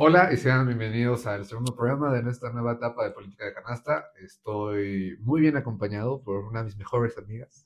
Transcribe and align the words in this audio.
Hola 0.00 0.32
y 0.32 0.36
sean 0.36 0.64
bienvenidos 0.64 1.26
al 1.26 1.44
segundo 1.44 1.74
programa 1.74 2.12
de 2.12 2.22
nuestra 2.22 2.52
nueva 2.52 2.74
etapa 2.74 3.02
de 3.02 3.10
política 3.10 3.46
de 3.46 3.52
canasta. 3.52 4.04
Estoy 4.22 5.18
muy 5.22 5.40
bien 5.40 5.56
acompañado 5.56 6.22
por 6.22 6.44
una 6.44 6.60
de 6.60 6.66
mis 6.66 6.76
mejores 6.76 7.18
amigas, 7.18 7.64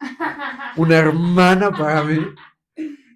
una 0.78 0.96
hermana 0.96 1.70
para 1.70 2.02
mí, 2.04 2.20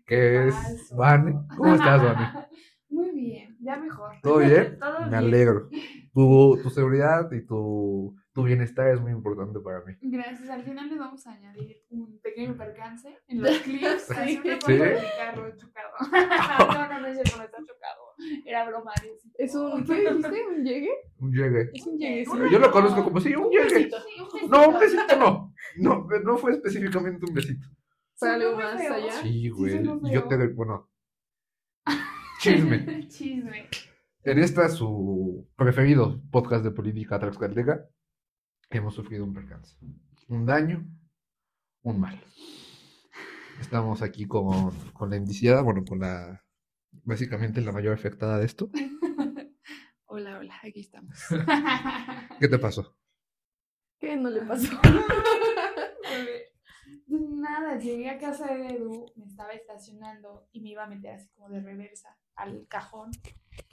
que 0.05 0.49
es. 0.49 0.55
Vane. 0.95 1.35
¿Cómo 1.57 1.75
estás, 1.75 2.03
Vane? 2.03 2.47
Muy 2.91 3.11
bien, 3.13 3.57
ya 3.63 3.77
mejor. 3.77 4.17
¿Todo 4.23 4.41
bien? 4.41 4.79
Todo 4.81 5.07
Me 5.07 5.17
alegro. 5.17 5.71
Tu, 6.13 6.61
tu 6.63 6.69
seguridad 6.69 7.33
y 7.33 7.41
tu, 7.41 8.15
tu 8.37 8.43
bienestar 8.45 8.89
es 8.93 9.01
muy 9.01 9.13
importante 9.13 9.59
para 9.61 9.81
mí. 9.81 9.95
Gracias. 10.03 10.51
Al 10.51 10.63
final 10.63 10.91
les 10.91 10.99
vamos 10.99 11.27
a 11.27 11.33
añadir 11.33 11.83
un 11.89 12.21
pequeño 12.21 12.55
percance 12.55 13.19
en 13.29 13.41
los 13.41 13.59
clips. 13.65 14.11
Así 14.11 14.39
una 14.45 14.55
foto 14.57 14.67
Sí. 14.67 14.73
de 14.77 14.91
mi 14.95 15.07
carro 15.17 15.57
chocado. 15.57 15.91
no, 16.69 16.89
no, 16.89 17.01
no 17.01 17.07
es 17.07 17.15
cierto, 17.15 17.37
no 17.39 17.45
está 17.45 17.57
chocado. 17.59 18.03
Era 18.45 18.69
broma. 18.69 18.93
¿Es 19.39 19.55
un, 19.55 19.83
¿qué 19.87 19.95
dijiste? 19.95 20.45
¿Un 20.49 20.65
llegue? 20.65 20.91
Un 21.19 21.33
llegue. 21.33 21.71
Es 21.73 21.87
un 21.87 21.99
llegue, 21.99 22.25
sí. 22.27 22.31
Yo 22.53 22.59
lo 22.59 22.71
conozco 22.71 23.05
como 23.05 23.21
sí, 23.21 23.35
un 23.35 23.49
llegue. 23.51 23.65
besito, 23.65 23.97
sí, 24.03 24.21
un 24.21 24.29
besito. 24.31 24.49
No, 24.49 24.69
un 24.69 24.79
besito 24.81 25.17
no. 25.19 25.55
No, 25.79 26.07
no 26.23 26.37
fue 26.37 26.53
específicamente 26.53 27.25
un 27.27 27.35
besito. 27.35 27.67
Muy 28.21 28.55
más 28.55 28.81
allá. 28.83 29.13
Sí, 29.13 29.49
güey. 29.49 29.83
yo 30.13 30.29
te 30.29 30.37
doy, 30.37 30.49
bueno. 30.49 30.91
Chisme. 32.41 33.07
Chisme. 33.09 33.67
En 34.25 34.39
esta 34.41 34.69
su 34.69 35.49
preferido 35.57 36.21
podcast 36.31 36.65
de 36.65 36.73
política 36.73 37.19
tlaxcalteca, 37.19 37.87
hemos 38.71 38.95
sufrido 38.95 39.25
un 39.25 39.33
percance. 39.33 39.77
Un 40.29 40.47
daño, 40.47 40.87
un 41.83 42.01
mal. 42.01 42.21
Estamos 43.61 44.03
aquí 44.03 44.27
con, 44.27 44.71
con 44.93 45.11
la 45.11 45.17
indiciada, 45.17 45.63
bueno, 45.63 45.85
con 45.85 46.01
la, 46.01 46.45
básicamente 47.05 47.61
la 47.61 47.73
mayor 47.73 47.95
afectada 47.95 48.39
de 48.39 48.47
esto. 48.47 48.71
Hola, 50.09 50.39
hola, 50.39 50.55
aquí 50.63 50.81
estamos. 50.81 51.19
¿Qué 52.41 52.49
te 52.49 52.59
pasó? 52.59 52.97
¿Qué 53.99 54.17
no 54.17 54.31
le 54.31 54.43
pasó? 54.43 54.81
Nada, 57.07 57.79
llegué 57.79 58.09
a 58.09 58.19
casa 58.19 58.55
de 58.55 58.77
Edu, 58.77 59.07
me 59.17 59.27
estaba 59.27 59.53
estacionando 59.53 60.49
y 60.53 60.61
me 60.61 60.71
iba 60.71 60.85
a 60.85 60.89
meter 60.89 61.17
así 61.17 61.29
como 61.35 61.51
de 61.51 61.61
reversa 61.61 62.17
al 62.35 62.67
cajón. 62.67 63.11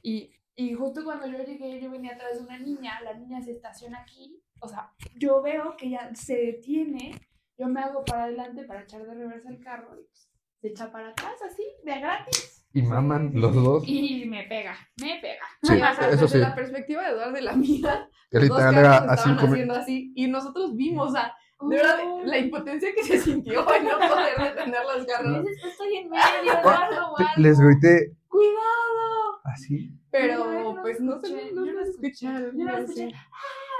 Y, 0.02 0.34
y 0.56 0.74
justo 0.74 1.06
cuando 1.06 1.28
yo 1.28 1.46
llegué, 1.46 1.80
yo 1.80 1.90
venía 1.90 2.14
atrás 2.14 2.38
de 2.38 2.44
una 2.44 2.60
niña, 2.60 3.00
la 3.02 3.14
niña 3.14 3.42
se 3.42 3.52
estaciona 3.52 4.02
aquí, 4.02 4.43
o 4.64 4.68
sea, 4.68 4.92
yo 5.16 5.42
veo 5.42 5.76
que 5.78 5.88
ella 5.88 6.10
se 6.16 6.36
detiene, 6.36 7.20
yo 7.58 7.68
me 7.68 7.82
hago 7.82 8.04
para 8.06 8.24
adelante 8.24 8.64
para 8.64 8.82
echar 8.82 9.06
de 9.06 9.14
reversa 9.14 9.50
el 9.50 9.60
carro 9.64 9.94
y 10.00 10.04
pues, 10.06 10.30
se 10.62 10.68
echa 10.70 10.92
para 10.92 11.10
atrás 11.10 11.34
así, 11.46 11.64
de 11.84 12.00
gratis. 12.00 12.66
Y 12.74 12.82
maman 12.82 13.32
los 13.36 13.54
dos. 13.54 13.84
Y 13.86 14.26
me 14.26 14.44
pega, 14.46 14.76
me 15.00 15.20
pega. 15.22 15.44
Sí, 15.62 15.74
o 15.74 15.78
sea, 15.78 15.92
eso 15.92 16.10
desde 16.10 16.28
sí. 16.28 16.38
la 16.40 16.56
perspectiva 16.56 17.04
de 17.04 17.10
Eduardo 17.12 17.34
de 17.34 17.42
la 17.42 17.56
mía, 17.56 18.10
Que 18.32 18.40
los 18.40 18.48
dos 18.50 18.58
carros 18.60 18.88
a 18.88 19.14
estaban 19.14 19.38
haciendo 19.38 19.74
así 19.76 20.12
y 20.16 20.28
nosotros 20.28 20.76
vimos, 20.76 21.10
o 21.10 21.14
sea, 21.14 21.36
de 21.70 21.76
verdad, 21.78 22.00
Oh. 22.04 22.24
la 22.26 22.38
impotencia 22.40 22.90
que 22.96 23.04
se 23.04 23.20
sintió 23.20 23.62
en 23.76 23.84
no 23.86 23.98
poder 24.00 24.38
detener 24.38 24.82
los 24.84 25.06
carros. 25.06 25.46
Dices, 25.46 25.64
estoy 25.66 25.96
en 25.98 26.10
medio, 26.10 26.60
Eduardo, 26.60 27.12
o 27.12 27.16
Te- 27.16 27.24
algo. 27.24 27.42
Les 27.42 27.60
grité 27.60 28.16
¡Cuidado! 28.28 29.40
así. 29.46 29.90
Yo 29.90 29.98
Pero 30.12 30.52
no 30.74 30.82
pues 30.82 31.00
no 31.00 31.16
escuché, 31.16 31.50
se 31.50 31.54
no 31.54 31.66
no 31.66 31.80
escuché, 31.82 32.08
escucharon. 32.08 32.58
yo 32.58 32.66
no 32.66 32.72
ya 32.72 32.80
escuché. 32.80 33.10
sé. 33.10 33.16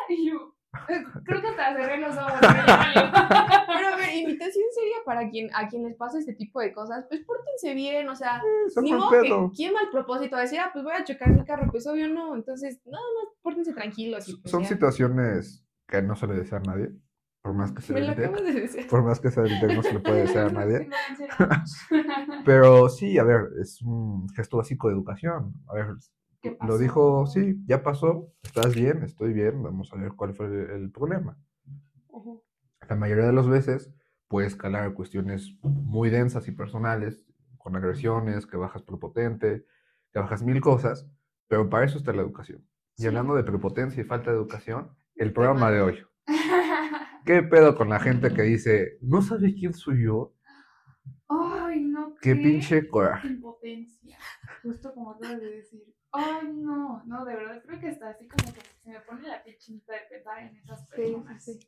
Y 0.10 0.30
yo, 0.30 0.53
creo 1.26 1.42
que 1.42 1.48
hasta 1.48 1.76
cerré 1.76 1.98
los 2.00 2.18
ojos. 2.18 2.34
Pero 2.42 3.88
a 3.88 3.96
ver, 3.96 4.16
invitación 4.16 4.66
seria 4.74 4.98
para 5.06 5.30
quien, 5.30 5.50
a 5.56 5.68
quien 5.68 5.84
les 5.84 5.96
pasa 5.96 6.20
este 6.20 6.34
tipo 6.34 6.60
de 6.60 6.74
cosas, 6.74 7.06
pues 7.10 7.22
pórtense 7.26 7.74
bien, 7.74 8.08
o 8.10 8.16
sea, 8.16 8.42
Son 8.74 8.84
Ni 8.84 8.94
modo 8.94 9.10
que, 9.12 9.22
pedo. 9.22 9.52
¿quién 9.56 9.74
mal 9.74 9.90
propósito? 9.92 10.36
Decir, 10.38 10.60
ah, 10.60 10.70
pues 10.74 10.84
voy 10.84 10.94
a 10.94 11.04
chocar 11.04 11.30
mi 11.30 11.44
carro, 11.46 11.68
pues 11.72 11.86
obvio 11.88 12.08
no. 12.10 12.36
Entonces, 12.36 12.82
nada 12.86 13.04
más, 13.16 13.34
pórtense 13.42 13.74
tranquilos. 13.74 14.28
Y 14.30 14.38
pues 14.38 14.52
Son 14.52 14.64
ya. 14.64 14.70
situaciones 14.70 15.66
que 15.88 16.02
no 16.02 16.16
se 16.16 16.28
le 16.28 16.36
desea 16.36 16.58
a 16.60 16.62
nadie. 16.62 16.90
Por 17.42 17.54
más 17.54 17.74
que 17.74 17.82
se 17.82 17.94
acabas 18.10 18.42
de. 18.42 18.86
Por 18.90 19.04
más 19.04 19.20
que 19.20 19.30
se 19.30 19.42
evite, 19.42 19.76
no 19.76 19.84
se 19.84 19.94
le 19.94 20.00
puede 20.00 20.22
desear 20.22 20.48
a 20.48 20.52
nadie. 20.54 20.90
Pero 22.46 22.88
sí, 22.90 23.18
a 23.20 23.24
ver, 23.24 23.50
es 23.62 23.82
un 23.82 24.30
gesto 24.30 24.58
básico 24.58 24.88
de 24.88 24.94
educación. 24.94 25.54
A 25.68 25.74
ver, 25.74 25.88
¿Qué 25.88 25.92
lo 26.66 26.78
dijo, 26.78 27.26
sí, 27.28 27.62
ya 27.66 27.84
pasó, 27.84 28.34
estás 28.44 28.76
bien, 28.76 29.04
estoy 29.04 29.34
bien, 29.34 29.62
vamos 29.64 29.92
a 29.94 29.98
ver 29.98 30.14
cuál 30.14 30.34
fue 30.36 30.48
el, 30.48 30.70
el 30.72 30.92
problema. 30.92 31.38
La 32.90 32.96
mayoría 32.96 33.26
de 33.26 33.34
las 33.34 33.48
veces 33.48 33.94
puede 34.28 34.48
escalar 34.48 34.84
a 34.84 34.94
cuestiones 34.94 35.56
muy 35.62 36.10
densas 36.10 36.48
y 36.48 36.52
personales, 36.52 37.26
con 37.58 37.76
agresiones, 37.76 38.46
que 38.46 38.58
bajas 38.58 38.84
prepotente, 38.84 39.66
que 40.12 40.20
bajas 40.20 40.44
mil 40.44 40.60
cosas, 40.60 41.08
pero 41.48 41.70
para 41.70 41.86
eso 41.86 41.98
está 41.98 42.12
la 42.14 42.22
educación. 42.22 42.66
Y 42.98 43.08
hablando 43.08 43.36
de 43.36 43.44
prepotencia 43.44 44.02
y 44.02 44.06
falta 44.06 44.32
de 44.32 44.38
educación, 44.38 44.92
el 45.16 45.34
programa 45.34 45.72
de 45.72 45.82
hoy. 45.82 46.00
¿Qué 47.26 47.42
pedo 47.42 47.76
con 47.76 47.90
la 47.90 48.00
gente 48.00 48.34
que 48.34 48.42
dice, 48.42 48.98
no 49.02 49.22
sabes 49.22 49.54
quién 49.54 49.74
soy 49.74 50.04
yo? 50.04 50.34
Ay, 51.30 51.82
no. 51.82 52.16
Qué 52.22 52.36
pinche 52.36 52.88
coraje. 52.88 53.28
impotencia. 53.28 54.18
Justo 54.62 54.94
como 54.94 55.12
acabas 55.12 55.40
de 55.40 55.52
decir. 55.52 55.93
Ay, 56.14 56.48
no, 56.54 57.04
no, 57.06 57.26
de 57.26 57.36
verdad 57.36 57.62
creo 57.66 57.80
que 57.80 57.90
está 57.90 58.10
así 58.10 58.28
como 58.28 58.54
que 58.54 58.62
se 58.84 58.90
me 58.92 59.00
pone 59.02 59.28
la 59.28 59.44
piel 59.44 59.58
chinita 59.58 59.94
de 59.94 60.00
pensar 60.10 60.40
en 60.40 60.56
esas 60.58 60.80
Sí, 60.82 60.96
personas. 60.96 61.44
sí, 61.44 61.54
sí. 61.54 61.68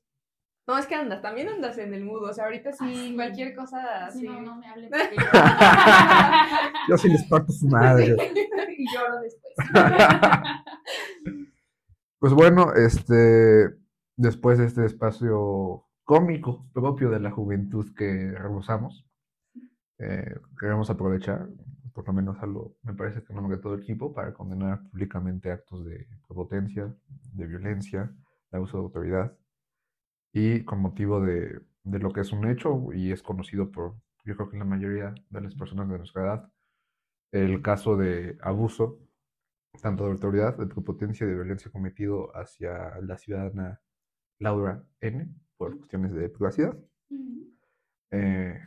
No, 0.67 0.77
es 0.79 0.87
que 0.87 0.95
andas, 0.95 1.21
también 1.21 1.47
andas 1.49 1.77
en 1.77 1.93
el 1.93 2.03
mood. 2.05 2.23
O 2.29 2.33
sea, 2.33 2.45
ahorita 2.45 2.71
sí, 2.71 2.77
Ah, 2.81 2.89
sí. 3.07 3.15
cualquier 3.15 3.55
cosa 3.55 4.11
Sí, 4.11 4.25
así. 4.27 4.27
no, 4.27 4.41
no 4.41 4.55
me 4.57 4.67
hablen 4.67 4.89
porque 4.91 5.15
yo... 5.15 5.23
Yo 6.89 6.97
sí 6.97 7.09
les 7.09 7.23
parto 7.25 7.51
su 7.51 7.67
madre. 7.67 8.15
y 8.77 8.85
lloro 8.93 9.19
después. 9.21 9.53
Pues 12.19 12.33
bueno, 12.33 12.73
este, 12.73 13.75
después 14.15 14.57
de 14.57 14.65
este 14.65 14.85
espacio 14.85 15.85
cómico 16.03 16.67
propio 16.73 17.09
de 17.09 17.19
la 17.19 17.31
juventud 17.31 17.93
que 17.95 18.31
rebosamos, 18.31 19.05
eh, 19.99 20.35
queremos 20.59 20.89
aprovechar, 20.89 21.47
por 21.95 22.05
lo 22.05 22.13
menos 22.13 22.37
algo, 22.41 22.75
me 22.83 22.93
parece 22.93 23.23
que 23.23 23.33
no 23.33 23.47
de 23.47 23.57
todo 23.57 23.75
el 23.75 23.83
equipo, 23.83 24.13
para 24.13 24.33
condenar 24.33 24.83
públicamente 24.89 25.49
actos 25.49 25.85
de 25.85 26.05
prepotencia, 26.27 26.93
de 27.33 27.47
violencia, 27.47 28.13
de 28.51 28.57
abuso 28.57 28.77
de 28.77 28.83
autoridad, 28.83 29.37
y 30.33 30.65
con 30.65 30.81
motivo 30.81 31.21
de, 31.21 31.61
de 31.83 31.99
lo 31.99 32.11
que 32.11 32.19
es 32.19 32.33
un 32.33 32.47
hecho 32.49 32.91
y 32.93 33.13
es 33.13 33.23
conocido 33.23 33.71
por, 33.71 33.95
yo 34.25 34.35
creo 34.35 34.49
que 34.49 34.57
la 34.57 34.65
mayoría 34.65 35.15
de 35.29 35.41
las 35.41 35.55
personas 35.55 35.87
de 35.87 35.97
nuestra 35.97 36.23
edad, 36.23 36.51
el 37.31 37.61
caso 37.61 37.95
de 37.95 38.37
abuso 38.41 38.99
tanto 39.81 40.05
de 40.05 40.11
autoridad, 40.11 40.57
de 40.57 40.67
prepotencia 40.67 41.25
y 41.25 41.29
de 41.29 41.35
violencia 41.35 41.71
cometido 41.71 42.35
hacia 42.35 42.99
la 43.01 43.17
ciudadana 43.17 43.81
Laura 44.39 44.83
N. 44.99 45.33
por 45.57 45.77
cuestiones 45.77 46.13
de 46.13 46.29
privacidad, 46.29 46.77
eh, 48.11 48.59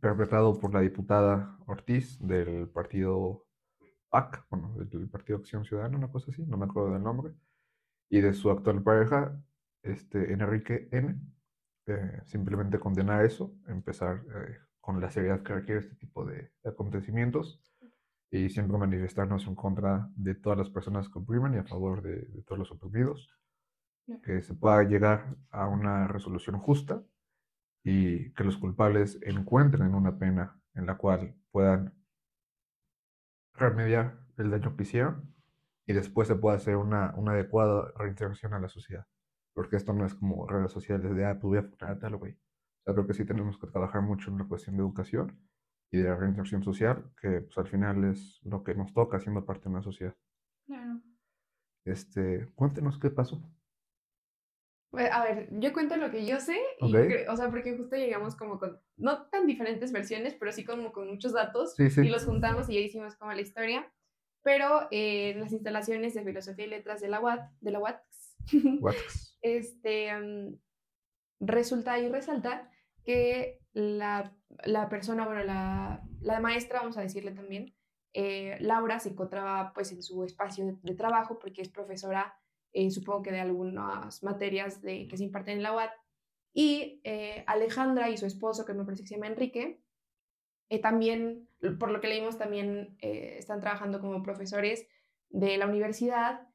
perpetrado 0.00 0.58
por 0.58 0.72
la 0.72 0.80
diputada 0.80 1.56
Ortiz 1.66 2.18
del 2.20 2.68
partido 2.68 3.46
PAC, 4.08 4.46
bueno, 4.50 4.74
del 4.78 5.08
Partido 5.08 5.38
Acción 5.38 5.64
Ciudadana, 5.64 5.98
una 5.98 6.10
cosa 6.10 6.30
así, 6.30 6.44
no 6.46 6.56
me 6.56 6.66
acuerdo 6.66 6.92
del 6.92 7.02
nombre, 7.02 7.34
y 8.08 8.20
de 8.20 8.32
su 8.32 8.50
actual 8.50 8.82
pareja, 8.82 9.40
este, 9.82 10.32
Enrique 10.32 10.88
N. 10.92 11.20
Eh, 11.88 12.20
simplemente 12.24 12.80
condenar 12.80 13.24
eso, 13.24 13.54
empezar 13.68 14.24
eh, 14.34 14.58
con 14.80 15.00
la 15.00 15.10
seriedad 15.10 15.42
que 15.42 15.54
requiere 15.54 15.80
este 15.80 15.94
tipo 15.94 16.24
de 16.24 16.50
acontecimientos 16.64 17.60
y 18.28 18.48
siempre 18.48 18.76
manifestarnos 18.76 19.46
en 19.46 19.54
contra 19.54 20.08
de 20.16 20.34
todas 20.34 20.58
las 20.58 20.70
personas 20.70 21.08
que 21.08 21.20
oprimen 21.20 21.54
y 21.54 21.58
a 21.58 21.64
favor 21.64 22.02
de, 22.02 22.22
de 22.22 22.42
todos 22.42 22.58
los 22.58 22.72
oprimidos, 22.72 23.30
que 24.22 24.42
se 24.42 24.54
pueda 24.54 24.82
llegar 24.82 25.36
a 25.50 25.68
una 25.68 26.08
resolución 26.08 26.58
justa 26.58 27.04
y 27.88 28.32
que 28.32 28.42
los 28.42 28.56
culpables 28.56 29.16
encuentren 29.22 29.94
una 29.94 30.18
pena 30.18 30.60
en 30.74 30.86
la 30.86 30.96
cual 30.96 31.36
puedan 31.52 31.94
remediar 33.54 34.18
el 34.38 34.50
daño 34.50 34.76
que 34.76 34.82
hicieron 34.82 35.32
y 35.86 35.92
después 35.92 36.26
se 36.26 36.34
pueda 36.34 36.56
hacer 36.56 36.74
una, 36.74 37.14
una 37.14 37.30
adecuada 37.30 37.92
reintegración 37.96 38.54
a 38.54 38.58
la 38.58 38.68
sociedad. 38.68 39.06
Porque 39.54 39.76
esto 39.76 39.92
no 39.92 40.04
es 40.04 40.16
como 40.16 40.48
redes 40.48 40.72
sociales 40.72 41.14
de, 41.14 41.26
ah, 41.26 41.34
pues 41.34 41.44
voy 41.44 41.58
a 41.58 41.62
funar 41.62 41.92
a 41.92 41.98
tal, 42.00 42.16
güey. 42.16 42.32
O 42.32 42.82
sea, 42.82 42.94
creo 42.94 43.06
que 43.06 43.14
sí 43.14 43.24
tenemos 43.24 43.56
que 43.56 43.68
trabajar 43.68 44.02
mucho 44.02 44.32
en 44.32 44.38
la 44.38 44.48
cuestión 44.48 44.76
de 44.76 44.82
educación 44.82 45.38
y 45.92 45.98
de 45.98 46.08
la 46.08 46.16
reinserción 46.16 46.64
social, 46.64 47.08
que 47.22 47.42
pues, 47.42 47.56
al 47.56 47.68
final 47.68 48.02
es 48.02 48.40
lo 48.42 48.64
que 48.64 48.74
nos 48.74 48.92
toca 48.94 49.20
siendo 49.20 49.46
parte 49.46 49.62
de 49.62 49.70
una 49.70 49.82
sociedad. 49.82 50.16
Claro. 50.66 51.00
Este, 51.84 52.50
cuéntenos 52.56 52.98
qué 52.98 53.10
pasó. 53.10 53.40
Pues, 54.90 55.10
A 55.12 55.24
ver, 55.24 55.48
yo 55.52 55.72
cuento 55.72 55.96
lo 55.96 56.10
que 56.10 56.24
yo 56.24 56.40
sé, 56.40 56.56
y 56.80 56.94
o 57.28 57.36
sea, 57.36 57.50
porque 57.50 57.76
justo 57.76 57.96
llegamos 57.96 58.36
como 58.36 58.58
con, 58.58 58.80
no 58.96 59.26
tan 59.28 59.46
diferentes 59.46 59.92
versiones, 59.92 60.34
pero 60.34 60.52
sí 60.52 60.64
como 60.64 60.92
con 60.92 61.08
muchos 61.08 61.32
datos, 61.32 61.74
Sí, 61.74 61.90
sí. 61.90 62.02
y 62.02 62.08
los 62.08 62.24
juntamos 62.24 62.68
y 62.70 62.74
ya 62.74 62.80
hicimos 62.80 63.16
como 63.16 63.32
la 63.32 63.40
historia. 63.40 63.92
Pero 64.42 64.86
eh, 64.92 65.30
en 65.30 65.40
las 65.40 65.52
instalaciones 65.52 66.14
de 66.14 66.22
Filosofía 66.22 66.66
y 66.66 66.68
Letras 66.70 67.00
de 67.00 67.08
la 67.08 67.20
UAT, 67.20 67.50
de 67.60 67.70
la 67.72 67.80
UATX, 67.80 68.36
este, 69.42 70.16
mm, 70.16 70.54
resulta 71.40 71.98
y 71.98 72.08
resalta 72.08 72.70
que 73.04 73.60
la, 73.72 74.32
la 74.64 74.88
persona, 74.88 75.26
bueno, 75.26 75.42
la, 75.44 76.02
la 76.20 76.40
maestra, 76.40 76.78
vamos 76.80 76.96
a 76.96 77.02
decirle 77.02 77.32
también, 77.32 77.74
eh, 78.14 78.56
Laura 78.60 78.98
se 79.00 79.10
encontraba 79.10 79.72
pues 79.74 79.92
en 79.92 80.02
su 80.02 80.24
espacio 80.24 80.64
de, 80.64 80.76
de 80.80 80.94
trabajo 80.94 81.38
porque 81.38 81.60
es 81.62 81.68
profesora, 81.68 82.38
eh, 82.76 82.90
supongo 82.90 83.22
que 83.22 83.32
de 83.32 83.40
algunas 83.40 84.22
materias 84.22 84.82
de, 84.82 85.08
que 85.08 85.16
se 85.16 85.24
imparten 85.24 85.56
en 85.56 85.62
la 85.62 85.74
UAT. 85.74 85.90
Y 86.52 87.00
eh, 87.04 87.42
Alejandra 87.46 88.10
y 88.10 88.18
su 88.18 88.26
esposo, 88.26 88.66
que 88.66 88.74
me 88.74 88.84
parece 88.84 89.02
que 89.02 89.08
se 89.08 89.14
llama 89.14 89.28
Enrique, 89.28 89.80
eh, 90.68 90.80
también, 90.80 91.48
por 91.78 91.90
lo 91.90 92.00
que 92.00 92.08
leímos, 92.08 92.36
también 92.36 92.98
eh, 93.00 93.36
están 93.38 93.60
trabajando 93.60 94.00
como 94.00 94.22
profesores 94.22 94.86
de 95.30 95.56
la 95.56 95.66
universidad, 95.66 96.48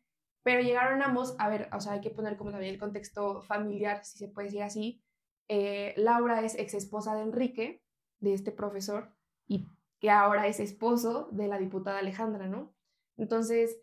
pero 0.43 0.61
llegaron 0.61 1.01
ambos, 1.01 1.35
a 1.39 1.49
ver, 1.49 1.69
o 1.73 1.79
sea, 1.79 1.93
hay 1.93 2.01
que 2.01 2.11
poner 2.11 2.37
como 2.37 2.51
también 2.51 2.73
el 2.73 2.79
contexto 2.79 3.41
familiar, 3.41 4.05
si 4.05 4.19
se 4.19 4.27
puede 4.27 4.47
decir 4.47 4.63
así. 4.63 5.03
Laura 5.97 6.45
es 6.45 6.57
ex 6.57 6.73
esposa 6.75 7.15
de 7.15 7.23
Enrique, 7.23 7.83
de 8.19 8.33
este 8.33 8.51
profesor, 8.51 9.13
y 9.47 9.67
que 9.99 10.09
ahora 10.09 10.47
es 10.47 10.59
esposo 10.59 11.27
de 11.31 11.47
la 11.47 11.57
diputada 11.57 11.99
Alejandra, 11.99 12.47
¿no? 12.47 12.73
Entonces, 13.17 13.77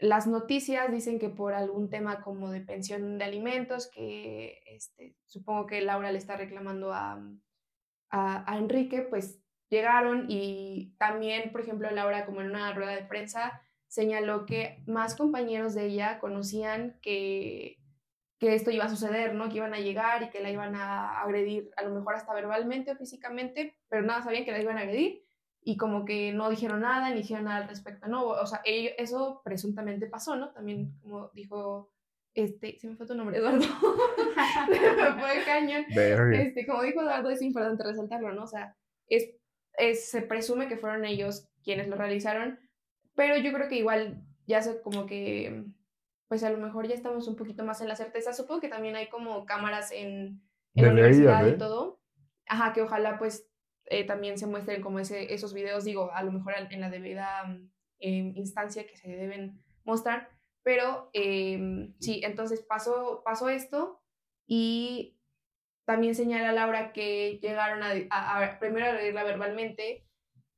las 0.00 0.26
noticias 0.26 0.90
dicen 0.90 1.18
que 1.18 1.28
por 1.28 1.52
algún 1.52 1.90
tema 1.90 2.22
como 2.22 2.50
de 2.50 2.62
pensión 2.62 3.18
de 3.18 3.24
alimentos, 3.24 3.88
que 3.88 4.62
este, 4.66 5.14
supongo 5.26 5.66
que 5.66 5.82
Laura 5.82 6.10
le 6.10 6.18
está 6.18 6.36
reclamando 6.36 6.92
a, 6.92 7.22
a, 8.10 8.52
a 8.52 8.58
Enrique, 8.58 9.02
pues 9.02 9.40
llegaron 9.68 10.26
y 10.28 10.94
también, 10.98 11.52
por 11.52 11.60
ejemplo, 11.60 11.90
Laura, 11.90 12.26
como 12.26 12.40
en 12.40 12.48
una 12.48 12.72
rueda 12.72 12.92
de 12.92 13.04
prensa, 13.04 13.62
señaló 13.88 14.46
que 14.46 14.82
más 14.86 15.14
compañeros 15.14 15.74
de 15.74 15.86
ella 15.86 16.18
conocían 16.18 16.98
que, 17.02 17.78
que 18.38 18.54
esto 18.54 18.70
iba 18.70 18.84
a 18.84 18.88
suceder, 18.88 19.34
¿no? 19.34 19.48
Que 19.48 19.58
iban 19.58 19.74
a 19.74 19.80
llegar 19.80 20.22
y 20.22 20.30
que 20.30 20.40
la 20.40 20.50
iban 20.50 20.74
a 20.76 21.20
agredir, 21.20 21.70
a 21.76 21.82
lo 21.82 21.94
mejor 21.94 22.14
hasta 22.14 22.32
verbalmente 22.32 22.92
o 22.92 22.96
físicamente, 22.96 23.76
pero 23.88 24.02
nada, 24.02 24.22
sabían 24.22 24.44
que 24.44 24.52
la 24.52 24.62
iban 24.62 24.78
a 24.78 24.80
agredir 24.80 25.24
y 25.62 25.76
como 25.76 26.04
que 26.04 26.32
no 26.32 26.48
dijeron 26.50 26.80
nada, 26.80 27.10
ni 27.10 27.16
dijeron 27.16 27.44
nada 27.44 27.58
al 27.58 27.68
respecto, 27.68 28.08
¿no? 28.08 28.24
O 28.26 28.46
sea, 28.46 28.60
ello- 28.64 28.92
eso 28.98 29.42
presuntamente 29.44 30.06
pasó, 30.06 30.36
¿no? 30.36 30.50
También, 30.52 30.98
como 31.02 31.30
dijo, 31.34 31.92
este, 32.34 32.78
se 32.78 32.88
me 32.88 32.96
fue 32.96 33.06
tu 33.06 33.14
nombre, 33.14 33.38
Eduardo, 33.38 33.58
me 33.58 35.20
fue 35.20 35.44
cañón. 35.44 35.84
Este, 36.40 36.66
como 36.66 36.82
dijo 36.82 37.00
Eduardo, 37.02 37.30
es 37.30 37.42
importante 37.42 37.82
resaltarlo, 37.84 38.32
¿no? 38.32 38.44
O 38.44 38.46
sea, 38.46 38.76
es, 39.06 39.30
es- 39.74 40.10
se 40.10 40.22
presume 40.22 40.68
que 40.68 40.76
fueron 40.76 41.04
ellos 41.04 41.48
quienes 41.62 41.88
lo 41.88 41.96
realizaron, 41.96 42.58
pero 43.14 43.36
yo 43.36 43.52
creo 43.52 43.68
que 43.68 43.76
igual 43.76 44.22
ya 44.46 44.62
sé 44.62 44.80
como 44.82 45.06
que, 45.06 45.64
pues 46.28 46.42
a 46.44 46.50
lo 46.50 46.58
mejor 46.58 46.86
ya 46.88 46.94
estamos 46.94 47.28
un 47.28 47.36
poquito 47.36 47.64
más 47.64 47.80
en 47.80 47.88
la 47.88 47.96
certeza. 47.96 48.32
Supongo 48.32 48.60
que 48.60 48.68
también 48.68 48.96
hay 48.96 49.08
como 49.08 49.44
cámaras 49.44 49.92
en, 49.92 50.40
en 50.74 50.84
la 50.84 50.92
universidad 50.92 51.46
y 51.46 51.50
¿eh? 51.50 51.52
todo. 51.54 52.00
Ajá, 52.46 52.72
que 52.72 52.82
ojalá 52.82 53.18
pues 53.18 53.49
eh, 53.90 54.04
también 54.04 54.38
se 54.38 54.46
muestren 54.46 54.80
como 54.80 54.98
ese, 54.98 55.34
esos 55.34 55.52
videos, 55.52 55.84
digo, 55.84 56.10
a 56.12 56.22
lo 56.22 56.32
mejor 56.32 56.54
en 56.70 56.80
la 56.80 56.88
debida 56.90 57.44
em, 57.98 58.32
instancia 58.36 58.86
que 58.86 58.96
se 58.96 59.08
deben 59.08 59.60
mostrar. 59.84 60.30
Pero 60.62 61.10
em, 61.12 61.94
sí, 62.00 62.22
entonces 62.24 62.62
pasó, 62.62 63.22
pasó 63.24 63.48
esto 63.50 64.02
y 64.46 65.18
también 65.86 66.14
señala 66.14 66.52
Laura 66.52 66.92
que 66.92 67.38
llegaron 67.42 67.82
a, 67.82 67.90
a- 68.10 68.44
a- 68.44 68.58
primero 68.58 68.86
a 68.86 68.90
agredirla 68.90 69.24
verbalmente 69.24 70.06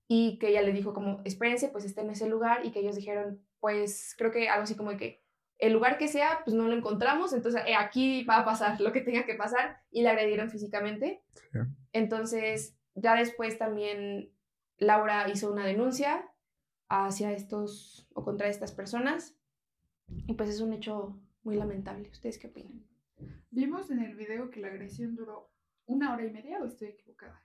y 0.08 0.38
que 0.38 0.48
ella 0.48 0.62
le 0.62 0.72
dijo 0.72 0.92
como, 0.92 1.22
espérense, 1.24 1.68
pues 1.68 1.84
está 1.84 2.02
en 2.02 2.10
ese 2.10 2.28
lugar 2.28 2.66
y 2.66 2.70
que 2.72 2.80
ellos 2.80 2.96
dijeron, 2.96 3.44
pues 3.60 4.14
creo 4.18 4.30
que 4.30 4.48
algo 4.48 4.64
así 4.64 4.74
como 4.76 4.90
de 4.90 4.96
que 4.98 5.22
el 5.58 5.72
lugar 5.72 5.96
que 5.96 6.08
sea, 6.08 6.40
pues 6.44 6.54
no 6.56 6.66
lo 6.66 6.74
encontramos, 6.74 7.32
entonces 7.32 7.62
eh, 7.66 7.76
aquí 7.76 8.24
va 8.24 8.38
a 8.38 8.44
pasar 8.44 8.80
lo 8.80 8.92
que 8.92 9.00
tenga 9.00 9.24
que 9.24 9.36
pasar 9.36 9.80
y 9.92 10.02
la 10.02 10.10
agredieron 10.10 10.50
físicamente. 10.50 11.22
Sí. 11.52 11.58
Entonces, 11.92 12.76
ya 12.94 13.14
después 13.16 13.58
también 13.58 14.32
Laura 14.78 15.28
hizo 15.28 15.50
una 15.52 15.64
denuncia 15.66 16.28
hacia 16.88 17.32
estos 17.32 18.08
o 18.14 18.24
contra 18.24 18.48
estas 18.48 18.72
personas 18.72 19.36
y 20.26 20.34
pues 20.34 20.50
es 20.50 20.60
un 20.60 20.72
hecho 20.72 21.18
muy 21.42 21.56
lamentable. 21.56 22.08
¿Ustedes 22.10 22.38
qué 22.38 22.48
opinan? 22.48 22.84
Vimos 23.50 23.90
en 23.90 24.00
el 24.00 24.14
video 24.16 24.50
que 24.50 24.60
la 24.60 24.68
agresión 24.68 25.14
duró 25.16 25.50
una 25.86 26.12
hora 26.12 26.24
y 26.24 26.30
media 26.30 26.60
o 26.60 26.66
estoy 26.66 26.88
equivocada. 26.88 27.40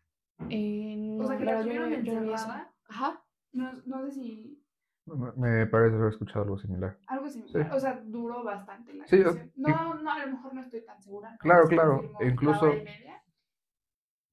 Eh, 0.49 0.95
no, 0.97 1.23
o 1.23 1.27
sea, 1.27 1.37
que 1.37 1.45
la 1.45 1.57
yo 1.59 1.63
tuvieron 1.63 1.89
no- 1.91 1.99
yo 2.01 2.13
no 2.21 2.31
encerrada. 2.31 2.73
Ajá. 2.89 3.23
No, 3.53 3.71
no 3.85 4.05
sé 4.05 4.11
si 4.11 4.63
Me- 5.05 5.65
parece 5.67 5.95
haber 5.95 6.11
escuchado 6.11 6.43
algo 6.43 6.57
similar. 6.59 6.97
algo 7.07 7.29
similar. 7.29 7.69
Sí. 7.69 7.75
O 7.75 7.79
sea, 7.79 8.01
duró 8.05 8.43
bastante 8.43 8.93
la 8.93 9.07
Sí, 9.07 9.15
agresión. 9.17 9.51
No, 9.55 9.95
no, 9.95 10.11
a 10.11 10.25
lo 10.25 10.31
mejor 10.33 10.53
no 10.53 10.61
estoy 10.61 10.83
tan 10.85 11.01
segura. 11.01 11.35
Claro, 11.39 11.61
les 11.61 11.69
claro, 11.69 12.11
la 12.19 12.25
incluso- 12.27 12.65
hora 12.65 12.75
y 12.77 12.83
media. 12.83 13.23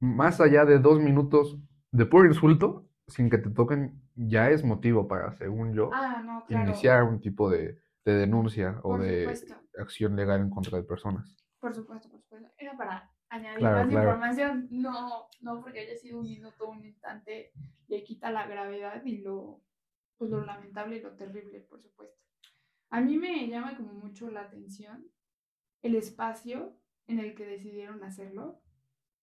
Más 0.04 0.40
allá 0.40 0.64
de 0.64 0.78
dos 0.78 1.00
minutos 1.00 1.58
de 1.92 2.06
puro 2.06 2.26
insulto, 2.26 2.88
sin 3.06 3.30
que 3.30 3.38
te 3.38 3.50
toquen, 3.50 4.02
ya 4.14 4.50
es 4.50 4.64
motivo 4.64 5.08
para, 5.08 5.32
según 5.32 5.72
yo, 5.74 5.90
Ah, 5.92 6.22
no, 6.24 6.44
claro. 6.46 6.62
iniciar 6.64 7.02
un 7.04 7.20
tipo 7.20 7.48
de, 7.50 7.78
de 8.04 8.12
denuncia 8.14 8.80
o 8.82 8.98
de 8.98 9.34
supuesto. 9.36 9.54
acción 9.78 10.14
legal 10.16 10.40
en 10.40 10.50
contra 10.50 10.78
de 10.78 10.84
personas. 10.84 11.36
Por 11.58 11.74
supuesto, 11.74 12.10
por 12.10 12.20
supuesto. 12.20 12.50
Era 12.58 12.76
para 12.76 13.10
añadir 13.30 13.58
Claro, 13.60 13.78
más 13.78 13.88
claro. 13.88 14.08
información. 14.10 14.68
No, 14.70 15.26
no 15.40 15.60
porque 15.62 15.80
haya 15.80 15.96
sido 15.96 16.18
un 16.20 16.26
minuto, 16.28 16.68
un 16.68 16.84
instante, 16.84 17.52
le 17.88 18.04
quita 18.04 18.30
la 18.30 18.46
gravedad 18.46 19.02
y 19.04 19.18
lo, 19.22 19.62
pues, 20.18 20.30
lo 20.30 20.44
lamentable 20.44 20.98
y 20.98 21.00
lo 21.00 21.16
terrible, 21.16 21.60
por 21.60 21.80
supuesto. 21.80 22.20
A 22.90 23.00
mí 23.00 23.16
me 23.16 23.48
llama 23.48 23.76
como 23.76 23.94
mucho 23.94 24.30
la 24.30 24.42
atención 24.42 25.06
el 25.82 25.94
espacio 25.96 26.78
en 27.06 27.18
el 27.18 27.34
que 27.34 27.46
decidieron 27.46 28.04
hacerlo. 28.04 28.60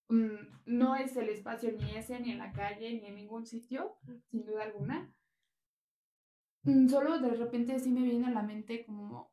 Mm, 0.08 0.60
No 0.66 0.96
es 0.96 1.16
el 1.16 1.28
espacio 1.28 1.72
ni 1.72 1.96
ese, 1.96 2.20
ni 2.20 2.32
en 2.32 2.38
la 2.38 2.52
calle, 2.52 2.92
ni 3.00 3.06
en 3.06 3.14
ningún 3.16 3.46
sitio, 3.46 3.96
sin 4.30 4.44
duda 4.44 4.64
alguna. 4.64 5.14
Mm, 6.64 6.88
Solo 6.88 7.18
de 7.18 7.30
repente 7.30 7.78
sí 7.78 7.90
me 7.90 8.02
viene 8.02 8.26
a 8.26 8.30
la 8.30 8.42
mente 8.42 8.84
como 8.84 9.32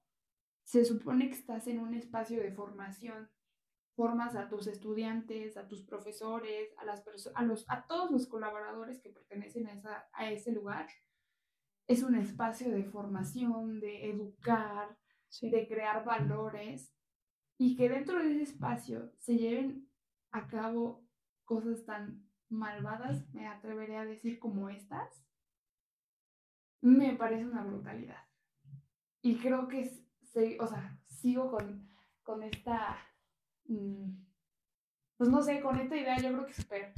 se 0.63 0.85
supone 0.85 1.27
que 1.27 1.35
estás 1.35 1.67
en 1.67 1.79
un 1.79 1.93
espacio 1.93 2.41
de 2.41 2.51
formación. 2.51 3.29
Formas 3.95 4.35
a 4.35 4.47
tus 4.47 4.67
estudiantes, 4.67 5.57
a 5.57 5.67
tus 5.67 5.83
profesores, 5.83 6.69
a, 6.77 6.85
las 6.85 7.03
a, 7.35 7.43
los, 7.43 7.65
a 7.67 7.85
todos 7.85 8.11
los 8.11 8.27
colaboradores 8.27 9.01
que 9.01 9.09
pertenecen 9.09 9.67
a, 9.67 9.73
esa, 9.73 10.09
a 10.13 10.31
ese 10.31 10.51
lugar. 10.53 10.87
Es 11.87 12.03
un 12.03 12.15
espacio 12.15 12.69
de 12.69 12.83
formación, 12.85 13.79
de 13.79 14.09
educar, 14.09 14.97
Sí. 15.31 15.49
de 15.51 15.67
crear 15.67 16.03
valores 16.05 16.91
y 17.59 17.75
que 17.75 17.87
dentro 17.89 18.17
de 18.17 18.31
ese 18.31 18.43
espacio 18.43 19.11
se 19.19 19.37
lleven 19.37 19.88
a 20.31 20.47
cabo 20.47 21.03
cosas 21.45 21.85
tan 21.85 22.27
malvadas, 22.49 23.27
me 23.33 23.47
atreveré 23.47 23.97
a 23.97 24.05
decir 24.05 24.39
como 24.39 24.69
estas, 24.69 25.23
me 26.81 27.13
parece 27.15 27.45
una 27.45 27.63
brutalidad. 27.63 28.23
Y 29.21 29.37
creo 29.37 29.67
que, 29.67 29.85
se- 30.21 30.57
o 30.59 30.67
sea, 30.67 30.97
sigo 31.07 31.51
con, 31.51 31.89
con 32.23 32.43
esta, 32.43 32.97
mm, 33.65 34.11
pues 35.17 35.29
no 35.29 35.41
sé, 35.41 35.61
con 35.61 35.77
esta 35.79 35.97
idea, 35.97 36.17
yo 36.17 36.29
creo 36.31 36.45
que 36.45 36.53
súper, 36.53 36.93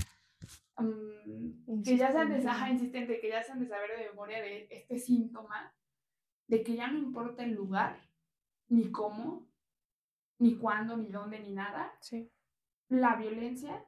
mm, 0.78 1.82
que 1.84 1.98
ya 1.98 2.12
sean 2.12 2.30
de, 2.30 2.48
ajá, 2.48 2.70
insistente, 2.70 3.20
que 3.20 3.30
ya 3.30 3.44
sean 3.44 3.60
de 3.60 3.68
saber 3.68 3.90
de 3.98 4.10
memoria 4.10 4.42
de 4.42 4.68
este 4.70 5.00
síntoma, 5.00 5.74
de 6.48 6.64
que 6.64 6.76
ya 6.76 6.88
no 6.88 6.98
importa 7.00 7.44
el 7.44 7.54
lugar, 7.54 8.00
ni 8.70 8.92
cómo, 8.92 9.48
ni 10.40 10.58
cuándo, 10.58 10.98
ni 10.98 11.10
dónde, 11.10 11.40
ni 11.40 11.54
nada, 11.54 11.94
Sí. 12.02 12.30
La 12.92 13.16
violencia 13.16 13.86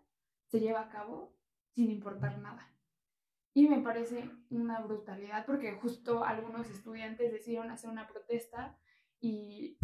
se 0.47 0.61
lleva 0.61 0.81
a 0.81 0.89
cabo 0.89 1.35
sin 1.75 1.91
importar 1.91 2.39
nada. 2.39 2.69
Y 3.53 3.67
me 3.67 3.81
parece 3.81 4.29
una 4.49 4.79
brutalidad 4.79 5.45
porque 5.45 5.73
justo 5.73 6.23
algunos 6.23 6.69
estudiantes 6.69 7.31
decidieron 7.31 7.69
hacer 7.69 7.89
una 7.89 8.07
protesta 8.07 8.79
y, 9.19 9.77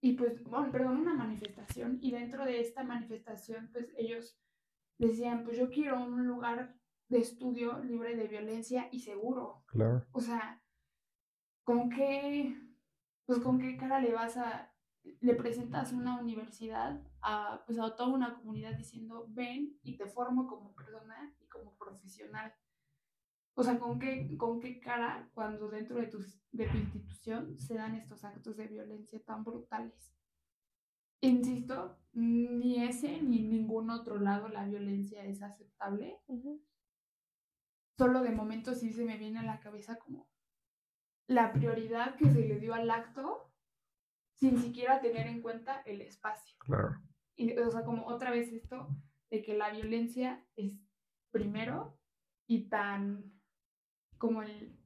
y 0.00 0.12
pues, 0.14 0.42
bueno, 0.42 0.70
perdón, 0.72 0.98
una 0.98 1.14
manifestación. 1.14 1.98
Y 2.02 2.10
dentro 2.10 2.44
de 2.44 2.60
esta 2.60 2.82
manifestación, 2.82 3.70
pues 3.72 3.88
ellos 3.96 4.36
decían, 4.98 5.44
pues 5.44 5.56
yo 5.56 5.70
quiero 5.70 6.02
un 6.02 6.26
lugar 6.26 6.76
de 7.08 7.18
estudio 7.18 7.78
libre 7.84 8.16
de 8.16 8.26
violencia 8.26 8.88
y 8.90 9.00
seguro. 9.00 9.64
Claro. 9.68 10.04
O 10.10 10.20
sea, 10.20 10.60
¿con 11.62 11.88
qué, 11.88 12.60
pues 13.26 13.38
con 13.38 13.60
qué 13.60 13.76
cara 13.76 14.00
le 14.00 14.12
vas 14.12 14.36
a, 14.36 14.74
le 15.20 15.34
presentas 15.34 15.92
una 15.92 16.20
universidad 16.20 17.00
a, 17.22 17.62
pues 17.66 17.78
a 17.78 17.94
toda 17.96 18.08
una 18.08 18.34
comunidad 18.34 18.74
diciendo, 18.76 19.26
ven 19.28 19.78
y 19.82 19.96
te 19.96 20.06
formo 20.06 20.46
como 20.46 20.74
persona 20.74 21.34
y 21.40 21.46
como 21.46 21.76
profesional? 21.76 22.54
O 23.54 23.62
sea, 23.64 23.78
¿con 23.78 23.98
qué, 23.98 24.36
con 24.36 24.60
qué 24.60 24.78
cara 24.78 25.28
cuando 25.34 25.68
dentro 25.68 25.96
de 25.96 26.06
tu, 26.06 26.18
de 26.52 26.68
tu 26.68 26.76
institución 26.76 27.58
se 27.58 27.74
dan 27.74 27.94
estos 27.96 28.24
actos 28.24 28.56
de 28.56 28.68
violencia 28.68 29.20
tan 29.24 29.42
brutales? 29.42 30.14
Insisto, 31.20 31.98
ni 32.12 32.84
ese 32.84 33.20
ni 33.20 33.38
en 33.38 33.50
ningún 33.50 33.90
otro 33.90 34.18
lado 34.18 34.48
la 34.48 34.64
violencia 34.64 35.24
es 35.24 35.42
aceptable. 35.42 36.20
Ujú. 36.28 36.62
Solo 37.96 38.22
de 38.22 38.30
momento 38.30 38.76
sí 38.76 38.92
se 38.92 39.04
me 39.04 39.18
viene 39.18 39.40
a 39.40 39.42
la 39.42 39.58
cabeza 39.58 39.98
como 39.98 40.28
la 41.26 41.52
prioridad 41.52 42.14
que 42.14 42.30
se 42.30 42.46
le 42.46 42.60
dio 42.60 42.74
al 42.74 42.90
acto 42.90 43.47
sin 44.38 44.58
siquiera 44.58 45.00
tener 45.00 45.26
en 45.26 45.42
cuenta 45.42 45.82
el 45.84 46.00
espacio. 46.00 46.56
Claro. 46.60 47.00
Y, 47.36 47.56
o 47.58 47.70
sea, 47.70 47.84
como 47.84 48.06
otra 48.06 48.30
vez 48.30 48.52
esto 48.52 48.88
de 49.30 49.42
que 49.42 49.56
la 49.56 49.70
violencia 49.70 50.44
es 50.56 50.80
primero 51.30 51.98
y 52.46 52.68
tan 52.68 53.32
como 54.16 54.42
el, 54.42 54.76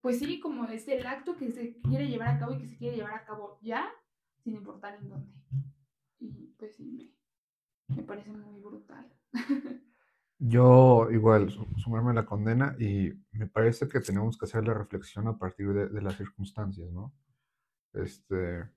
pues 0.00 0.18
sí, 0.18 0.40
como 0.40 0.64
es 0.64 0.86
el 0.88 1.06
acto 1.06 1.36
que 1.36 1.50
se 1.50 1.80
quiere 1.80 2.08
llevar 2.08 2.28
a 2.28 2.38
cabo 2.38 2.54
y 2.54 2.58
que 2.58 2.68
se 2.68 2.76
quiere 2.76 2.96
llevar 2.96 3.14
a 3.14 3.24
cabo 3.24 3.58
ya, 3.62 3.90
sin 4.42 4.54
importar 4.54 4.96
en 4.96 5.08
dónde. 5.08 5.32
Y 6.18 6.54
pues 6.58 6.76
sí, 6.76 7.14
me, 7.88 7.96
me 7.96 8.02
parece 8.02 8.30
muy 8.30 8.60
brutal. 8.60 9.12
Yo 10.40 11.08
igual 11.10 11.50
sumarme 11.78 12.10
a 12.10 12.14
la 12.14 12.26
condena 12.26 12.76
y 12.78 13.12
me 13.32 13.48
parece 13.48 13.88
que 13.88 13.98
tenemos 13.98 14.38
que 14.38 14.44
hacer 14.44 14.64
la 14.64 14.74
reflexión 14.74 15.26
a 15.26 15.36
partir 15.36 15.72
de, 15.72 15.88
de 15.88 16.00
las 16.00 16.16
circunstancias, 16.16 16.88
¿no? 16.92 17.12
Este, 17.92 18.70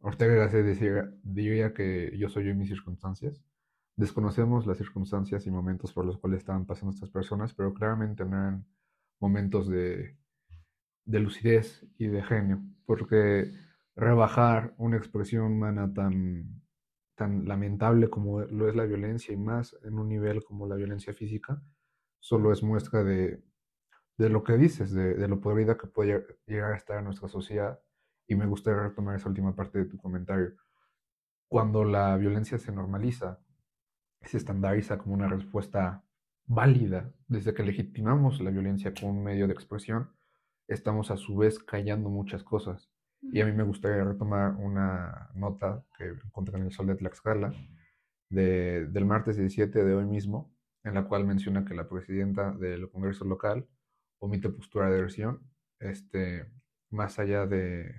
Ortega 0.00 0.34
Gasset 0.34 0.64
decía, 0.64 1.10
diría 1.22 1.74
que 1.74 2.16
yo 2.18 2.28
soy 2.28 2.44
yo 2.44 2.50
en 2.50 2.58
mis 2.58 2.68
circunstancias. 2.68 3.42
Desconocemos 3.96 4.66
las 4.66 4.78
circunstancias 4.78 5.46
y 5.46 5.50
momentos 5.50 5.92
por 5.92 6.04
los 6.04 6.18
cuales 6.18 6.38
estaban 6.38 6.66
pasando 6.66 6.94
estas 6.94 7.10
personas, 7.10 7.52
pero 7.54 7.74
claramente 7.74 8.24
no 8.24 8.36
eran 8.36 8.66
momentos 9.20 9.68
de, 9.68 10.16
de 11.04 11.20
lucidez 11.20 11.84
y 11.98 12.06
de 12.06 12.22
genio, 12.22 12.62
porque 12.86 13.50
rebajar 13.96 14.74
una 14.78 14.96
expresión 14.96 15.44
humana 15.52 15.92
tan, 15.92 16.62
tan 17.16 17.46
lamentable 17.46 18.08
como 18.08 18.42
lo 18.42 18.68
es 18.68 18.76
la 18.76 18.84
violencia 18.84 19.34
y 19.34 19.36
más 19.36 19.76
en 19.82 19.98
un 19.98 20.08
nivel 20.08 20.44
como 20.44 20.68
la 20.68 20.76
violencia 20.76 21.12
física, 21.12 21.60
solo 22.20 22.52
es 22.52 22.62
muestra 22.62 23.02
de, 23.02 23.42
de 24.18 24.28
lo 24.28 24.44
que 24.44 24.56
dices, 24.56 24.92
de, 24.92 25.14
de, 25.14 25.28
lo 25.28 25.40
podrida 25.40 25.76
que 25.76 25.86
puede 25.86 26.24
llegar 26.46 26.72
a 26.72 26.76
estar 26.76 26.98
en 26.98 27.04
nuestra 27.04 27.28
sociedad. 27.28 27.80
Y 28.28 28.36
me 28.36 28.46
gustaría 28.46 28.82
retomar 28.82 29.16
esa 29.16 29.28
última 29.28 29.56
parte 29.56 29.78
de 29.78 29.86
tu 29.86 29.96
comentario. 29.96 30.54
Cuando 31.48 31.82
la 31.82 32.16
violencia 32.18 32.58
se 32.58 32.70
normaliza, 32.70 33.40
se 34.22 34.36
estandariza 34.36 34.98
como 34.98 35.14
una 35.14 35.28
respuesta 35.28 36.04
válida, 36.46 37.10
desde 37.26 37.54
que 37.54 37.62
legitimamos 37.62 38.40
la 38.40 38.50
violencia 38.50 38.92
como 38.92 39.12
un 39.12 39.24
medio 39.24 39.46
de 39.46 39.54
expresión, 39.54 40.10
estamos 40.66 41.10
a 41.10 41.16
su 41.16 41.36
vez 41.36 41.58
callando 41.58 42.10
muchas 42.10 42.44
cosas. 42.44 42.90
Y 43.22 43.40
a 43.40 43.46
mí 43.46 43.52
me 43.52 43.62
gustaría 43.62 44.04
retomar 44.04 44.54
una 44.56 45.30
nota 45.34 45.84
que 45.96 46.04
encontré 46.04 46.58
en 46.58 46.66
el 46.66 46.72
Sol 46.72 46.86
de 46.86 46.96
Tlaxcala 46.96 47.52
de, 48.28 48.86
del 48.86 49.06
martes 49.06 49.36
17 49.36 49.84
de 49.84 49.94
hoy 49.94 50.04
mismo, 50.04 50.54
en 50.84 50.94
la 50.94 51.04
cual 51.04 51.26
menciona 51.26 51.64
que 51.64 51.74
la 51.74 51.88
presidenta 51.88 52.52
del 52.52 52.90
Congreso 52.90 53.24
local 53.24 53.66
omite 54.18 54.50
postura 54.50 54.90
de 54.90 55.00
versión, 55.00 55.50
este, 55.80 56.46
más 56.90 57.18
allá 57.18 57.46
de, 57.46 57.94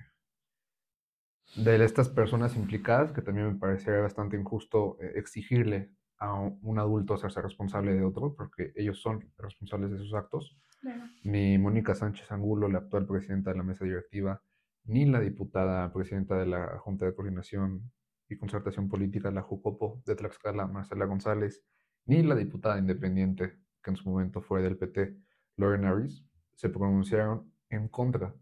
de 1.55 1.83
estas 1.83 2.09
personas 2.09 2.55
implicadas, 2.55 3.11
que 3.11 3.21
también 3.21 3.47
me 3.47 3.59
parecería 3.59 4.01
bastante 4.01 4.37
injusto 4.37 4.97
eh, 5.01 5.13
exigirle 5.15 5.91
a 6.17 6.33
un 6.33 6.79
adulto 6.79 7.13
hacerse 7.13 7.41
responsable 7.41 7.93
de 7.93 8.03
otro, 8.03 8.35
porque 8.35 8.73
ellos 8.75 9.01
son 9.01 9.31
responsables 9.37 9.91
de 9.91 9.97
sus 9.97 10.13
actos. 10.13 10.57
Claro. 10.81 11.03
Ni 11.23 11.57
Mónica 11.57 11.95
Sánchez 11.95 12.31
Angulo, 12.31 12.67
la 12.67 12.79
actual 12.79 13.05
presidenta 13.05 13.51
de 13.51 13.57
la 13.57 13.63
mesa 13.63 13.85
directiva, 13.85 14.41
ni 14.83 15.05
la 15.05 15.21
diputada 15.21 15.91
presidenta 15.93 16.37
de 16.37 16.45
la 16.45 16.77
Junta 16.79 17.05
de 17.05 17.15
Coordinación 17.15 17.91
y 18.27 18.37
Concertación 18.37 18.89
Política, 18.89 19.31
la 19.31 19.41
JUCOPO 19.41 20.03
de 20.05 20.15
Tlaxcala, 20.15 20.67
Marcela 20.67 21.05
González, 21.05 21.63
ni 22.05 22.21
la 22.23 22.35
diputada 22.35 22.77
independiente, 22.77 23.59
que 23.81 23.91
en 23.91 23.95
su 23.95 24.09
momento 24.09 24.41
fue 24.41 24.61
del 24.61 24.77
PT, 24.77 25.15
Lorena 25.55 25.91
Aris, 25.91 26.25
se 26.55 26.69
pronunciaron 26.69 27.53
en 27.69 27.87
contra 27.87 28.33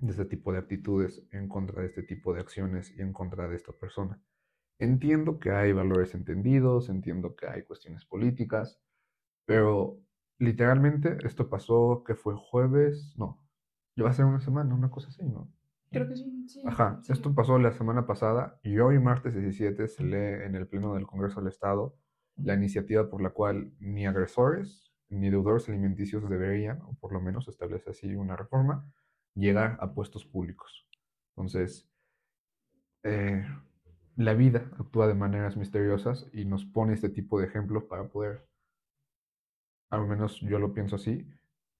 de 0.00 0.10
este 0.10 0.24
tipo 0.24 0.52
de 0.52 0.58
actitudes, 0.58 1.22
en 1.30 1.48
contra 1.48 1.82
de 1.82 1.88
este 1.88 2.02
tipo 2.02 2.32
de 2.32 2.40
acciones 2.40 2.92
y 2.96 3.02
en 3.02 3.12
contra 3.12 3.48
de 3.48 3.56
esta 3.56 3.72
persona. 3.72 4.20
Entiendo 4.78 5.38
que 5.38 5.50
hay 5.50 5.72
valores 5.72 6.14
entendidos, 6.14 6.88
entiendo 6.88 7.36
que 7.36 7.46
hay 7.46 7.62
cuestiones 7.64 8.04
políticas, 8.06 8.80
pero 9.46 10.00
literalmente 10.38 11.18
esto 11.24 11.50
pasó 11.50 12.02
que 12.06 12.14
fue 12.14 12.34
jueves, 12.36 13.14
no, 13.16 13.44
ya 13.96 14.04
va 14.04 14.10
a 14.10 14.14
ser 14.14 14.24
una 14.24 14.40
semana, 14.40 14.74
una 14.74 14.90
cosa 14.90 15.08
así, 15.08 15.24
¿no? 15.24 15.52
Creo 15.90 16.08
que 16.08 16.16
sí. 16.16 16.48
sí 16.48 16.62
Ajá, 16.64 17.00
sí. 17.02 17.12
esto 17.12 17.34
pasó 17.34 17.58
la 17.58 17.72
semana 17.72 18.06
pasada 18.06 18.58
y 18.62 18.78
hoy 18.78 18.98
martes 18.98 19.34
17 19.34 19.88
se 19.88 20.04
lee 20.04 20.44
en 20.46 20.54
el 20.54 20.66
Pleno 20.68 20.94
del 20.94 21.06
Congreso 21.06 21.40
del 21.40 21.48
Estado 21.48 21.96
la 22.36 22.54
iniciativa 22.54 23.10
por 23.10 23.20
la 23.20 23.30
cual 23.30 23.72
ni 23.80 24.06
agresores 24.06 24.90
ni 25.10 25.28
deudores 25.28 25.68
alimenticios 25.68 26.28
deberían, 26.30 26.80
o 26.82 26.94
por 26.94 27.12
lo 27.12 27.20
menos 27.20 27.48
establece 27.48 27.90
así 27.90 28.14
una 28.14 28.36
reforma, 28.36 28.90
llegar 29.40 29.76
a 29.80 29.92
puestos 29.92 30.24
públicos. 30.24 30.86
Entonces, 31.36 31.88
eh, 33.02 33.44
la 34.16 34.34
vida 34.34 34.70
actúa 34.78 35.06
de 35.06 35.14
maneras 35.14 35.56
misteriosas 35.56 36.28
y 36.32 36.44
nos 36.44 36.64
pone 36.64 36.92
este 36.92 37.08
tipo 37.08 37.40
de 37.40 37.46
ejemplos 37.46 37.84
para 37.84 38.08
poder, 38.08 38.46
al 39.90 40.06
menos 40.06 40.40
yo 40.40 40.58
lo 40.58 40.74
pienso 40.74 40.96
así, 40.96 41.26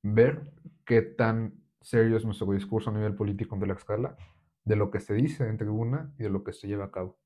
ver 0.03 0.51
qué 0.85 1.03
tan 1.03 1.63
serio 1.81 2.17
es 2.17 2.25
nuestro 2.25 2.51
discurso 2.53 2.91
a 2.91 2.95
nivel 2.95 3.15
político 3.15 3.57
de 3.57 3.67
la 3.67 3.75
escala, 3.75 4.17
de 4.65 4.77
lo 4.77 4.91
que 4.91 5.01
se 5.01 5.15
dice 5.15 5.49
en 5.49 5.57
tribuna 5.57 6.15
y 6.19 6.25
de 6.25 6.31
lo 6.31 6.43
que 6.45 6.53
se 6.53 6.67
lleva 6.67 6.87
a 6.87 6.91
cabo. 6.91 7.19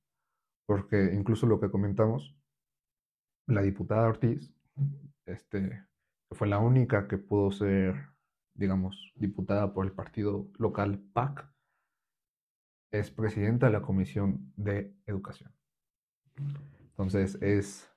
Porque 0.67 1.13
incluso 1.15 1.47
lo 1.47 1.61
que 1.61 1.71
comentamos, 1.71 2.37
la 3.47 3.63
diputada 3.63 4.09
Ortiz, 4.09 4.53
este, 5.27 5.85
fue 6.31 6.49
la 6.49 6.59
única 6.59 7.07
que 7.07 7.19
pudo 7.19 7.51
ser, 7.51 8.09
digamos, 8.55 9.13
diputada 9.17 9.73
por 9.75 9.85
el 9.85 9.93
partido 9.93 10.49
local 10.59 11.03
PAC, 11.13 11.49
es 12.93 13.11
presidenta 13.11 13.67
de 13.67 13.73
la 13.73 13.83
Comisión 13.83 14.53
de 14.57 14.95
Educación. 15.07 15.53
Entonces 16.79 17.37
es 17.43 17.91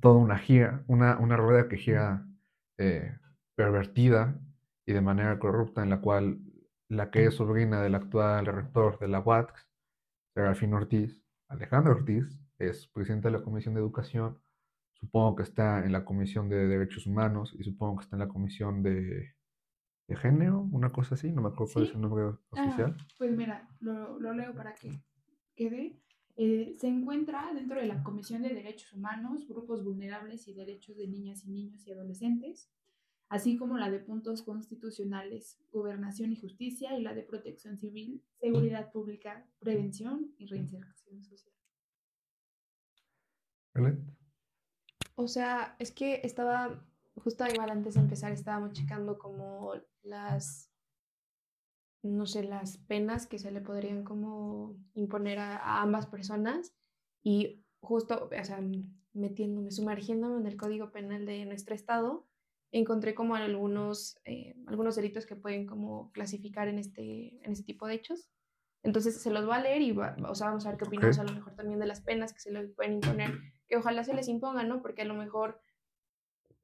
toda 0.00 0.16
una 0.16 0.38
gira, 0.38 0.82
una, 0.86 1.18
una 1.18 1.36
rueda 1.36 1.68
que 1.68 1.76
gira 1.76 2.26
eh, 2.78 3.18
pervertida 3.54 4.40
y 4.86 4.92
de 4.92 5.00
manera 5.02 5.38
corrupta 5.38 5.82
en 5.82 5.90
la 5.90 6.00
cual 6.00 6.40
la 6.88 7.10
que 7.10 7.26
es 7.26 7.34
sobrina 7.34 7.82
del 7.82 7.94
actual 7.94 8.46
rector 8.46 8.98
de 8.98 9.08
la 9.08 9.20
UATX, 9.20 9.68
Serafín 10.34 10.72
Ortiz, 10.72 11.22
Alejandro 11.48 11.92
Ortiz, 11.92 12.40
es 12.58 12.88
presidenta 12.88 13.28
de 13.28 13.38
la 13.38 13.44
Comisión 13.44 13.74
de 13.74 13.80
Educación, 13.80 14.40
supongo 14.94 15.36
que 15.36 15.42
está 15.42 15.84
en 15.84 15.92
la 15.92 16.04
Comisión 16.06 16.48
de 16.48 16.66
Derechos 16.66 17.06
Humanos 17.06 17.54
y 17.58 17.64
supongo 17.64 17.98
que 17.98 18.04
está 18.04 18.16
en 18.16 18.20
la 18.20 18.28
Comisión 18.28 18.82
de, 18.82 19.34
de 20.08 20.16
Género, 20.16 20.66
una 20.72 20.90
cosa 20.90 21.14
así, 21.14 21.30
no 21.30 21.42
me 21.42 21.48
acuerdo 21.48 21.72
cuál 21.72 21.84
es 21.84 21.94
el 21.94 22.00
nombre 22.00 22.24
oficial. 22.24 22.96
Ah, 22.98 23.06
pues 23.18 23.36
mira, 23.36 23.68
lo, 23.80 24.18
lo 24.18 24.32
leo 24.32 24.54
para 24.54 24.74
que 24.74 25.02
quede. 25.54 26.00
Eh, 26.36 26.76
se 26.78 26.86
encuentra 26.86 27.52
dentro 27.52 27.78
de 27.78 27.86
la 27.86 28.02
Comisión 28.02 28.42
de 28.42 28.54
Derechos 28.54 28.92
Humanos, 28.92 29.46
Grupos 29.46 29.84
Vulnerables 29.84 30.48
y 30.48 30.54
Derechos 30.54 30.96
de 30.96 31.08
Niñas 31.08 31.44
y 31.44 31.50
Niños 31.50 31.86
y 31.86 31.92
Adolescentes, 31.92 32.70
así 33.28 33.56
como 33.56 33.76
la 33.76 33.90
de 33.90 33.98
puntos 33.98 34.42
constitucionales, 34.42 35.58
Gobernación 35.72 36.32
y 36.32 36.36
Justicia 36.36 36.96
y 36.96 37.02
la 37.02 37.12
de 37.12 37.24
Protección 37.24 37.76
Civil, 37.76 38.22
Seguridad 38.40 38.90
Pública, 38.92 39.46
Prevención 39.58 40.32
y 40.38 40.46
Reinserción 40.46 41.22
Social. 41.22 41.54
¿Vale? 43.74 43.98
O 45.16 45.26
sea, 45.26 45.74
es 45.80 45.90
que 45.90 46.20
estaba, 46.22 46.87
justo 47.20 47.44
igual 47.46 47.70
antes 47.70 47.94
de 47.94 48.00
empezar, 48.00 48.32
estábamos 48.32 48.72
checando 48.72 49.18
como 49.18 49.74
las, 50.02 50.70
no 52.02 52.26
sé, 52.26 52.44
las 52.44 52.78
penas 52.78 53.26
que 53.26 53.38
se 53.38 53.50
le 53.50 53.60
podrían 53.60 54.04
como 54.04 54.76
imponer 54.94 55.38
a, 55.38 55.56
a 55.56 55.82
ambas 55.82 56.06
personas 56.06 56.74
y 57.22 57.64
justo, 57.80 58.28
o 58.28 58.44
sea, 58.44 58.60
metiéndome, 59.12 59.70
sumergiéndome 59.70 60.40
en 60.40 60.46
el 60.46 60.56
código 60.56 60.90
penal 60.90 61.26
de 61.26 61.44
nuestro 61.44 61.74
estado, 61.74 62.26
encontré 62.72 63.14
como 63.14 63.34
algunos, 63.34 64.18
eh, 64.24 64.54
algunos 64.66 64.96
delitos 64.96 65.26
que 65.26 65.36
pueden 65.36 65.66
como 65.66 66.12
clasificar 66.12 66.68
en 66.68 66.78
este, 66.78 67.44
en 67.44 67.52
este 67.52 67.64
tipo 67.64 67.86
de 67.86 67.94
hechos. 67.94 68.30
Entonces 68.82 69.20
se 69.20 69.30
los 69.30 69.44
voy 69.44 69.56
a 69.56 69.60
leer 69.60 69.82
y 69.82 69.92
va, 69.92 70.16
o 70.28 70.34
sea, 70.34 70.48
vamos 70.48 70.64
a 70.66 70.70
ver 70.70 70.78
qué 70.78 70.84
opinamos 70.84 71.18
a 71.18 71.24
lo 71.24 71.32
mejor 71.32 71.54
también 71.54 71.80
de 71.80 71.86
las 71.86 72.00
penas 72.00 72.32
que 72.32 72.40
se 72.40 72.52
le 72.52 72.68
pueden 72.68 72.94
imponer, 72.94 73.32
que 73.68 73.76
ojalá 73.76 74.04
se 74.04 74.14
les 74.14 74.28
impongan, 74.28 74.68
¿no? 74.68 74.82
Porque 74.82 75.02
a 75.02 75.06
lo 75.06 75.14
mejor, 75.14 75.60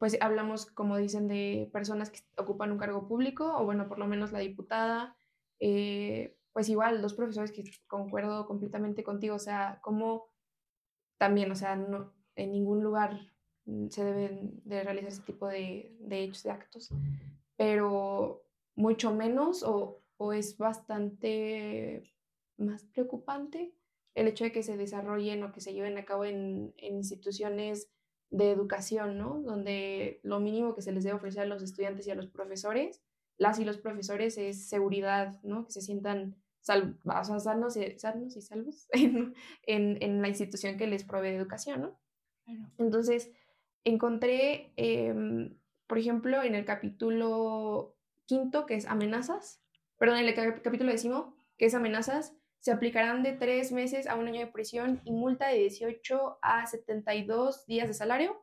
pues 0.05 0.19
hablamos, 0.21 0.67
como 0.67 0.99
dicen, 0.99 1.29
de 1.29 1.71
personas 1.73 2.11
que 2.11 2.21
ocupan 2.37 2.71
un 2.71 2.77
cargo 2.77 3.09
público, 3.09 3.57
o 3.57 3.65
bueno, 3.65 3.89
por 3.89 3.99
lo 3.99 4.07
menos 4.07 4.33
la 4.33 4.41
diputada, 4.41 5.17
eh, 5.61 6.37
pues 6.53 6.69
igual 6.69 7.01
los 7.01 7.15
profesores 7.15 7.53
que 7.53 7.65
concuerdo 7.87 8.47
completamente 8.47 9.03
contigo, 9.03 9.37
o 9.37 9.39
sea, 9.39 9.79
como 9.81 10.27
también, 11.17 11.51
o 11.51 11.55
sea, 11.55 11.77
no, 11.77 12.13
en 12.37 12.53
ningún 12.53 12.83
lugar 12.83 13.19
se 13.89 14.05
deben 14.05 14.61
de 14.67 14.83
realizar 14.83 15.09
ese 15.09 15.23
tipo 15.23 15.49
de, 15.49 15.97
de 16.01 16.23
hechos, 16.23 16.43
de 16.43 16.51
actos, 16.51 16.91
pero 17.57 18.45
mucho 18.75 19.15
menos 19.15 19.63
o, 19.63 20.03
o 20.19 20.35
es 20.35 20.59
bastante 20.59 22.13
más 22.59 22.85
preocupante 22.85 23.73
el 24.15 24.29
hecho 24.29 24.45
de 24.45 24.53
que 24.53 24.63
se 24.63 24.77
desarrollen 24.77 25.43
o 25.45 25.53
que 25.53 25.63
se 25.63 25.73
lleven 25.73 25.97
a 25.97 26.05
cabo 26.05 26.27
en, 26.27 26.75
en 26.77 26.97
instituciones 26.97 27.89
de 28.31 28.51
educación, 28.51 29.19
¿no? 29.19 29.41
Donde 29.43 30.21
lo 30.23 30.41
mínimo 30.41 30.75
que 30.75 30.83
se 30.83 30.93
les 30.93 31.05
debe 31.05 31.17
ofrecer 31.17 31.43
a 31.43 31.47
los 31.47 31.63
estudiantes 31.63 32.07
y 32.07 32.11
a 32.11 32.15
los 32.15 32.27
profesores, 32.27 33.03
las 33.37 33.59
y 33.59 33.65
los 33.65 33.79
profesores, 33.79 34.39
es 34.39 34.69
seguridad, 34.69 35.41
¿no? 35.43 35.67
Que 35.67 35.73
se 35.73 35.81
sientan 35.83 36.37
sal- 36.61 36.99
o 37.05 37.25
sea, 37.25 37.39
sanos, 37.41 37.77
y, 37.77 37.99
sanos 37.99 38.37
y 38.37 38.41
salvos 38.41 38.89
en, 38.93 39.35
en, 39.67 39.99
en 40.03 40.23
la 40.23 40.29
institución 40.29 40.77
que 40.77 40.87
les 40.87 41.05
provee 41.05 41.29
educación, 41.29 41.81
¿no? 41.83 41.99
Bueno, 42.47 42.71
Entonces, 42.79 43.31
encontré 43.85 44.73
em, 44.77 45.57
por 45.87 45.99
ejemplo, 45.99 46.43
en 46.43 46.55
el 46.55 46.65
capítulo 46.65 47.97
quinto, 48.27 48.67
que 48.67 48.75
es 48.75 48.87
amenazas, 48.87 49.61
perdón, 49.99 50.19
en 50.19 50.27
el 50.29 50.35
capítulo 50.35 50.91
décimo, 50.91 51.35
que 51.59 51.67
es 51.67 51.75
amenazas, 51.75 52.35
se 52.65 52.73
aplicarán 52.73 53.23
de 53.23 53.33
tres 53.33 53.73
meses 53.73 54.07
a 54.07 54.15
un 54.15 54.27
año 54.27 54.41
de 54.41 54.47
prisión 54.47 55.03
y 55.05 55.13
multa 55.13 55.49
de 55.49 55.59
18 55.59 56.39
a 56.41 56.67
72 56.67 57.67
días 57.67 57.89
de 57.89 57.93
salario 57.93 58.43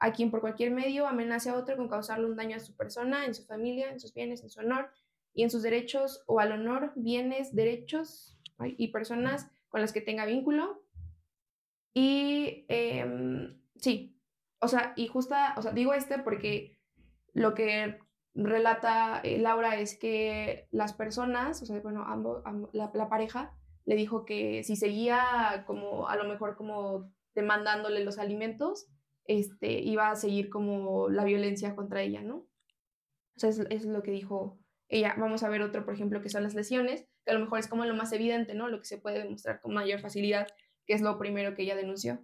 a 0.00 0.10
quien 0.10 0.32
por 0.32 0.40
cualquier 0.40 0.72
medio 0.72 1.06
amenace 1.06 1.50
a 1.50 1.54
otro 1.54 1.76
con 1.76 1.88
causarle 1.88 2.26
un 2.26 2.34
daño 2.34 2.56
a 2.56 2.58
su 2.60 2.74
persona, 2.74 3.26
en 3.26 3.32
su 3.32 3.44
familia, 3.44 3.88
en 3.88 4.00
sus 4.00 4.12
bienes, 4.12 4.42
en 4.42 4.50
su 4.50 4.58
honor 4.58 4.90
y 5.34 5.44
en 5.44 5.50
sus 5.50 5.62
derechos 5.62 6.24
o 6.26 6.40
al 6.40 6.50
honor, 6.50 6.92
bienes, 6.96 7.54
derechos 7.54 8.36
y 8.58 8.88
personas 8.88 9.48
con 9.68 9.80
las 9.80 9.92
que 9.92 10.00
tenga 10.00 10.24
vínculo. 10.24 10.82
Y 11.94 12.64
em, 12.66 13.56
sí, 13.76 14.20
o 14.58 14.66
sea, 14.66 14.94
y 14.96 15.06
justa, 15.06 15.54
o 15.56 15.62
sea, 15.62 15.70
digo 15.70 15.94
este 15.94 16.18
porque 16.18 16.76
lo 17.34 17.54
que 17.54 18.00
relata 18.34 19.20
eh, 19.22 19.38
Laura 19.38 19.78
es 19.78 19.96
que 19.96 20.66
las 20.72 20.92
personas, 20.92 21.62
o 21.62 21.66
sea, 21.66 21.78
bueno, 21.82 22.02
ambos, 22.04 22.42
la, 22.72 22.90
la, 22.94 23.08
pareja 23.08 23.56
le 23.84 23.96
dijo 23.96 24.24
que 24.24 24.62
si 24.64 24.76
seguía 24.76 25.64
como 25.66 26.08
a 26.08 26.16
lo 26.16 26.24
mejor 26.24 26.56
como 26.56 27.12
demandándole 27.34 28.04
los 28.04 28.18
alimentos, 28.18 28.88
este, 29.24 29.80
iba 29.80 30.10
a 30.10 30.16
seguir 30.16 30.50
como 30.50 31.08
la 31.08 31.24
violencia 31.24 31.76
contra 31.76 32.02
ella, 32.02 32.22
¿no? 32.22 32.46
O 33.42 33.46
es 33.46 33.84
lo 33.84 34.02
que 34.02 34.10
dijo 34.10 34.58
ella. 34.88 35.14
Vamos 35.18 35.42
a 35.42 35.48
ver 35.48 35.62
otro, 35.62 35.84
por 35.84 35.94
ejemplo, 35.94 36.20
que 36.20 36.28
son 36.28 36.42
las 36.42 36.54
lesiones, 36.54 37.06
que 37.24 37.30
a 37.30 37.34
lo 37.34 37.40
mejor 37.40 37.58
es 37.58 37.68
como 37.68 37.84
lo 37.84 37.94
más 37.94 38.12
evidente, 38.12 38.54
¿no? 38.54 38.68
Lo 38.68 38.78
que 38.80 38.86
se 38.86 38.98
puede 38.98 39.22
demostrar 39.22 39.60
con 39.60 39.72
mayor 39.72 40.00
facilidad, 40.00 40.48
que 40.86 40.94
es 40.94 41.00
lo 41.00 41.18
primero 41.18 41.54
que 41.54 41.62
ella 41.62 41.76
denunció. 41.76 42.22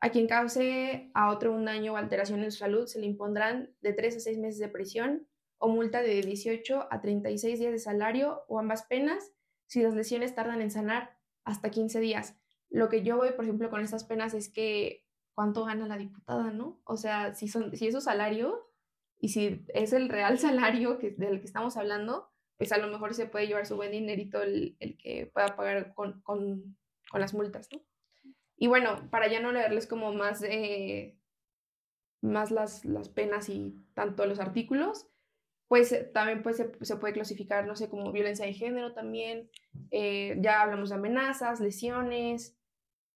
A 0.00 0.10
quien 0.10 0.28
cause 0.28 1.10
a 1.12 1.30
otro 1.30 1.52
un 1.52 1.64
daño 1.64 1.94
o 1.94 1.96
alteración 1.96 2.44
en 2.44 2.52
su 2.52 2.58
salud 2.58 2.86
se 2.86 3.00
le 3.00 3.06
impondrán 3.06 3.74
de 3.80 3.92
3 3.92 4.16
a 4.16 4.20
6 4.20 4.38
meses 4.38 4.60
de 4.60 4.68
prisión 4.68 5.26
o 5.58 5.68
multa 5.68 6.02
de 6.02 6.22
18 6.22 6.86
a 6.88 7.00
36 7.00 7.58
días 7.58 7.72
de 7.72 7.78
salario 7.80 8.42
o 8.46 8.60
ambas 8.60 8.84
penas 8.84 9.32
si 9.68 9.82
las 9.82 9.94
lesiones 9.94 10.34
tardan 10.34 10.60
en 10.60 10.70
sanar 10.70 11.16
hasta 11.44 11.70
15 11.70 12.00
días. 12.00 12.36
Lo 12.70 12.88
que 12.88 13.02
yo 13.02 13.16
voy, 13.16 13.30
por 13.32 13.44
ejemplo, 13.44 13.70
con 13.70 13.80
estas 13.80 14.04
penas 14.04 14.34
es 14.34 14.48
que 14.48 15.06
cuánto 15.34 15.64
gana 15.64 15.86
la 15.86 15.96
diputada, 15.96 16.50
¿no? 16.50 16.80
O 16.84 16.96
sea, 16.96 17.34
si, 17.34 17.46
son, 17.46 17.76
si 17.76 17.86
es 17.86 17.94
su 17.94 18.00
salario 18.00 18.72
y 19.20 19.28
si 19.28 19.64
es 19.68 19.92
el 19.92 20.08
real 20.08 20.38
salario 20.40 20.98
que, 20.98 21.10
del 21.12 21.38
que 21.38 21.46
estamos 21.46 21.76
hablando, 21.76 22.30
pues 22.56 22.72
a 22.72 22.78
lo 22.78 22.88
mejor 22.88 23.14
se 23.14 23.26
puede 23.26 23.46
llevar 23.46 23.66
su 23.66 23.76
buen 23.76 23.92
dinerito 23.92 24.42
el, 24.42 24.76
el 24.80 24.98
que 24.98 25.30
pueda 25.32 25.54
pagar 25.54 25.94
con, 25.94 26.20
con, 26.22 26.76
con 27.10 27.20
las 27.20 27.34
multas, 27.34 27.68
¿no? 27.72 27.80
Y 28.56 28.66
bueno, 28.66 29.08
para 29.10 29.28
ya 29.28 29.38
no 29.38 29.52
leerles 29.52 29.86
como 29.86 30.12
más, 30.12 30.42
más 32.20 32.50
las, 32.50 32.84
las 32.84 33.08
penas 33.08 33.48
y 33.48 33.76
tanto 33.94 34.26
los 34.26 34.40
artículos, 34.40 35.06
pues 35.68 35.92
eh, 35.92 36.04
también 36.12 36.42
pues, 36.42 36.56
se, 36.56 36.96
puede 36.96 37.12
clasificar, 37.12 37.66
no 37.66 37.76
sé, 37.76 37.88
como 37.88 38.10
violencia 38.10 38.46
de 38.46 38.54
género 38.54 38.94
también. 38.94 39.50
Eh, 39.90 40.36
ya 40.40 40.62
hablamos 40.62 40.88
de 40.88 40.96
amenazas, 40.96 41.60
lesiones. 41.60 42.56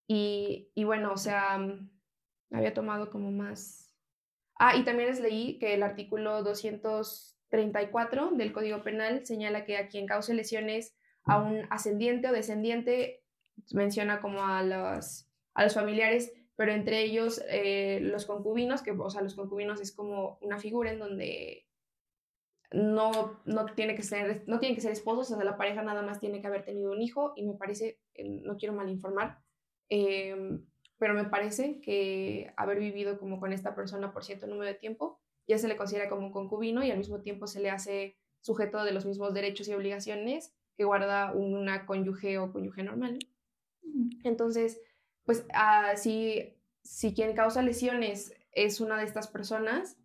Y, 0.06 0.70
y, 0.74 0.84
bueno, 0.84 1.12
o 1.12 1.16
sea, 1.16 1.58
mm, 1.58 1.90
había 2.52 2.74
tomado 2.74 3.10
como 3.10 3.32
más. 3.32 3.92
Ah, 4.58 4.76
y 4.76 4.84
también 4.84 5.08
les 5.08 5.20
leí 5.20 5.58
que 5.58 5.74
el 5.74 5.82
artículo 5.82 6.42
234 6.42 8.32
del 8.32 8.52
Código 8.52 8.82
Penal 8.82 9.26
señala 9.26 9.64
que 9.64 9.76
a 9.76 9.88
quien 9.88 10.06
cause 10.06 10.34
lesiones 10.34 10.94
a 11.24 11.38
un 11.38 11.66
ascendiente 11.70 12.28
o 12.28 12.32
descendiente 12.32 13.24
menciona 13.72 14.20
como 14.20 14.44
a 14.44 14.62
los 14.62 15.28
a 15.54 15.64
los 15.64 15.74
familiares, 15.74 16.32
pero 16.56 16.72
entre 16.72 17.02
ellos 17.02 17.42
eh, 17.48 18.00
los 18.02 18.24
concubinos, 18.24 18.82
que, 18.82 18.92
o 18.92 19.10
sea, 19.10 19.22
los 19.22 19.34
concubinos 19.34 19.80
es 19.80 19.92
como 19.92 20.38
una 20.40 20.58
figura 20.58 20.90
en 20.90 20.98
donde 20.98 21.66
no, 22.72 23.40
no, 23.44 23.66
tiene 23.74 23.94
que 23.94 24.02
ser, 24.02 24.44
no 24.46 24.58
tienen 24.58 24.74
que 24.74 24.82
ser 24.82 24.92
esposos, 24.92 25.30
o 25.30 25.36
sea, 25.36 25.44
la 25.44 25.56
pareja 25.56 25.82
nada 25.82 26.02
más 26.02 26.20
tiene 26.20 26.40
que 26.40 26.46
haber 26.46 26.64
tenido 26.64 26.92
un 26.92 27.02
hijo 27.02 27.32
y 27.36 27.44
me 27.44 27.54
parece, 27.54 28.00
eh, 28.14 28.24
no 28.24 28.56
quiero 28.56 28.74
malinformar, 28.74 29.38
eh, 29.88 30.58
pero 30.98 31.14
me 31.14 31.24
parece 31.24 31.80
que 31.80 32.52
haber 32.56 32.78
vivido 32.78 33.18
como 33.18 33.40
con 33.40 33.52
esta 33.52 33.74
persona 33.74 34.12
por 34.12 34.24
cierto 34.24 34.46
número 34.46 34.70
de 34.70 34.78
tiempo 34.78 35.20
ya 35.46 35.58
se 35.58 35.68
le 35.68 35.76
considera 35.76 36.08
como 36.08 36.26
un 36.26 36.32
concubino 36.32 36.84
y 36.84 36.90
al 36.90 36.98
mismo 36.98 37.20
tiempo 37.20 37.46
se 37.46 37.60
le 37.60 37.70
hace 37.70 38.16
sujeto 38.40 38.84
de 38.84 38.92
los 38.92 39.06
mismos 39.06 39.34
derechos 39.34 39.68
y 39.68 39.74
obligaciones 39.74 40.54
que 40.76 40.84
guarda 40.84 41.32
una 41.32 41.86
cónyuge 41.86 42.38
o 42.38 42.52
cónyuge 42.52 42.82
normal. 42.82 43.18
Entonces, 44.24 44.80
pues 45.24 45.44
uh, 45.50 45.96
si, 45.96 46.56
si 46.82 47.14
quien 47.14 47.34
causa 47.34 47.62
lesiones 47.62 48.34
es 48.52 48.80
una 48.80 48.96
de 48.96 49.04
estas 49.04 49.28
personas, 49.28 49.96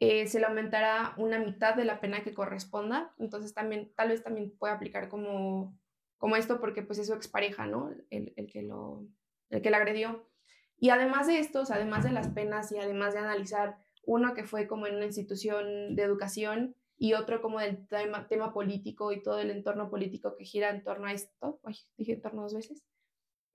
eh, 0.00 0.26
se 0.26 0.40
le 0.40 0.46
aumentará 0.46 1.14
una 1.16 1.38
mitad 1.38 1.74
de 1.74 1.84
la 1.84 2.00
pena 2.00 2.22
que 2.22 2.34
corresponda. 2.34 3.14
Entonces 3.18 3.54
también, 3.54 3.92
tal 3.94 4.08
vez 4.08 4.22
también 4.22 4.56
puede 4.58 4.74
aplicar 4.74 5.08
como, 5.08 5.78
como 6.18 6.36
esto 6.36 6.60
porque 6.60 6.82
pues 6.82 6.98
es 6.98 7.06
su 7.06 7.14
expareja, 7.14 7.66
¿no? 7.66 7.90
El, 8.10 8.32
el, 8.36 8.46
que 8.46 8.62
lo, 8.62 9.06
el 9.50 9.62
que 9.62 9.70
la 9.70 9.78
agredió. 9.78 10.28
Y 10.76 10.90
además 10.90 11.26
de 11.26 11.38
estos, 11.38 11.70
además 11.70 12.04
de 12.04 12.12
las 12.12 12.28
penas 12.28 12.72
y 12.72 12.78
además 12.78 13.14
de 13.14 13.20
analizar 13.20 13.78
uno 14.06 14.34
que 14.34 14.44
fue 14.44 14.66
como 14.66 14.86
en 14.86 14.96
una 14.96 15.06
institución 15.06 15.96
de 15.96 16.02
educación 16.02 16.76
y 16.96 17.14
otro 17.14 17.40
como 17.42 17.60
del 17.60 17.86
tema, 17.88 18.52
político 18.52 19.12
y 19.12 19.22
todo 19.22 19.40
el 19.40 19.50
entorno 19.50 19.90
político 19.90 20.36
que 20.36 20.44
gira 20.44 20.70
en 20.70 20.82
torno 20.82 21.06
a 21.06 21.12
esto, 21.12 21.60
Ay, 21.64 21.76
dije 21.96 22.12
en 22.12 22.22
torno 22.22 22.42
dos 22.42 22.54
veces, 22.54 22.84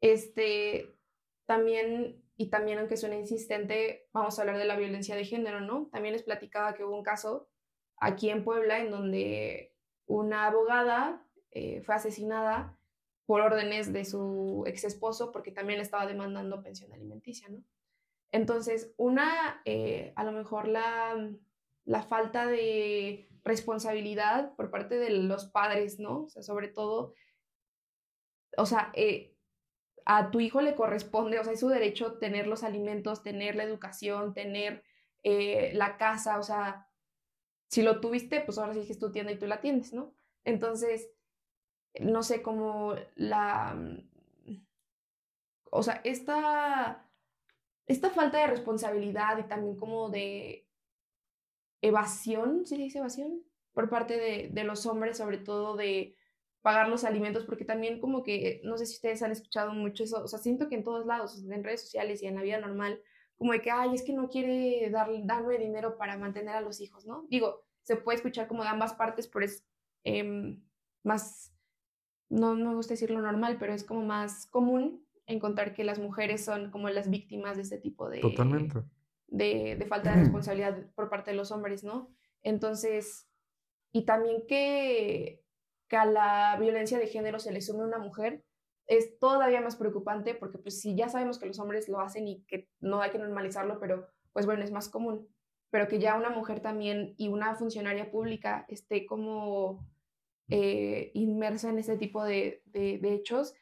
este, 0.01 0.95
también, 1.45 2.23
y 2.39 2.49
también 2.49 2.79
aunque 2.79 2.95
suene 2.95 3.19
insistente, 3.19 4.07
vamos 4.13 4.39
a 4.39 4.43
hablar 4.43 4.57
de 4.57 4.63
la 4.63 4.77
violencia 4.77 5.13
de 5.13 5.25
género, 5.25 5.59
¿no? 5.59 5.89
También 5.91 6.13
les 6.13 6.23
platicaba 6.23 6.73
que 6.73 6.85
hubo 6.85 6.95
un 6.95 7.03
caso 7.03 7.49
aquí 7.97 8.29
en 8.29 8.45
Puebla 8.45 8.79
en 8.79 8.91
donde 8.91 9.75
una 10.05 10.45
abogada 10.45 11.27
eh, 11.51 11.81
fue 11.81 11.95
asesinada 11.95 12.79
por 13.25 13.41
órdenes 13.41 13.91
de 13.91 14.05
su 14.05 14.63
ex 14.67 14.85
esposo 14.85 15.33
porque 15.33 15.51
también 15.51 15.79
le 15.79 15.83
estaba 15.83 16.05
demandando 16.05 16.63
pensión 16.63 16.93
alimenticia, 16.93 17.49
¿no? 17.49 17.61
Entonces, 18.31 18.93
una, 18.95 19.61
eh, 19.65 20.13
a 20.15 20.23
lo 20.23 20.31
mejor 20.31 20.69
la, 20.69 21.29
la 21.83 22.03
falta 22.03 22.47
de 22.47 23.27
responsabilidad 23.43 24.55
por 24.55 24.71
parte 24.71 24.95
de 24.97 25.09
los 25.09 25.47
padres, 25.47 25.99
¿no? 25.99 26.23
O 26.23 26.29
sea, 26.29 26.41
sobre 26.41 26.69
todo, 26.69 27.15
o 28.55 28.65
sea, 28.65 28.93
eh, 28.95 29.35
a 30.11 30.31
tu 30.31 30.39
hijo 30.39 30.59
le 30.61 30.73
corresponde, 30.73 31.37
o 31.37 31.43
sea, 31.43 31.53
es 31.53 31.59
su 31.59 31.67
derecho 31.67 32.13
tener 32.13 32.47
los 32.47 32.63
alimentos, 32.63 33.21
tener 33.21 33.55
la 33.55 33.61
educación, 33.61 34.33
tener 34.33 34.83
eh, 35.21 35.69
la 35.75 35.97
casa, 35.97 36.39
o 36.39 36.41
sea, 36.41 36.87
si 37.67 37.83
lo 37.83 37.99
tuviste, 37.99 38.41
pues 38.41 38.57
ahora 38.57 38.73
sí 38.73 38.83
que 38.87 38.93
es 38.93 38.97
tu 38.97 39.11
tienda 39.11 39.31
y 39.31 39.37
tú 39.37 39.45
la 39.45 39.61
tienes, 39.61 39.93
¿no? 39.93 40.15
Entonces, 40.45 41.11
no 42.01 42.23
sé 42.23 42.41
cómo 42.41 42.95
la... 43.13 43.75
Mm, 43.75 44.65
o 45.69 45.83
sea, 45.83 46.01
esta, 46.03 47.07
esta 47.85 48.09
falta 48.09 48.39
de 48.39 48.47
responsabilidad 48.47 49.37
y 49.37 49.43
también 49.43 49.75
como 49.75 50.09
de 50.09 50.67
evasión, 51.81 52.65
¿sí 52.65 52.77
dice 52.77 52.97
evasión? 52.97 53.43
Por 53.73 53.91
parte 53.91 54.17
de, 54.17 54.49
de 54.51 54.63
los 54.63 54.87
hombres, 54.87 55.19
sobre 55.19 55.37
todo 55.37 55.75
de 55.75 56.15
pagar 56.61 56.89
los 56.89 57.03
alimentos, 57.03 57.45
porque 57.45 57.65
también 57.65 57.99
como 57.99 58.23
que, 58.23 58.61
no 58.63 58.77
sé 58.77 58.85
si 58.85 58.95
ustedes 58.95 59.23
han 59.23 59.31
escuchado 59.31 59.73
mucho 59.73 60.03
eso, 60.03 60.23
o 60.23 60.27
sea, 60.27 60.39
siento 60.39 60.67
que 60.67 60.75
en 60.75 60.83
todos 60.83 61.05
lados, 61.05 61.43
en 61.49 61.63
redes 61.63 61.81
sociales 61.81 62.21
y 62.21 62.27
en 62.27 62.35
la 62.35 62.41
vida 62.41 62.59
normal, 62.59 63.01
como 63.37 63.53
de 63.53 63.61
que, 63.61 63.71
ay, 63.71 63.95
es 63.95 64.03
que 64.03 64.13
no 64.13 64.29
quiere 64.29 64.89
dar, 64.89 65.09
darme 65.23 65.57
dinero 65.57 65.97
para 65.97 66.17
mantener 66.17 66.55
a 66.55 66.61
los 66.61 66.81
hijos, 66.81 67.05
¿no? 67.05 67.25
Digo, 67.29 67.63
se 67.83 67.95
puede 67.95 68.17
escuchar 68.17 68.47
como 68.47 68.63
de 68.63 68.69
ambas 68.69 68.93
partes, 68.93 69.27
pero 69.27 69.45
es 69.45 69.65
em, 70.03 70.61
más, 71.03 71.55
no, 72.29 72.55
no 72.55 72.71
me 72.71 72.75
gusta 72.75 72.93
decirlo 72.93 73.21
normal, 73.21 73.57
pero 73.57 73.73
es 73.73 73.85
como 73.85 74.01
más 74.01 74.45
común 74.47 75.05
encontrar 75.25 75.73
que 75.73 75.85
las 75.85 75.99
mujeres 75.99 76.43
son 76.43 76.71
como 76.71 76.89
las 76.89 77.09
víctimas 77.09 77.55
de 77.55 77.63
este 77.63 77.77
tipo 77.77 78.09
de... 78.09 78.19
Totalmente. 78.19 78.83
De, 79.27 79.77
de 79.77 79.85
falta 79.85 80.11
de 80.11 80.19
responsabilidad 80.23 80.91
por 80.95 81.09
parte 81.09 81.31
de 81.31 81.37
los 81.37 81.51
hombres, 81.51 81.83
¿no? 81.83 82.09
Entonces, 82.41 83.29
y 83.93 84.03
también 84.03 84.45
que 84.47 85.43
que 85.89 85.97
a 85.97 86.05
la 86.05 86.57
violencia 86.59 86.99
de 86.99 87.07
género 87.07 87.39
se 87.39 87.51
le 87.51 87.61
sume 87.61 87.83
una 87.83 87.97
mujer 87.97 88.43
es 88.87 89.19
todavía 89.19 89.61
más 89.61 89.75
preocupante 89.75 90.33
porque 90.33 90.57
pues 90.57 90.81
si 90.81 90.95
ya 90.95 91.09
sabemos 91.09 91.37
que 91.37 91.45
los 91.45 91.59
hombres 91.59 91.89
lo 91.89 91.99
hacen 91.99 92.27
y 92.27 92.43
que 92.45 92.69
no 92.79 93.01
hay 93.01 93.11
que 93.11 93.19
normalizarlo, 93.19 93.79
pero 93.79 94.07
pues 94.33 94.45
bueno, 94.45 94.63
es 94.63 94.71
más 94.71 94.89
común, 94.89 95.27
pero 95.69 95.87
que 95.87 95.99
ya 95.99 96.15
una 96.15 96.29
mujer 96.29 96.59
también 96.59 97.13
y 97.17 97.27
una 97.27 97.55
funcionaria 97.55 98.09
pública 98.09 98.65
esté 98.67 99.05
como 99.05 99.87
eh, 100.49 101.11
inmersa 101.13 101.69
en 101.69 101.77
este 101.77 101.97
tipo 101.97 102.23
de, 102.23 102.63
de, 102.65 102.99
hechos, 103.13 103.53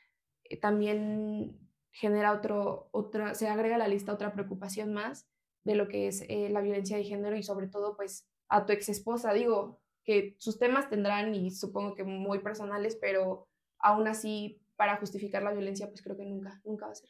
eh, 0.45 0.57
también 0.57 1.59
genera 1.91 2.31
otro, 2.31 2.87
otra, 2.91 3.33
se 3.35 3.49
agrega 3.49 3.75
a 3.75 3.79
la 3.79 3.89
lista 3.89 4.13
otra 4.13 4.31
preocupación 4.33 4.93
más 4.93 5.27
de 5.65 5.75
lo 5.75 5.89
que 5.89 6.07
es 6.07 6.23
eh, 6.29 6.47
la 6.49 6.61
violencia 6.61 6.95
de 6.95 7.03
género 7.03 7.35
y 7.35 7.43
sobre 7.43 7.67
todo 7.67 7.97
pues 7.97 8.29
a 8.47 8.65
tu 8.65 8.71
ex 8.71 8.87
esposa, 8.87 9.33
digo, 9.33 9.81
que 10.07 10.37
sus 10.39 10.57
temas 10.57 10.89
tendrán 10.89 11.35
y 11.35 11.51
supongo 11.51 11.93
que 11.93 12.05
muy 12.05 12.39
personales, 12.39 12.97
pero 12.99 13.49
aún 13.77 14.07
así 14.07 14.63
para 14.77 14.95
justificar 14.95 15.43
la 15.43 15.51
violencia, 15.51 15.87
pues 15.87 16.01
creo 16.01 16.15
que 16.15 16.23
nunca, 16.23 16.61
nunca 16.63 16.85
va 16.85 16.93
a 16.93 16.95
ser. 16.95 17.09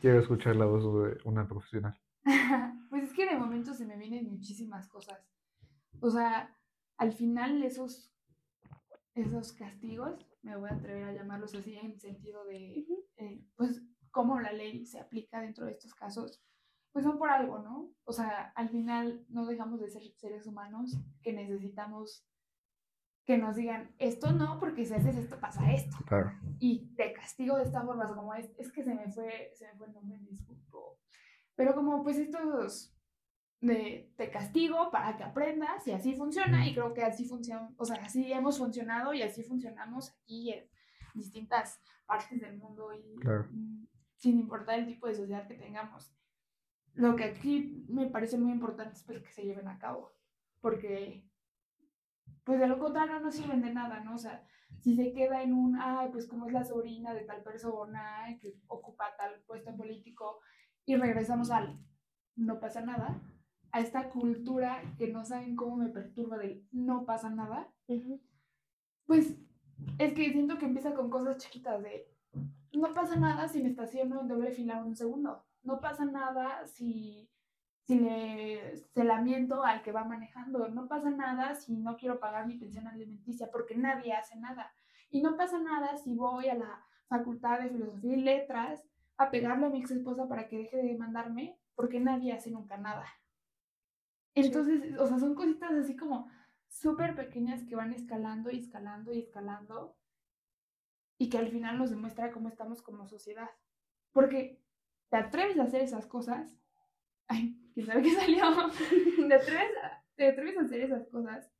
Quiero 0.00 0.20
escuchar 0.20 0.54
la 0.54 0.66
voz 0.66 0.84
de 0.84 1.18
una 1.24 1.48
profesional. 1.48 2.00
pues 2.90 3.02
es 3.02 3.12
que 3.12 3.26
de 3.26 3.36
momento 3.36 3.74
se 3.74 3.86
me 3.86 3.96
vienen 3.96 4.30
muchísimas 4.30 4.86
cosas. 4.86 5.20
O 6.00 6.10
sea, 6.10 6.56
al 6.96 7.12
final 7.12 7.64
esos, 7.64 8.14
esos 9.16 9.52
castigos, 9.52 10.24
me 10.42 10.56
voy 10.56 10.70
a 10.70 10.74
atrever 10.74 11.04
a 11.04 11.12
llamarlos 11.12 11.56
así 11.56 11.76
en 11.76 11.98
sentido 11.98 12.44
de, 12.44 12.86
eh, 13.16 13.44
pues, 13.56 13.82
cómo 14.12 14.38
la 14.38 14.52
ley 14.52 14.86
se 14.86 15.00
aplica 15.00 15.40
dentro 15.40 15.66
de 15.66 15.72
estos 15.72 15.92
casos, 15.92 16.40
pues 16.92 17.04
son 17.04 17.18
por 17.18 17.30
algo, 17.30 17.58
¿no? 17.60 17.90
O 18.04 18.12
sea, 18.12 18.52
al 18.56 18.68
final 18.68 19.24
no 19.28 19.46
dejamos 19.46 19.80
de 19.80 19.90
ser 19.90 20.02
seres 20.16 20.46
humanos 20.46 20.98
que 21.22 21.32
necesitamos 21.32 22.26
que 23.24 23.38
nos 23.38 23.54
digan, 23.54 23.94
esto 23.98 24.32
no, 24.32 24.58
porque 24.58 24.84
si 24.84 24.94
haces 24.94 25.14
esto 25.16 25.38
pasa 25.38 25.70
esto. 25.72 25.96
Claro. 26.06 26.32
Y 26.58 26.92
te 26.96 27.12
castigo 27.12 27.56
de 27.58 27.64
esta 27.64 27.82
forma, 27.82 28.12
como 28.14 28.34
es, 28.34 28.50
es 28.58 28.72
que 28.72 28.82
se 28.82 28.94
me 28.94 29.08
fue, 29.12 29.52
se 29.54 29.66
me 29.68 29.74
fue 29.76 29.86
el 29.86 29.92
nombre, 29.92 30.18
disculpo. 30.28 30.98
Pero 31.54 31.74
como 31.74 32.02
pues 32.02 32.16
estos 32.16 32.92
de 33.60 34.10
te 34.16 34.30
castigo 34.30 34.90
para 34.90 35.16
que 35.16 35.22
aprendas 35.22 35.86
y 35.86 35.92
así 35.92 36.16
funciona 36.16 36.66
y 36.66 36.72
creo 36.74 36.94
que 36.94 37.04
así 37.04 37.26
funciona, 37.26 37.70
o 37.76 37.84
sea, 37.84 37.96
así 38.02 38.32
hemos 38.32 38.58
funcionado 38.58 39.12
y 39.12 39.22
así 39.22 39.44
funcionamos 39.44 40.10
aquí 40.22 40.52
en 40.52 40.64
distintas 41.14 41.78
partes 42.06 42.40
del 42.40 42.56
mundo 42.56 42.92
y 42.94 43.16
Claro. 43.20 43.46
mm, 43.52 43.84
sin 44.16 44.40
importar 44.40 44.78
el 44.78 44.86
tipo 44.86 45.06
de 45.06 45.14
sociedad 45.14 45.46
que 45.46 45.54
tengamos. 45.54 46.10
Lo 46.94 47.16
que 47.16 47.24
aquí 47.24 47.84
me 47.88 48.06
parece 48.06 48.38
muy 48.38 48.52
importante 48.52 48.94
es 48.94 49.04
pues, 49.04 49.22
que 49.22 49.32
se 49.32 49.44
lleven 49.44 49.68
a 49.68 49.78
cabo, 49.78 50.12
porque 50.60 51.26
pues 52.44 52.58
de 52.58 52.66
lo 52.66 52.78
contrario 52.78 53.20
no 53.20 53.30
sirven 53.30 53.62
de 53.62 53.72
nada, 53.72 54.00
¿no? 54.00 54.14
O 54.14 54.18
sea, 54.18 54.44
si 54.80 54.96
se 54.96 55.12
queda 55.12 55.42
en 55.42 55.52
un, 55.52 55.76
ay, 55.80 56.08
pues 56.10 56.26
como 56.26 56.46
es 56.46 56.52
la 56.52 56.64
sobrina 56.64 57.14
de 57.14 57.22
tal 57.22 57.42
persona 57.42 58.26
que 58.40 58.54
ocupa 58.66 59.14
tal 59.16 59.42
puesto 59.46 59.76
político 59.76 60.40
y 60.84 60.96
regresamos 60.96 61.50
al 61.50 61.78
no 62.36 62.58
pasa 62.60 62.80
nada, 62.80 63.20
a 63.72 63.80
esta 63.80 64.08
cultura 64.10 64.82
que 64.98 65.08
no 65.08 65.24
saben 65.24 65.54
cómo 65.54 65.76
me 65.76 65.88
perturba 65.88 66.38
del 66.38 66.66
no 66.72 67.04
pasa 67.04 67.30
nada, 67.30 67.72
pues 69.06 69.36
es 69.98 70.14
que 70.14 70.32
siento 70.32 70.58
que 70.58 70.66
empieza 70.66 70.94
con 70.94 71.10
cosas 71.10 71.38
chiquitas 71.38 71.82
de 71.82 72.08
no 72.72 72.92
pasa 72.94 73.16
nada 73.16 73.48
si 73.48 73.62
me 73.62 73.68
estaciono 73.68 74.20
en 74.20 74.28
doble 74.28 74.52
fila 74.52 74.82
un 74.82 74.96
segundo, 74.96 75.44
no 75.62 75.80
pasa 75.80 76.04
nada 76.04 76.66
si, 76.66 77.28
si 77.86 77.98
le 77.98 78.76
se 78.76 79.04
lamento 79.04 79.62
al 79.64 79.82
que 79.82 79.92
va 79.92 80.04
manejando, 80.04 80.68
no 80.68 80.88
pasa 80.88 81.10
nada 81.10 81.54
si 81.54 81.76
no 81.76 81.96
quiero 81.96 82.20
pagar 82.20 82.46
mi 82.46 82.56
pensión 82.56 82.86
alimenticia 82.86 83.50
porque 83.50 83.76
nadie 83.76 84.12
hace 84.12 84.36
nada. 84.36 84.72
Y 85.10 85.22
no 85.22 85.36
pasa 85.36 85.58
nada 85.58 85.96
si 85.96 86.14
voy 86.14 86.48
a 86.48 86.54
la 86.54 86.84
facultad 87.08 87.60
de 87.60 87.70
filosofía 87.70 88.16
y 88.16 88.20
letras 88.20 88.84
a 89.16 89.30
pegarle 89.30 89.66
a 89.66 89.70
mi 89.70 89.80
ex 89.80 89.90
esposa 89.90 90.28
para 90.28 90.48
que 90.48 90.58
deje 90.58 90.76
de 90.76 90.84
demandarme 90.84 91.58
porque 91.74 92.00
nadie 92.00 92.32
hace 92.32 92.50
nunca 92.50 92.76
nada. 92.76 93.04
Entonces, 94.34 94.98
o 94.98 95.06
sea, 95.06 95.18
son 95.18 95.34
cositas 95.34 95.72
así 95.72 95.96
como 95.96 96.30
súper 96.68 97.16
pequeñas 97.16 97.64
que 97.64 97.74
van 97.74 97.92
escalando 97.92 98.50
y 98.50 98.58
escalando 98.58 99.12
y 99.12 99.18
escalando 99.18 99.96
y 101.18 101.28
que 101.28 101.38
al 101.38 101.48
final 101.48 101.78
nos 101.78 101.90
demuestra 101.90 102.30
cómo 102.30 102.48
estamos 102.48 102.80
como 102.80 103.06
sociedad. 103.06 103.50
Porque 104.12 104.62
te 105.10 105.16
atreves 105.16 105.58
a 105.58 105.64
hacer 105.64 105.82
esas 105.82 106.06
cosas. 106.06 106.56
Ay, 107.28 107.56
quién 107.74 107.86
sabe 107.86 108.02
qué 108.02 108.14
salió. 108.14 108.44
te, 109.28 109.34
atreves 109.34 109.76
a, 109.82 110.04
te 110.16 110.28
atreves 110.28 110.58
a 110.58 110.62
hacer 110.62 110.80
esas 110.80 111.06
cosas 111.08 111.52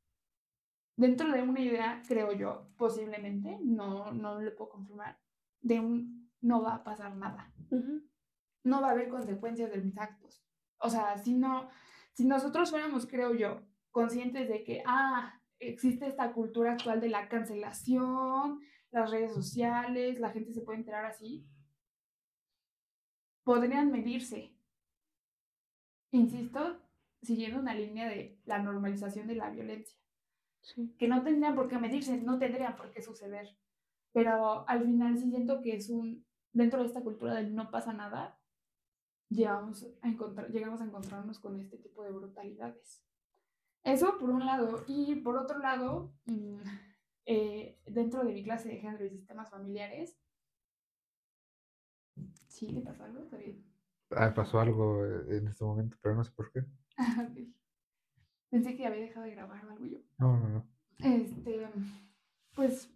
dentro 0.95 1.31
de 1.31 1.41
una 1.41 1.59
idea, 1.59 2.01
creo 2.07 2.31
yo, 2.31 2.69
posiblemente, 2.77 3.57
no, 3.63 4.11
no 4.11 4.39
le 4.39 4.51
puedo 4.51 4.69
confirmar, 4.69 5.19
de 5.61 5.79
un 5.79 6.29
no 6.41 6.61
va 6.61 6.75
a 6.75 6.83
pasar 6.83 7.15
nada. 7.15 7.53
No 8.63 8.81
va 8.81 8.89
a 8.89 8.91
haber 8.91 9.09
consecuencias 9.09 9.71
de 9.71 9.81
mis 9.81 9.97
actos. 9.97 10.43
O 10.79 10.89
sea, 10.89 11.17
si 11.17 11.33
no, 11.33 11.69
si 12.13 12.25
nosotros 12.25 12.69
fuéramos, 12.69 13.07
creo 13.07 13.33
yo, 13.33 13.61
conscientes 13.91 14.47
de 14.47 14.63
que, 14.63 14.83
ah, 14.85 15.39
existe 15.59 16.07
esta 16.07 16.33
cultura 16.33 16.73
actual 16.73 16.99
de 16.99 17.09
la 17.09 17.29
cancelación, 17.29 18.59
las 18.91 19.09
redes 19.09 19.33
sociales, 19.33 20.19
la 20.19 20.31
gente 20.31 20.53
se 20.53 20.61
puede 20.61 20.79
enterar 20.79 21.05
así, 21.05 21.47
podrían 23.51 23.91
medirse. 23.91 24.55
Insisto, 26.11 26.79
siguiendo 27.21 27.59
una 27.59 27.73
línea 27.73 28.07
de 28.07 28.39
la 28.45 28.59
normalización 28.59 29.27
de 29.27 29.35
la 29.35 29.49
violencia, 29.49 29.97
Sí. 30.61 30.95
que 30.97 31.09
no 31.09 31.21
tendrían 31.21 31.55
por 31.55 31.67
qué 31.67 31.77
medirse, 31.77 32.21
no 32.21 32.39
tendrían 32.39 32.77
por 32.77 32.91
qué 32.91 33.01
suceder. 33.01 33.57
Pero 34.13 34.65
al 34.69 34.85
final 34.85 35.17
sí 35.17 35.29
siento 35.29 35.61
que 35.61 35.75
es 35.75 35.89
un, 35.89 36.25
dentro 36.53 36.79
de 36.79 36.85
esta 36.85 37.01
cultura 37.01 37.35
del 37.35 37.53
no 37.53 37.71
pasa 37.71 37.91
nada, 37.91 38.39
llegamos 39.27 39.85
a, 40.01 40.07
encontrar, 40.07 40.49
llegamos 40.49 40.79
a 40.79 40.85
encontrarnos 40.85 41.39
con 41.39 41.59
este 41.59 41.77
tipo 41.77 42.03
de 42.03 42.11
brutalidades. 42.11 43.03
Eso 43.83 44.17
por 44.17 44.29
un 44.29 44.45
lado. 44.45 44.85
Y 44.87 45.15
por 45.15 45.35
otro 45.35 45.59
lado, 45.59 46.13
mm, 46.25 46.61
eh, 47.25 47.81
dentro 47.85 48.23
de 48.23 48.33
mi 48.33 48.43
clase 48.43 48.69
de 48.69 48.77
género 48.77 49.05
y 49.05 49.09
sistemas 49.09 49.49
familiares, 49.49 50.20
¿sí 52.61 52.71
le 52.71 52.81
pasó 52.81 53.03
algo? 53.03 53.23
Está 53.23 53.37
bien. 53.37 53.65
Ah, 54.11 54.33
pasó 54.33 54.59
algo 54.59 55.03
eh, 55.03 55.37
en 55.37 55.47
este 55.47 55.63
momento, 55.63 55.97
pero 56.01 56.15
no 56.15 56.23
sé 56.23 56.31
por 56.31 56.51
qué. 56.51 56.63
Ah. 56.97 57.27
Pensé 58.51 58.75
que 58.75 58.85
había 58.85 58.99
dejado 58.99 59.25
de 59.25 59.31
grabar 59.31 59.65
o 59.65 59.69
algo 59.71 59.85
yo. 59.85 59.99
No, 60.19 60.37
no, 60.37 60.49
no. 60.49 60.67
Este, 60.99 61.65
pues, 62.53 62.93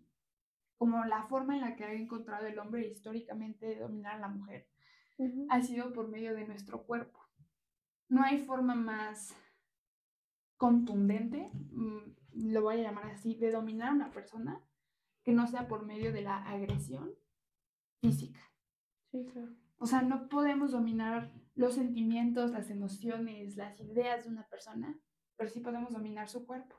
como 0.78 1.06
la 1.06 1.23
forma 1.23 1.56
en 1.56 1.62
la 1.62 1.78
que 1.78 1.86
ha 1.86 1.93
encontrado 1.93 2.45
el 2.45 2.60
hombre 2.60 2.86
históricamente 2.86 3.65
de 3.65 3.80
dominar 3.80 4.15
a 4.15 4.19
la 4.19 4.28
mujer 4.28 4.67
ha 5.49 5.62
sido 5.62 5.93
por 5.93 6.10
medio 6.10 6.36
de 6.36 6.45
nuestro 6.45 6.84
cuerpo. 6.84 7.19
No 8.10 8.21
hay 8.21 8.39
forma 8.39 8.75
más 8.75 9.34
contundente, 10.58 11.49
mm, 11.71 12.51
lo 12.51 12.62
voy 12.62 12.80
a 12.80 12.84
llamar 12.84 13.06
así, 13.06 13.36
de 13.36 13.51
dominar 13.51 13.89
a 13.89 13.93
una 13.93 14.12
persona 14.12 14.62
que 15.23 15.32
no 15.32 15.47
sea 15.47 15.67
por 15.69 15.86
medio 15.86 16.12
de 16.12 16.21
la 16.21 16.43
agresión 16.43 17.12
física. 18.01 18.39
O 19.78 19.86
sea, 19.86 20.01
no 20.01 20.30
podemos 20.30 20.71
dominar 20.71 21.32
los 21.56 21.75
sentimientos, 21.75 22.51
las 22.51 22.69
emociones, 22.69 23.56
las 23.56 23.80
ideas 23.80 24.23
de 24.23 24.30
una 24.30 24.47
persona, 24.47 24.97
pero 25.36 25.49
sí 25.49 25.60
podemos 25.60 25.91
dominar 25.91 26.28
su 26.30 26.45
cuerpo. 26.45 26.75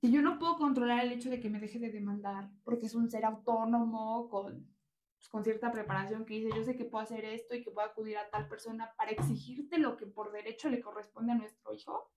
Si 0.00 0.10
yo 0.10 0.20
no 0.22 0.38
puedo 0.38 0.58
controlar 0.58 1.04
el 1.04 1.12
hecho 1.12 1.30
de 1.30 1.40
que 1.40 1.50
me 1.50 1.60
deje 1.60 1.78
de 1.78 1.90
demandar, 1.90 2.50
porque 2.62 2.86
es 2.86 2.94
un 2.94 3.10
ser 3.10 3.24
autónomo 3.24 4.28
con, 4.28 4.68
pues, 5.16 5.28
con 5.28 5.44
cierta 5.44 5.72
preparación 5.72 6.24
que 6.24 6.34
dice, 6.34 6.50
yo 6.54 6.62
sé 6.62 6.76
que 6.76 6.84
puedo 6.84 7.02
hacer 7.02 7.24
esto 7.24 7.54
y 7.54 7.62
que 7.62 7.70
puedo 7.70 7.88
acudir 7.88 8.18
a 8.18 8.28
tal 8.28 8.48
persona 8.48 8.92
para 8.96 9.12
exigirte 9.12 9.78
lo 9.78 9.96
que 9.96 10.06
por 10.06 10.30
derecho 10.30 10.68
le 10.68 10.80
corresponde 10.80 11.32
a 11.32 11.36
nuestro 11.36 11.72
hijo. 11.72 12.12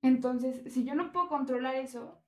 Entonces, 0.00 0.72
si 0.72 0.84
yo 0.84 0.94
no 0.94 1.10
puedo 1.10 1.28
controlar 1.28 1.74
eso, 1.74 2.22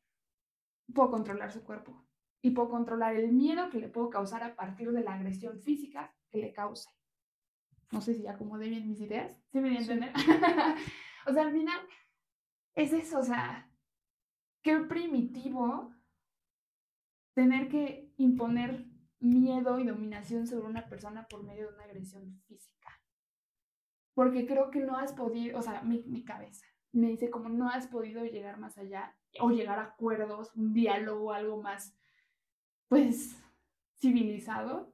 puedo 0.92 1.10
controlar 1.10 1.52
su 1.52 1.62
cuerpo 1.62 2.09
y 2.42 2.50
puedo 2.52 2.70
controlar 2.70 3.16
el 3.16 3.32
miedo 3.32 3.68
que 3.70 3.78
le 3.78 3.88
puedo 3.88 4.10
causar 4.10 4.42
a 4.42 4.54
partir 4.56 4.92
de 4.92 5.02
la 5.02 5.14
agresión 5.14 5.60
física 5.60 6.14
que 6.30 6.38
le 6.38 6.52
cause. 6.52 6.88
No 7.92 8.00
sé 8.00 8.14
si 8.14 8.26
acomodé 8.26 8.68
bien 8.68 8.86
mis 8.88 9.00
ideas. 9.00 9.36
¿Sí 9.52 9.60
me 9.60 9.70
di 9.70 9.76
a 9.76 9.80
Sí. 9.82 9.90
entender? 9.92 10.12
o 11.26 11.32
sea, 11.32 11.42
al 11.42 11.52
final 11.52 11.80
es 12.74 12.92
eso, 12.92 13.18
o 13.18 13.22
sea, 13.22 13.68
qué 14.62 14.78
primitivo 14.80 15.92
tener 17.34 17.68
que 17.68 18.12
imponer 18.16 18.86
miedo 19.18 19.78
y 19.78 19.86
dominación 19.86 20.46
sobre 20.46 20.66
una 20.68 20.88
persona 20.88 21.26
por 21.28 21.42
medio 21.44 21.68
de 21.68 21.74
una 21.74 21.84
agresión 21.84 22.40
física. 22.46 23.00
Porque 24.14 24.46
creo 24.46 24.70
que 24.70 24.80
no 24.80 24.96
has 24.96 25.12
podido, 25.12 25.58
o 25.58 25.62
sea, 25.62 25.82
mi, 25.82 26.02
mi 26.04 26.24
cabeza 26.24 26.66
me 26.92 27.08
dice 27.08 27.30
como 27.30 27.48
no 27.48 27.68
has 27.68 27.86
podido 27.86 28.24
llegar 28.24 28.58
más 28.58 28.76
allá 28.76 29.16
o 29.40 29.50
llegar 29.50 29.78
a 29.78 29.84
acuerdos, 29.84 30.52
un 30.56 30.72
diálogo, 30.72 31.32
algo 31.32 31.62
más, 31.62 31.94
pues, 32.90 33.40
civilizado 34.00 34.92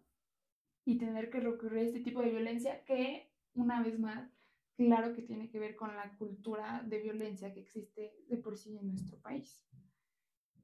y 0.85 0.99
tener 0.99 1.31
que 1.31 1.41
recurrir 1.41 1.79
a 1.79 1.83
este 1.83 2.01
tipo 2.01 2.21
de 2.21 2.29
violencia 2.29 2.85
que, 2.85 3.33
una 3.55 3.83
vez 3.83 3.99
más, 3.99 4.31
claro 4.77 5.15
que 5.15 5.23
tiene 5.23 5.49
que 5.49 5.59
ver 5.59 5.77
con 5.77 5.97
la 5.97 6.15
cultura 6.19 6.83
de 6.87 7.01
violencia 7.01 7.55
que 7.55 7.61
existe 7.61 8.15
de 8.29 8.37
por 8.37 8.59
sí 8.59 8.77
en 8.77 8.89
nuestro 8.89 9.19
país. 9.23 9.67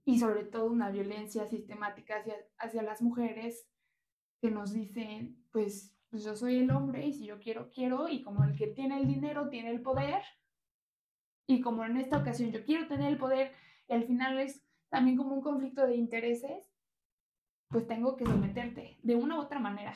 Y 0.04 0.18
sobre 0.18 0.44
todo 0.44 0.66
una 0.66 0.90
violencia 0.90 1.48
sistemática 1.48 2.16
hacia, 2.18 2.36
hacia 2.58 2.82
las 2.82 3.00
mujeres 3.00 3.66
que 4.42 4.50
nos 4.50 4.74
dicen, 4.74 5.42
pues, 5.52 5.96
pues 6.10 6.24
yo 6.24 6.36
soy 6.36 6.58
el 6.58 6.70
hombre 6.70 7.06
y 7.06 7.14
si 7.14 7.24
yo 7.24 7.40
quiero, 7.40 7.70
quiero, 7.70 8.10
y 8.10 8.22
como 8.22 8.44
el 8.44 8.54
que 8.56 8.66
tiene 8.66 8.98
el 8.98 9.08
dinero 9.08 9.48
tiene 9.48 9.70
el 9.70 9.80
poder, 9.80 10.22
y 11.46 11.62
como 11.62 11.86
en 11.86 11.96
esta 11.96 12.18
ocasión 12.18 12.52
yo 12.52 12.62
quiero 12.62 12.86
tener 12.88 13.10
el 13.10 13.18
poder, 13.18 13.52
y 13.88 13.94
al 13.94 14.04
final 14.04 14.38
es 14.38 14.62
también 14.90 15.16
como 15.16 15.34
un 15.34 15.40
conflicto 15.40 15.86
de 15.86 15.96
intereses, 15.96 16.71
pues 17.72 17.86
tengo 17.88 18.16
que 18.16 18.24
someterte 18.26 18.98
de 19.02 19.16
una 19.16 19.36
u 19.38 19.40
otra 19.40 19.58
manera 19.58 19.94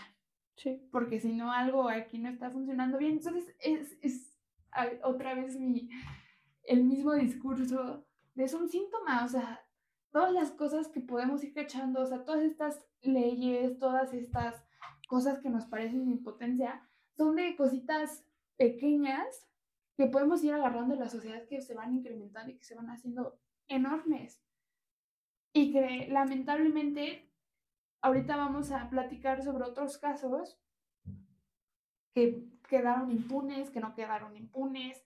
Sí. 0.57 0.89
porque 0.91 1.21
si 1.21 1.33
no 1.35 1.53
algo 1.53 1.89
aquí 1.91 2.19
no 2.19 2.31
está 2.31 2.51
funcionando 2.51 2.97
bien. 2.99 3.13
Entonces 3.19 3.55
es, 3.61 3.99
es 4.01 4.35
a- 4.73 4.89
otra 5.07 5.35
vez 5.35 5.57
mi, 5.61 5.91
el 6.65 6.83
mismo 6.85 7.13
discurso 7.13 8.07
de 8.35 8.45
es 8.45 8.55
un 8.55 8.69
síntoma, 8.71 9.25
o 9.25 9.29
sea, 9.29 9.63
todas 10.13 10.33
las 10.33 10.51
cosas 10.53 10.89
que 10.89 11.01
podemos 11.01 11.45
ir 11.45 11.53
cachando, 11.53 12.01
o 12.01 12.07
sea, 12.07 12.25
todas 12.25 12.43
estas 12.43 12.87
leyes, 13.03 13.79
todas 13.79 14.15
estas 14.15 14.65
cosas 15.09 15.39
que 15.41 15.51
nos 15.51 15.67
parecen 15.67 16.09
impotencia, 16.09 16.89
son 17.17 17.37
de 17.37 17.55
cositas 17.57 18.25
pequeñas 18.57 19.47
que 19.97 20.07
podemos 20.07 20.43
ir 20.43 20.53
agarrando 20.55 20.95
en 20.95 21.01
la 21.01 21.09
sociedad 21.11 21.47
que 21.49 21.61
se 21.61 21.75
van 21.75 21.95
incrementando 21.95 22.51
y 22.53 22.57
que 22.57 22.65
se 22.65 22.75
van 22.75 22.89
haciendo 22.91 23.39
enormes. 23.69 24.43
Y 25.53 25.73
que 25.73 26.09
lamentablemente 26.11 27.26
ahorita 28.01 28.37
vamos 28.37 28.71
a 28.73 28.89
platicar 28.89 29.43
sobre 29.43 29.65
otros 29.65 29.99
casos 29.99 30.59
que 32.15 32.49
quedaron 32.69 33.11
impunes, 33.11 33.71
que 33.71 33.81
no 33.81 33.95
quedaron 33.95 34.37
impunes, 34.37 35.05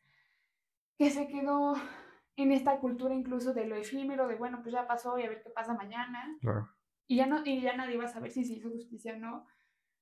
que 0.96 1.10
se 1.10 1.28
quedó 1.28 1.74
en 2.36 2.52
esta 2.52 2.78
cultura 2.78 3.14
incluso 3.14 3.52
de 3.52 3.66
lo 3.66 3.76
efímero, 3.76 4.28
de 4.28 4.36
bueno, 4.36 4.60
pues 4.62 4.72
ya 4.72 4.86
pasó 4.86 5.18
y 5.18 5.24
a 5.24 5.28
ver 5.28 5.42
qué 5.42 5.50
pasa 5.50 5.74
mañana. 5.74 6.38
Y 7.06 7.16
ya, 7.16 7.26
no, 7.26 7.44
y 7.44 7.60
ya 7.60 7.76
nadie 7.76 7.96
va 7.96 8.04
a 8.04 8.08
saber 8.08 8.30
si 8.30 8.44
se 8.44 8.54
hizo 8.54 8.70
justicia 8.70 9.14
o 9.14 9.18
no. 9.18 9.46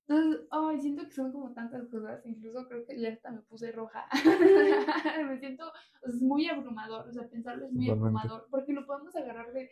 Entonces, 0.06 0.46
ay, 0.50 0.80
siento 0.80 1.04
que 1.04 1.12
son 1.12 1.32
como 1.32 1.52
tantas 1.52 1.86
cosas, 1.88 2.24
incluso 2.24 2.66
creo 2.66 2.86
que 2.86 2.98
ya 2.98 3.10
hasta 3.10 3.30
me 3.30 3.42
puse 3.42 3.72
roja. 3.72 4.06
me 5.28 5.38
siento, 5.38 5.70
es 6.02 6.22
muy 6.22 6.48
abrumador, 6.48 7.08
o 7.08 7.12
sea, 7.12 7.28
pensarlo 7.28 7.66
es 7.66 7.72
muy 7.72 7.90
abrumador, 7.90 8.46
porque 8.50 8.72
lo 8.72 8.86
podemos 8.86 9.14
agarrar 9.16 9.52
de, 9.52 9.70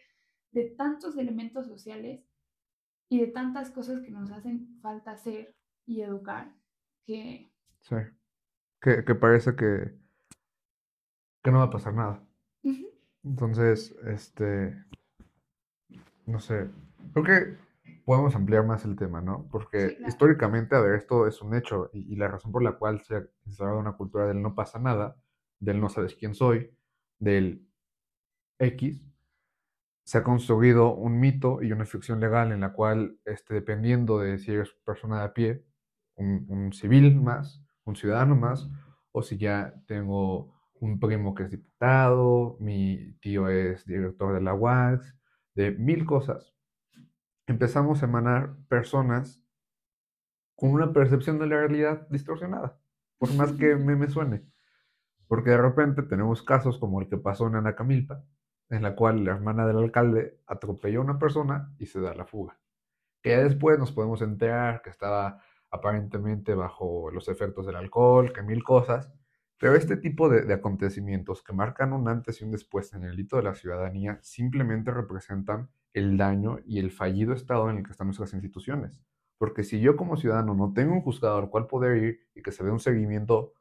de 0.52 0.70
tantos 0.70 1.16
elementos 1.16 1.66
sociales 1.66 2.22
y 3.08 3.20
de 3.20 3.28
tantas 3.28 3.70
cosas 3.70 4.00
que 4.00 4.10
nos 4.10 4.30
hacen 4.30 4.78
falta 4.80 5.12
hacer 5.12 5.54
y 5.86 6.00
educar, 6.00 6.54
que... 7.04 7.52
Sí, 7.80 7.96
que, 8.80 9.04
que 9.04 9.14
parece 9.14 9.54
que, 9.54 9.96
que 11.42 11.50
no 11.52 11.58
va 11.58 11.64
a 11.64 11.70
pasar 11.70 11.94
nada. 11.94 12.26
Entonces, 13.22 13.94
este, 14.06 14.84
no 16.26 16.38
sé, 16.38 16.70
creo 17.12 17.24
que 17.24 17.56
podemos 18.04 18.34
ampliar 18.36 18.64
más 18.64 18.84
el 18.84 18.96
tema, 18.96 19.20
¿no? 19.20 19.48
Porque 19.50 19.98
históricamente, 20.06 20.76
a 20.76 20.80
ver, 20.80 20.94
esto 20.94 21.26
es 21.26 21.42
un 21.42 21.54
hecho 21.54 21.90
y, 21.92 22.14
la 22.14 22.28
razón 22.28 22.52
por 22.52 22.62
la 22.62 22.72
cual 22.78 23.00
se 23.00 23.16
ha 23.16 23.26
instalado 23.44 23.78
una 23.78 23.96
cultura 23.96 24.26
del 24.26 24.40
no 24.40 24.54
pasa 24.54 24.78
nada, 24.78 25.16
del 25.58 25.80
no 25.80 25.88
sabes 25.88 26.14
quién 26.14 26.34
soy, 26.34 26.70
del 27.18 27.68
X, 28.60 29.02
se 30.06 30.18
ha 30.18 30.22
construido 30.22 30.94
un 30.94 31.18
mito 31.18 31.62
y 31.62 31.72
una 31.72 31.84
ficción 31.84 32.20
legal 32.20 32.52
en 32.52 32.60
la 32.60 32.72
cual, 32.72 33.18
este, 33.24 33.54
dependiendo 33.54 34.20
de 34.20 34.38
si 34.38 34.52
eres 34.52 34.70
persona 34.84 35.18
de 35.18 35.24
a 35.24 35.34
pie, 35.34 35.64
un, 36.14 36.46
un 36.48 36.72
civil 36.72 37.20
más, 37.20 37.60
un 37.84 37.96
ciudadano 37.96 38.36
más, 38.36 38.70
o 39.10 39.22
si 39.22 39.36
ya 39.36 39.74
tengo 39.88 40.54
un 40.74 41.00
primo 41.00 41.34
que 41.34 41.42
es 41.42 41.50
diputado, 41.50 42.56
mi 42.60 43.14
tío 43.20 43.48
es 43.48 43.84
director 43.84 44.32
de 44.32 44.42
la 44.42 44.54
UAX, 44.54 45.18
de 45.56 45.72
mil 45.72 46.04
cosas, 46.04 46.54
empezamos 47.48 48.00
a 48.00 48.06
emanar 48.06 48.56
personas 48.68 49.42
con 50.54 50.70
una 50.70 50.92
percepción 50.92 51.40
de 51.40 51.48
la 51.48 51.56
realidad 51.56 52.06
distorsionada, 52.10 52.78
por 53.18 53.34
más 53.34 53.50
que 53.54 53.74
me, 53.74 53.96
me 53.96 54.08
suene. 54.08 54.46
Porque 55.26 55.50
de 55.50 55.58
repente 55.58 56.04
tenemos 56.04 56.44
casos 56.44 56.78
como 56.78 57.00
el 57.00 57.08
que 57.08 57.16
pasó 57.16 57.48
en 57.48 57.56
Anacamilpa, 57.56 58.24
en 58.70 58.82
la 58.82 58.94
cual 58.94 59.24
la 59.24 59.32
hermana 59.32 59.66
del 59.66 59.78
alcalde 59.78 60.40
atropelló 60.46 61.00
a 61.00 61.04
una 61.04 61.18
persona 61.18 61.74
y 61.78 61.86
se 61.86 62.00
da 62.00 62.14
la 62.14 62.26
fuga. 62.26 62.58
Que 63.22 63.30
ya 63.30 63.42
después 63.42 63.78
nos 63.78 63.92
podemos 63.92 64.22
enterar 64.22 64.82
que 64.82 64.90
estaba 64.90 65.40
aparentemente 65.70 66.54
bajo 66.54 67.10
los 67.10 67.28
efectos 67.28 67.66
del 67.66 67.76
alcohol, 67.76 68.32
que 68.32 68.42
mil 68.42 68.62
cosas, 68.64 69.12
pero 69.58 69.74
este 69.74 69.96
tipo 69.96 70.28
de, 70.28 70.52
acontecimientos 70.52 71.42
que 71.42 71.52
marcan 71.52 71.92
un 71.92 72.08
antes 72.08 72.40
y 72.40 72.44
un 72.44 72.50
después 72.50 72.92
en 72.92 73.04
el 73.04 73.18
hito 73.18 73.36
de 73.36 73.42
la 73.42 73.54
ciudadanía 73.54 74.18
simplemente 74.22 74.90
representan 74.90 75.70
el 75.94 76.18
daño 76.18 76.58
y 76.66 76.78
el 76.78 76.90
fallido 76.90 77.32
estado 77.32 77.70
en 77.70 77.78
el 77.78 77.84
que 77.84 77.92
están 77.92 78.08
nuestras 78.08 78.34
instituciones. 78.34 79.00
Porque 79.38 79.64
si 79.64 79.80
yo 79.80 79.96
como 79.96 80.16
ciudadano 80.16 80.54
no 80.54 80.72
tengo 80.74 80.92
un 80.92 81.00
juzgado 81.00 81.38
al 81.38 81.48
cual 81.48 81.66
poder 81.66 82.02
ir 82.02 82.20
y 82.34 82.42
que 82.42 82.52
se 82.52 82.64
dé 82.64 82.70
un 82.70 82.80
seguimiento 82.80 83.54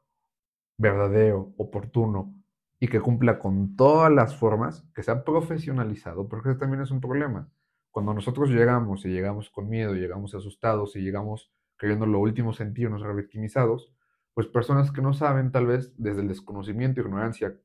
verdadero, 0.76 1.54
oportuno 1.56 2.34
y 2.78 2.88
que 2.88 3.00
cumpla 3.00 3.38
con 3.38 3.76
todas 3.76 4.12
las 4.12 4.36
formas, 4.36 4.86
que 4.94 5.02
sea 5.02 5.24
profesionalizado, 5.24 6.28
porque 6.28 6.50
ese 6.50 6.58
también 6.58 6.82
es 6.82 6.90
un 6.90 7.00
problema. 7.00 7.50
Cuando 7.90 8.12
nosotros 8.12 8.50
llegamos 8.50 9.04
y 9.06 9.08
llegamos 9.08 9.50
con 9.50 9.68
miedo, 9.68 9.94
llegamos 9.94 10.34
asustados 10.34 10.96
y 10.96 11.00
llegamos 11.00 11.50
creyendo 11.76 12.06
lo 12.06 12.18
último 12.20 12.52
sentirnos 12.52 13.02
revictimizados, 13.02 13.92
pues 14.34 14.46
personas 14.46 14.92
que 14.92 15.00
no 15.00 15.14
saben 15.14 15.50
tal 15.50 15.66
vez 15.66 15.94
desde 15.96 16.20
el 16.20 16.28
desconocimiento, 16.28 17.00
ignorancia, 17.00 17.56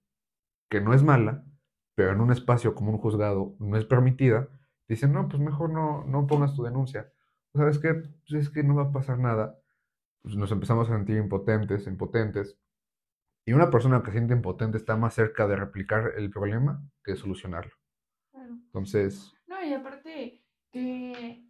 que 0.69 0.79
no 0.79 0.93
es 0.93 1.03
mala, 1.03 1.43
pero 1.95 2.13
en 2.13 2.21
un 2.21 2.31
espacio 2.31 2.73
como 2.75 2.91
un 2.91 2.97
juzgado 2.97 3.55
no 3.59 3.77
es 3.77 3.85
permitida, 3.85 4.47
dicen, 4.87 5.11
no, 5.11 5.27
pues 5.27 5.41
mejor 5.41 5.69
no, 5.69 6.05
no 6.05 6.27
pongas 6.27 6.55
tu 6.55 6.63
denuncia. 6.63 7.11
¿Sabes 7.53 7.79
qué? 7.79 7.93
Pues 7.93 8.33
es 8.33 8.49
que 8.49 8.63
no 8.63 8.75
va 8.75 8.83
a 8.83 8.91
pasar 8.91 9.19
nada. 9.19 9.59
Pues 10.21 10.35
nos 10.35 10.51
empezamos 10.51 10.89
a 10.89 10.93
sentir 10.93 11.17
impotentes, 11.17 11.87
impotentes. 11.87 12.57
Y 13.45 13.53
una 13.53 13.69
persona 13.69 14.01
que 14.01 14.11
se 14.11 14.17
siente 14.17 14.33
impotente 14.33 14.77
está 14.77 14.95
más 14.95 15.13
cerca 15.13 15.47
de 15.47 15.55
replicar 15.55 16.13
el 16.17 16.29
problema 16.29 16.81
que 17.03 17.11
de 17.11 17.17
solucionarlo. 17.17 17.73
Claro. 18.31 18.53
Entonces... 18.53 19.33
No, 19.47 19.63
y 19.63 19.73
aparte 19.73 20.43
que, 20.71 21.43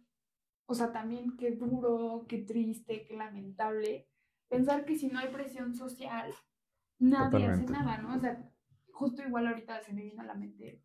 o 0.66 0.74
sea, 0.74 0.92
también 0.92 1.36
qué 1.36 1.52
duro, 1.52 2.24
qué 2.28 2.38
triste, 2.38 3.04
qué 3.04 3.16
lamentable 3.16 4.08
pensar 4.48 4.84
que 4.84 4.96
si 4.96 5.08
no 5.08 5.18
hay 5.18 5.28
presión 5.28 5.74
social, 5.74 6.32
nadie 6.98 7.46
hace 7.46 7.64
nada, 7.64 7.98
¿no? 7.98 8.14
O 8.14 8.18
sea, 8.18 8.50
justo 8.92 9.22
igual 9.22 9.46
ahorita 9.46 9.80
se 9.80 9.92
me 9.92 10.02
vino 10.02 10.22
a 10.22 10.26
la 10.26 10.34
mente 10.34 10.82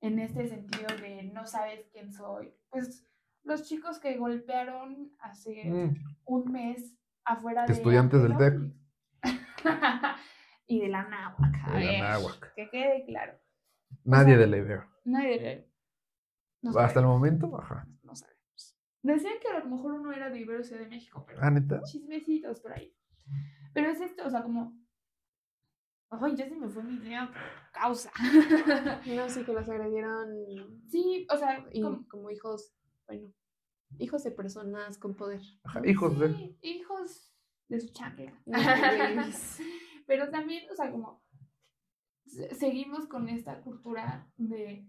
en 0.00 0.18
este 0.18 0.48
sentido 0.48 0.86
de 1.00 1.22
no 1.32 1.46
sabes 1.46 1.86
quién 1.92 2.12
soy. 2.12 2.52
Pues 2.70 3.06
los 3.44 3.62
chicos 3.64 3.98
que 3.98 4.16
golpearon 4.16 5.12
hace 5.20 5.64
mm. 5.64 5.94
un 6.26 6.52
mes 6.52 6.94
afuera 7.24 7.66
de... 7.66 7.72
Estudiantes 7.72 8.22
del 8.22 8.36
TEC. 8.36 8.54
y 10.66 10.80
de 10.80 10.88
la 10.88 11.08
náhuac. 11.08 11.72
De 11.72 11.84
la 11.84 12.10
náhuac. 12.10 12.54
Que 12.54 12.68
quede 12.70 13.04
claro. 13.06 13.38
Nadie 14.04 14.36
de 14.36 14.46
la 14.46 14.56
idea. 14.56 14.88
Nadie 15.04 15.28
de 15.28 15.36
la 15.36 15.52
idea. 15.52 15.64
Hasta 16.84 17.00
el 17.00 17.06
momento, 17.06 17.56
ajá. 17.58 17.86
No 18.02 18.14
sabemos. 18.14 18.76
Decían 19.02 19.34
que 19.40 19.48
a 19.48 19.60
lo 19.60 19.66
mejor 19.66 19.92
uno 19.92 20.12
era 20.12 20.28
de 20.28 20.40
Ibero 20.40 20.62
Ciudad 20.62 20.82
de 20.82 20.88
México, 20.88 21.24
pero. 21.26 21.38
Ah, 21.42 21.50
neta. 21.50 21.82
Chismecitos 21.82 22.60
por 22.60 22.72
ahí. 22.72 22.94
Pero 23.72 23.90
es 23.90 24.00
esto, 24.00 24.26
o 24.26 24.30
sea, 24.30 24.42
como. 24.42 24.76
Ay, 26.10 26.36
ya 26.36 26.48
se 26.48 26.56
me 26.56 26.68
fue 26.68 26.82
mi 26.82 26.94
idea 26.94 27.30
causa. 27.72 28.10
no, 29.06 29.28
sí, 29.28 29.44
que 29.44 29.52
los 29.52 29.68
agredieron. 29.68 30.28
Sí, 30.88 31.26
o 31.30 31.36
sea. 31.36 31.64
como, 32.10 32.30
hijos, 32.30 32.74
bueno, 33.06 33.32
hijos 33.98 34.24
de 34.24 34.30
personas 34.32 34.98
con 34.98 35.14
poder. 35.14 35.42
Ajá, 35.64 35.80
hijos 35.86 36.18
de. 36.18 36.56
Hijos 36.62 37.27
de 37.68 37.80
su 37.80 37.92
chancla. 37.92 38.32
pero 40.06 40.30
también, 40.30 40.64
o 40.70 40.74
sea, 40.74 40.90
como. 40.90 41.22
Seguimos 42.52 43.06
con 43.06 43.28
esta 43.30 43.62
cultura 43.62 44.30
de 44.36 44.86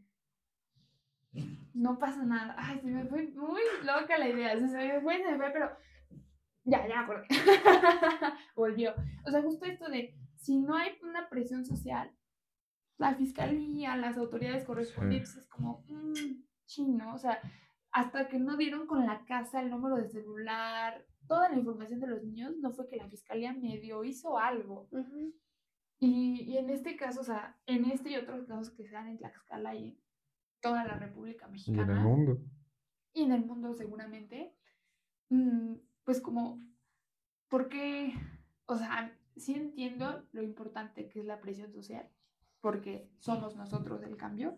no 1.74 1.98
pasa 1.98 2.24
nada. 2.24 2.56
Ay, 2.58 2.80
se 2.80 2.88
me 2.88 3.06
fue 3.06 3.28
muy 3.30 3.62
loca 3.84 4.18
la 4.18 4.28
idea. 4.28 4.58
Se 4.58 4.66
me 4.66 5.02
fue, 5.02 5.18
se 5.18 5.32
me 5.32 5.38
fue, 5.38 5.52
pero 5.52 5.72
ya, 6.64 6.88
ya 6.88 7.02
acordé. 7.02 7.28
Volvió. 8.56 8.94
O 9.26 9.32
sea, 9.32 9.42
justo 9.42 9.66
esto 9.66 9.90
de 9.90 10.16
si 10.36 10.58
no 10.58 10.76
hay 10.76 10.92
una 11.02 11.30
presión 11.30 11.66
social, 11.66 12.12
la 12.98 13.16
fiscalía, 13.16 13.96
las 13.96 14.18
autoridades 14.18 14.66
correspondientes 14.66 15.36
es 15.36 15.48
como, 15.48 15.86
mmm, 15.88 16.44
chino. 16.66 17.14
O 17.14 17.18
sea, 17.18 17.40
hasta 17.92 18.28
que 18.28 18.40
no 18.40 18.58
dieron 18.58 18.88
con 18.88 19.06
la 19.06 19.24
casa, 19.26 19.62
el 19.62 19.70
número 19.70 19.96
de 19.96 20.10
celular, 20.10 21.06
toda 21.30 21.48
la 21.48 21.58
información 21.58 22.00
de 22.00 22.08
los 22.08 22.24
niños, 22.24 22.58
no 22.58 22.72
fue 22.72 22.88
que 22.88 22.98
la 22.98 23.08
fiscalía 23.08 23.54
medio 23.54 24.04
hizo 24.04 24.40
algo. 24.40 24.90
y, 26.00 26.42
y, 26.42 26.58
en 26.58 26.72
este 26.72 26.98
caso, 26.98 27.22
o 27.22 27.24
sea, 27.24 27.56
en 27.68 27.86
este 27.86 28.10
y 28.10 28.16
otros 28.16 28.46
casos 28.46 28.72
que 28.72 28.84
se 28.84 28.92
dan 28.92 29.08
en 29.08 29.20
Tlaxcala 29.20 29.76
y 29.76 30.02
toda 30.60 30.84
la 30.86 30.98
República 30.98 31.48
Mexicana. 31.48 31.84
Y 31.84 31.92
en 31.92 31.98
el 31.98 32.04
mundo. 32.04 32.42
Y 33.14 33.24
en 33.24 33.32
el 33.32 33.46
mundo 33.46 33.74
seguramente. 33.76 34.56
Mm, 35.30 35.76
pues 36.04 36.20
como, 36.20 36.60
porque, 37.48 38.16
o 38.66 38.76
sea, 38.76 39.16
sí 39.38 39.54
entiendo 39.54 40.26
lo 40.32 40.42
importante 40.42 41.08
que 41.10 41.20
es 41.20 41.26
la 41.26 41.40
presión 41.40 41.72
social, 41.72 42.10
porque 42.60 43.08
somos 43.20 43.56
nosotros 43.56 44.02
el 44.02 44.18
cambio. 44.18 44.58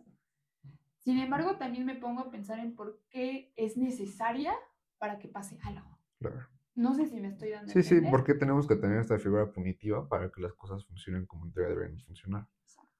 Sin 0.99 1.17
embargo, 1.17 1.57
también 1.57 1.85
me 1.85 1.95
pongo 1.95 2.21
a 2.21 2.31
pensar 2.31 2.59
en 2.59 2.75
por 2.75 3.01
qué 3.09 3.51
es 3.57 3.75
necesaria 3.75 4.53
para 4.99 5.19
que 5.19 5.27
pase 5.27 5.59
algo. 5.63 5.99
Claro. 6.19 6.47
No 6.75 6.95
sé 6.95 7.07
si 7.07 7.19
me 7.19 7.27
estoy 7.27 7.49
dando. 7.49 7.71
Sí, 7.71 7.83
sí, 7.83 8.01
¿por 8.01 8.23
qué 8.23 8.33
tenemos 8.33 8.67
que 8.67 8.75
tener 8.75 8.99
esta 8.99 9.19
figura 9.19 9.51
punitiva 9.51 10.07
para 10.07 10.31
que 10.31 10.41
las 10.41 10.53
cosas 10.53 10.85
funcionen 10.85 11.25
como 11.25 11.45
en 11.45 11.51
teoría 11.51 11.75
deben 11.75 11.99
funcionar? 11.99 12.47
Exacto. 12.63 12.91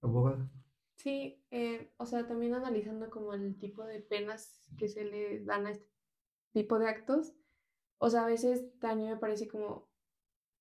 Abogada. 0.00 0.50
Sí, 0.96 1.44
eh, 1.50 1.92
o 1.96 2.06
sea, 2.06 2.26
también 2.26 2.54
analizando 2.54 3.10
como 3.10 3.34
el 3.34 3.58
tipo 3.58 3.84
de 3.84 4.00
penas 4.00 4.68
que 4.78 4.88
se 4.88 5.04
le 5.04 5.44
dan 5.44 5.66
a 5.66 5.72
este 5.72 5.90
tipo 6.52 6.78
de 6.78 6.88
actos, 6.88 7.34
o 7.98 8.08
sea, 8.10 8.24
a 8.24 8.28
veces 8.28 8.78
también 8.78 9.10
me 9.10 9.16
parece 9.16 9.48
como, 9.48 9.88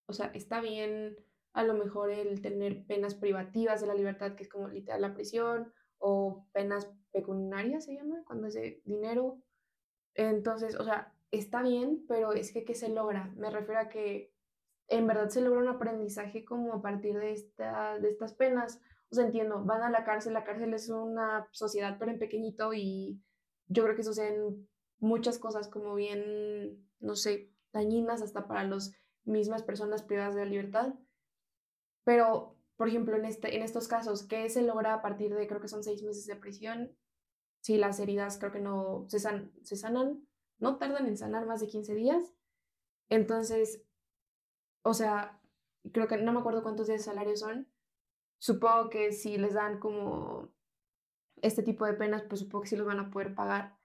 o 0.08 0.14
sea, 0.14 0.28
está 0.34 0.62
bien 0.62 1.18
a 1.54 1.64
lo 1.64 1.74
mejor 1.74 2.12
el 2.12 2.42
tener 2.42 2.86
penas 2.86 3.14
privativas 3.14 3.82
de 3.82 3.88
la 3.88 3.94
libertad, 3.94 4.36
que 4.36 4.44
es 4.44 4.50
como 4.50 4.68
literal 4.68 5.02
la 5.02 5.14
prisión, 5.14 5.72
o 5.98 6.48
penas 6.54 6.92
pecuniarias 7.12 7.86
se 7.86 7.96
llama, 7.96 8.24
cuando 8.26 8.48
es 8.48 8.56
de 8.56 8.82
dinero. 8.86 9.42
Entonces, 10.16 10.76
o 10.76 10.84
sea, 10.84 11.11
está 11.32 11.64
bien, 11.64 12.06
pero 12.08 12.34
es 12.34 12.52
que 12.52 12.64
¿qué 12.64 12.76
se 12.76 12.90
logra? 12.90 13.34
Me 13.36 13.50
refiero 13.50 13.80
a 13.80 13.90
que 13.90 14.34
en 14.88 15.08
verdad 15.08 15.30
se 15.30 15.42
logra 15.42 15.62
un 15.62 15.70
aprendizaje 15.70 16.44
como 16.44 16.74
a 16.74 16.82
partir 16.82 17.18
de, 17.18 17.32
esta, 17.32 17.98
de 18.00 18.10
estas 18.10 18.34
penas. 18.34 18.82
O 19.10 19.16
sea, 19.16 19.26
entiendo, 19.26 19.64
van 19.64 19.82
a 19.84 19.90
la 19.90 20.04
cárcel, 20.04 20.34
la 20.34 20.44
cárcel 20.44 20.74
es 20.74 20.90
una 20.90 21.48
sociedad 21.52 21.98
pero 21.98 22.12
en 22.12 22.20
pequeñito 22.20 22.74
y 22.74 23.22
yo 23.68 23.84
creo 23.84 23.96
que 23.96 24.04
suceden 24.04 24.68
muchas 25.00 25.40
cosas 25.40 25.70
como 25.70 25.96
bien, 25.96 26.86
no 27.00 27.16
sé, 27.16 27.52
dañinas 27.72 28.22
hasta 28.22 28.48
para 28.48 28.66
las 28.66 28.94
mismas 29.24 29.64
personas 29.64 30.04
privadas 30.04 30.36
de 30.36 30.46
la 30.46 30.52
libertad. 30.52 30.94
Pero, 32.04 32.58
por 32.76 32.90
ejemplo, 32.90 33.16
en, 33.16 33.26
este, 33.26 33.56
en 33.56 33.64
estos 33.64 33.88
casos, 33.88 34.28
¿qué 34.28 34.50
se 34.50 34.62
logra 34.62 34.94
a 34.96 35.02
partir 35.02 35.34
de, 35.34 35.48
creo 35.48 35.62
que 35.62 35.68
son 35.68 35.84
seis 35.84 36.04
meses 36.04 36.26
de 36.26 36.36
prisión? 36.36 36.98
Si 37.62 37.78
las 37.78 38.00
heridas 38.00 38.38
creo 38.40 38.52
que 38.52 38.60
no 38.60 39.06
se, 39.08 39.20
se 39.20 39.76
sanan, 39.76 40.28
no 40.62 40.78
tardan 40.78 41.08
en 41.08 41.18
sanar 41.18 41.46
más 41.46 41.60
de 41.60 41.68
15 41.68 41.94
días. 41.96 42.34
Entonces, 43.10 43.84
o 44.84 44.94
sea, 44.94 45.42
creo 45.92 46.08
que 46.08 46.18
no 46.18 46.32
me 46.32 46.40
acuerdo 46.40 46.64
cuántos 46.64 46.88
días 46.88 47.00
de 47.00 47.06
salario 47.06 47.36
son. 47.36 47.68
Supongo 48.40 48.90
que 48.90 49.12
si 49.12 49.38
les 49.38 49.56
dan 49.56 49.80
como 49.80 50.54
este 51.42 51.64
tipo 51.64 51.86
de 51.86 51.94
penas, 51.94 52.24
pues 52.30 52.42
supongo 52.42 52.64
que 52.64 52.70
sí 52.70 52.76
los 52.76 52.88
van 52.88 53.00
a 53.00 53.10
poder 53.10 53.34
pagar. 53.34 53.78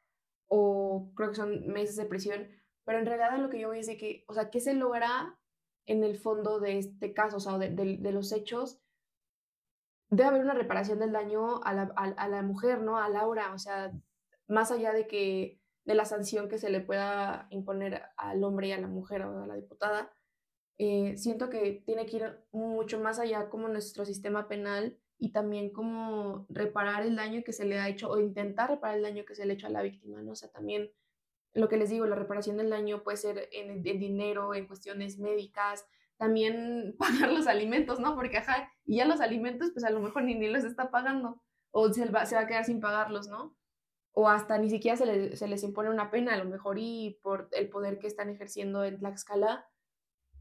O 0.49 1.13
creo 1.17 1.31
que 1.31 1.37
son 1.37 1.67
meses 1.67 1.97
de 1.97 2.05
prisión. 2.05 2.49
Pero 2.85 2.99
en 2.99 3.07
realidad 3.07 3.39
lo 3.39 3.51
que 3.51 3.59
yo 3.59 3.69
voy 3.69 3.81
es 3.81 3.87
de 3.87 3.97
que, 3.97 4.25
o 4.29 4.35
sea, 4.35 4.51
¿qué 4.51 4.61
se 4.61 4.75
logra 4.75 5.39
en 5.87 6.05
el 6.05 6.19
fondo 6.19 6.61
de 6.61 6.79
este 6.79 7.15
caso, 7.15 7.39
o 7.39 7.41
sea, 7.41 7.59
de, 7.59 8.13
los 8.13 8.33
hechos? 8.33 8.81
Debe 10.11 10.29
haber 10.29 10.43
una 10.43 10.55
reparación 10.55 10.99
del 10.99 11.13
daño 11.13 11.63
a 11.65 11.73
la, 11.73 11.83
a 11.97 12.29
la 12.29 12.43
mujer, 12.43 12.83
¿no? 12.83 12.99
A 12.99 13.09
Laura, 13.09 13.53
o 13.55 13.59
sea, 13.59 13.93
más 14.47 14.71
allá 14.71 14.93
de 14.93 15.09
que 15.09 15.61
de 15.87 15.95
la 15.95 16.05
sanción 16.05 16.49
que 16.49 16.59
se 16.59 16.69
le 16.69 16.81
pueda 16.81 17.47
imponer 17.51 18.03
al 18.17 18.45
hombre 18.45 18.69
y 18.69 18.73
a 18.73 18.81
la 18.81 18.89
mujer 18.89 19.23
o 19.23 19.43
a 19.43 19.47
la 19.47 19.55
diputada, 19.55 20.13
eh, 20.79 21.17
siento 21.17 21.49
que 21.49 21.83
tiene 21.87 22.05
que 22.07 22.17
ir 22.17 22.45
mucho 22.53 23.01
más 23.01 23.19
allá 23.19 23.49
como 23.49 23.69
nuestro 23.69 24.05
sistema 24.05 24.49
penal 24.49 24.99
y 25.19 25.33
también 25.33 25.71
como 25.71 26.45
reparar 26.51 27.07
el 27.07 27.17
daño 27.17 27.43
que 27.45 27.53
se 27.53 27.65
le 27.65 27.79
ha 27.79 27.89
hecho 27.89 28.11
o 28.11 28.21
intentar 28.21 28.69
reparar 28.69 28.97
el 28.99 29.05
daño 29.05 29.25
que 29.25 29.35
se 29.35 29.47
le 29.47 29.53
ha 29.53 29.55
hecho 29.55 29.69
a 29.69 29.71
la 29.71 29.83
víctima, 29.83 30.21
¿no? 30.21 30.33
O 30.33 30.37
sea, 30.37 30.51
también 30.51 30.91
lo 31.55 31.69
que 31.69 31.79
les 31.79 31.89
digo, 31.89 32.05
la 32.05 32.17
reparación 32.17 32.59
del 32.59 32.69
daño 32.69 33.03
puede 33.03 33.17
ser 33.17 33.49
en, 33.53 33.83
dinero, 33.83 34.55
en 34.55 34.67
cuestiones 34.67 35.19
médicas, 35.19 35.87
también 36.19 36.97
pagar 36.99 37.33
los 37.33 37.47
alimentos, 37.47 38.01
¿no? 38.01 38.17
Porque, 38.17 38.39
ajá, 38.39 38.73
y 38.85 38.97
ya 38.97 39.07
los 39.07 39.21
alimentos, 39.21 39.71
pues 39.71 39.85
a 39.85 39.91
lo 39.91 40.01
mejor 40.01 40.25
ni, 40.25 40.35
ni 40.35 40.49
los 40.49 40.65
está 40.65 40.91
pagando 40.91 41.41
o 41.71 41.93
se 41.93 42.07
va, 42.07 42.27
se 42.27 42.35
va 42.35 42.43
a 42.43 42.47
quedar 42.47 42.65
sin 42.65 42.81
pagarlos, 42.81 43.29
¿no? 43.29 43.57
O 44.19 44.29
hasta 44.29 44.57
ni 44.57 44.71
siquiera 44.71 44.97
se, 44.97 45.37
se 45.37 45.47
les 45.47 45.63
impone 45.63 45.91
una 45.91 46.11
pena, 46.11 46.33
a 46.33 46.39
lo 46.39 46.47
mejor 46.47 46.79
y 46.79 47.21
por 47.23 47.49
el 47.53 47.69
poder 47.69 47.99
que 47.99 48.07
están 48.07 48.31
ejerciendo 48.31 48.83
en 48.83 48.99
Tlaxcala, 48.99 49.69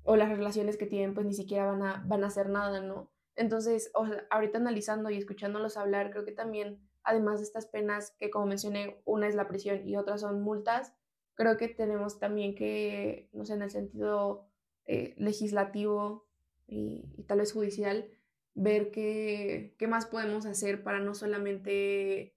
o 0.06 0.16
las 0.16 0.30
relaciones 0.30 0.78
que 0.78 0.86
tienen 0.86 1.14
pues 1.14 1.26
ni 1.26 1.34
siquiera 1.34 1.66
van 1.66 1.84
a, 1.84 2.04
van 2.08 2.24
a 2.24 2.28
hacer 2.28 2.48
nada, 2.50 2.80
¿no? 2.80 3.12
Entonces, 3.36 3.92
ahorita 4.30 4.60
analizando 4.60 5.10
y 5.10 5.18
escuchándolos 5.18 5.76
hablar, 5.76 6.12
creo 6.12 6.24
que 6.24 6.32
también, 6.32 6.80
además 7.04 7.40
de 7.40 7.46
estas 7.46 7.66
penas 7.66 8.16
que 8.18 8.30
como 8.30 8.46
mencioné, 8.46 9.02
una 9.04 9.28
es 9.28 9.36
la 9.36 9.48
prisión 9.48 9.86
y 9.86 9.98
otra 9.98 10.18
son 10.18 10.42
multas, 10.42 10.94
creo 11.34 11.58
que 11.58 11.68
tenemos 11.68 12.18
también 12.20 12.56
que, 12.56 13.30
no 13.34 13.46
sé, 13.46 13.56
en 13.56 13.64
el 13.64 13.72
sentido 13.72 14.48
eh, 14.86 15.16
legislativo 15.18 16.28
y, 16.66 17.24
tal 17.28 17.40
vez 17.40 17.52
judicial, 17.52 18.10
ver 18.54 18.92
qué, 18.92 19.76
qué 19.78 19.88
más 19.88 20.06
podemos 20.06 20.46
hacer 20.46 20.82
para 20.84 21.00
no 21.00 21.14
solamente 21.14 22.35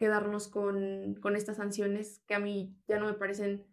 quedarnos 0.00 0.48
con, 0.48 1.14
con 1.20 1.36
estas 1.36 1.58
sanciones 1.58 2.22
que 2.26 2.34
a 2.34 2.38
mí 2.40 2.74
ya 2.88 2.98
no 2.98 3.04
me 3.04 3.12
parecen 3.12 3.66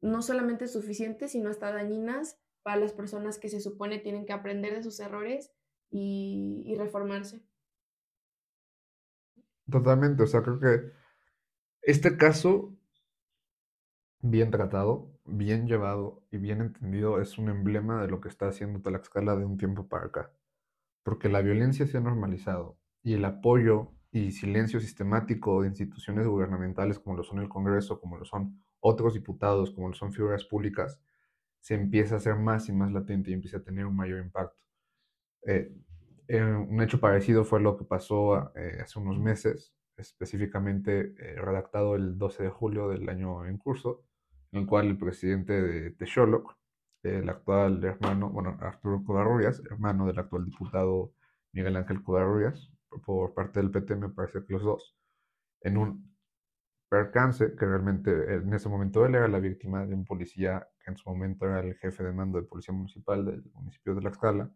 no 0.00 0.22
solamente 0.22 0.66
suficientes, 0.68 1.32
sino 1.32 1.50
hasta 1.50 1.70
dañinas 1.70 2.38
para 2.62 2.78
las 2.80 2.94
personas 2.94 3.38
que 3.38 3.50
se 3.50 3.60
supone 3.60 3.98
tienen 3.98 4.24
que 4.24 4.32
aprender 4.32 4.74
de 4.74 4.82
sus 4.82 4.98
errores 5.00 5.52
y, 5.90 6.74
reformarse. 6.78 7.42
Totalmente, 9.70 10.22
o 10.22 10.26
sea, 10.26 10.42
creo 10.42 10.58
que 10.58 10.92
este 11.82 12.16
caso, 12.16 12.74
bien 14.20 14.50
tratado, 14.50 15.12
bien 15.26 15.66
llevado 15.66 16.22
y 16.30 16.38
bien 16.38 16.62
entendido, 16.62 17.20
es 17.20 17.36
un 17.36 17.50
emblema 17.50 18.00
de 18.00 18.08
lo 18.08 18.22
que 18.22 18.30
está 18.30 18.48
haciendo 18.48 18.80
Tlaxcala 18.80 19.36
de 19.36 19.44
un 19.44 19.58
tiempo 19.58 19.88
para 19.88 20.06
acá. 20.06 20.32
Porque 21.02 21.28
la 21.28 21.42
violencia 21.42 21.86
se 21.86 21.98
ha 21.98 22.00
normalizado 22.00 22.78
y 23.02 23.12
el 23.12 23.26
apoyo 23.26 23.92
y 24.12 24.32
silencio 24.32 24.80
sistemático 24.80 25.62
de 25.62 25.68
instituciones 25.68 26.26
gubernamentales 26.26 26.98
como 26.98 27.16
lo 27.16 27.22
son 27.22 27.38
el 27.38 27.48
Congreso, 27.48 28.00
como 28.00 28.16
lo 28.16 28.24
son 28.24 28.60
otros 28.80 29.14
diputados, 29.14 29.70
como 29.70 29.88
lo 29.88 29.94
son 29.94 30.12
figuras 30.12 30.44
públicas, 30.44 31.00
se 31.60 31.74
empieza 31.74 32.14
a 32.14 32.18
hacer 32.18 32.36
más 32.36 32.68
y 32.68 32.72
más 32.72 32.92
latente 32.92 33.30
y 33.30 33.34
empieza 33.34 33.58
a 33.58 33.62
tener 33.62 33.86
un 33.86 33.96
mayor 33.96 34.20
impacto. 34.20 34.58
Eh, 35.46 35.72
eh, 36.28 36.42
un 36.42 36.82
hecho 36.82 37.00
parecido 37.00 37.44
fue 37.44 37.60
lo 37.60 37.76
que 37.76 37.84
pasó 37.84 38.52
eh, 38.56 38.78
hace 38.82 38.98
unos 38.98 39.18
meses, 39.18 39.74
específicamente 39.96 41.14
redactado 41.36 41.94
el 41.94 42.16
12 42.18 42.44
de 42.44 42.48
julio 42.50 42.88
del 42.88 43.08
año 43.08 43.46
en 43.46 43.58
curso, 43.58 44.04
en 44.52 44.60
el 44.60 44.66
cual 44.66 44.86
el 44.88 44.98
presidente 44.98 45.52
de 45.60 45.90
Texoloc, 45.92 46.56
el 47.02 47.28
actual 47.28 47.84
hermano, 47.84 48.30
bueno, 48.30 48.56
Arturo 48.60 49.04
Covarrubias, 49.04 49.62
hermano 49.70 50.06
del 50.06 50.18
actual 50.18 50.46
diputado 50.46 51.12
Miguel 51.52 51.76
Ángel 51.76 52.02
Covarrubias, 52.02 52.70
por 53.04 53.34
parte 53.34 53.60
del 53.60 53.70
PT, 53.70 53.96
me 53.96 54.08
parece 54.10 54.44
que 54.44 54.52
los 54.54 54.62
dos, 54.62 54.96
en 55.62 55.76
un 55.76 56.10
percance 56.90 57.54
que 57.54 57.66
realmente 57.66 58.34
en 58.34 58.52
ese 58.52 58.68
momento 58.68 59.06
él 59.06 59.14
era 59.14 59.28
la 59.28 59.38
víctima 59.38 59.86
de 59.86 59.94
un 59.94 60.04
policía 60.04 60.66
que 60.84 60.90
en 60.90 60.96
su 60.96 61.08
momento 61.08 61.46
era 61.46 61.60
el 61.60 61.76
jefe 61.76 62.02
de 62.02 62.12
mando 62.12 62.40
de 62.40 62.48
policía 62.48 62.74
municipal 62.74 63.24
del 63.24 63.44
municipio 63.54 63.94
de 63.94 64.02
La 64.02 64.10
Escala. 64.10 64.50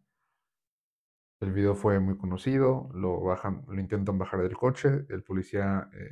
El 1.41 1.53
video 1.53 1.77
fue 1.77 2.01
muy 2.01 2.17
conocido, 2.17 2.89
lo, 2.93 3.21
bajan, 3.21 3.65
lo 3.69 3.79
intentan 3.79 4.19
bajar 4.19 4.43
del 4.43 4.57
coche, 4.57 5.07
el 5.11 5.23
policía 5.23 5.89
eh, 5.93 6.11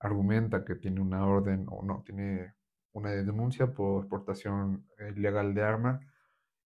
argumenta 0.00 0.64
que 0.64 0.76
tiene 0.76 1.00
una 1.00 1.26
orden 1.26 1.66
o 1.68 1.84
no, 1.84 2.02
tiene 2.04 2.54
una 2.92 3.10
denuncia 3.10 3.72
por 3.74 4.08
portación 4.08 4.86
ilegal 5.16 5.54
de 5.54 5.62
arma. 5.62 6.00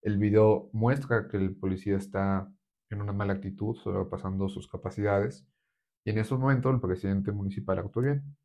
El 0.03 0.19
video 0.19 0.71
muestra 0.73 1.29
que 1.29 1.37
el 1.39 1.57
policía 1.57 1.97
está 1.97 2.53
en 2.91 3.03
una 3.03 3.13
mala 3.13 3.35
actitud, 3.35 3.77
sobrepasando 3.77 4.49
sus 4.49 4.69
capacidades, 4.69 5.47
y 6.05 6.11
en 6.11 6.19
ese 6.19 6.35
momento 6.35 6.71
el 6.71 6.81
presidente 6.81 7.33
municipal 7.33 7.79
actuó 7.79 8.03
bien 8.03 8.37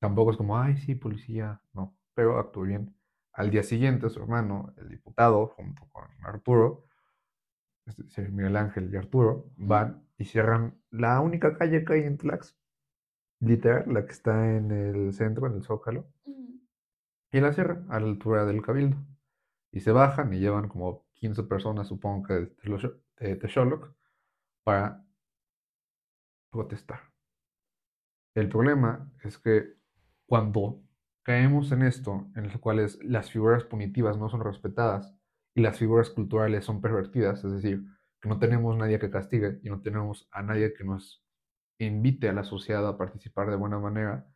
Tampoco 0.00 0.30
es 0.30 0.36
como, 0.36 0.58
ay, 0.58 0.76
sí, 0.76 0.94
policía, 0.94 1.60
no, 1.72 1.96
pero 2.14 2.38
actuó 2.38 2.62
bien. 2.62 2.94
Al 3.32 3.50
día 3.50 3.62
siguiente, 3.62 4.08
su 4.10 4.20
hermano, 4.20 4.72
el 4.76 4.88
diputado, 4.88 5.48
junto 5.48 5.88
con 5.90 6.04
Arturo, 6.24 6.84
es 7.86 8.18
Miguel 8.30 8.56
Ángel 8.56 8.92
y 8.92 8.96
Arturo, 8.96 9.50
van 9.56 10.06
y 10.16 10.24
cierran 10.24 10.80
la 10.90 11.20
única 11.20 11.56
calle 11.56 11.84
que 11.84 11.94
hay 11.94 12.02
en 12.02 12.18
Tlax, 12.18 12.56
literal, 13.40 13.92
la 13.92 14.04
que 14.04 14.12
está 14.12 14.56
en 14.56 14.70
el 14.70 15.12
centro, 15.14 15.46
en 15.46 15.54
el 15.54 15.62
Zócalo, 15.62 16.06
y 17.32 17.40
la 17.40 17.52
cierran 17.52 17.86
a 17.90 18.00
la 18.00 18.06
altura 18.06 18.44
del 18.44 18.62
Cabildo. 18.62 18.96
Y 19.72 19.80
se 19.80 19.92
bajan 19.92 20.32
y 20.32 20.38
llevan 20.38 20.68
como 20.68 21.06
15 21.14 21.42
personas, 21.44 21.88
supongo 21.88 22.26
que 22.26 22.34
de 22.34 22.46
Texoloc, 23.18 23.94
para 24.64 25.04
protestar. 26.50 27.00
El 28.34 28.48
problema 28.48 29.10
es 29.24 29.38
que 29.38 29.74
cuando 30.26 30.82
caemos 31.24 31.72
en 31.72 31.82
esto, 31.82 32.30
en 32.36 32.44
los 32.44 32.58
cuales 32.58 32.98
las 33.02 33.30
figuras 33.30 33.64
punitivas 33.64 34.16
no 34.18 34.28
son 34.28 34.42
respetadas 34.42 35.14
y 35.54 35.62
las 35.62 35.78
figuras 35.78 36.10
culturales 36.10 36.64
son 36.64 36.80
pervertidas, 36.80 37.44
es 37.44 37.52
decir, 37.52 37.82
que 38.20 38.28
no 38.28 38.38
tenemos 38.38 38.76
nadie 38.76 38.98
que 38.98 39.10
castigue 39.10 39.58
y 39.62 39.70
no 39.70 39.80
tenemos 39.80 40.28
a 40.32 40.42
nadie 40.42 40.74
que 40.74 40.84
nos 40.84 41.24
invite 41.78 42.28
a 42.28 42.32
la 42.32 42.44
sociedad 42.44 42.86
a 42.86 42.98
participar 42.98 43.50
de 43.50 43.56
buena 43.56 43.78
manera, 43.78 44.26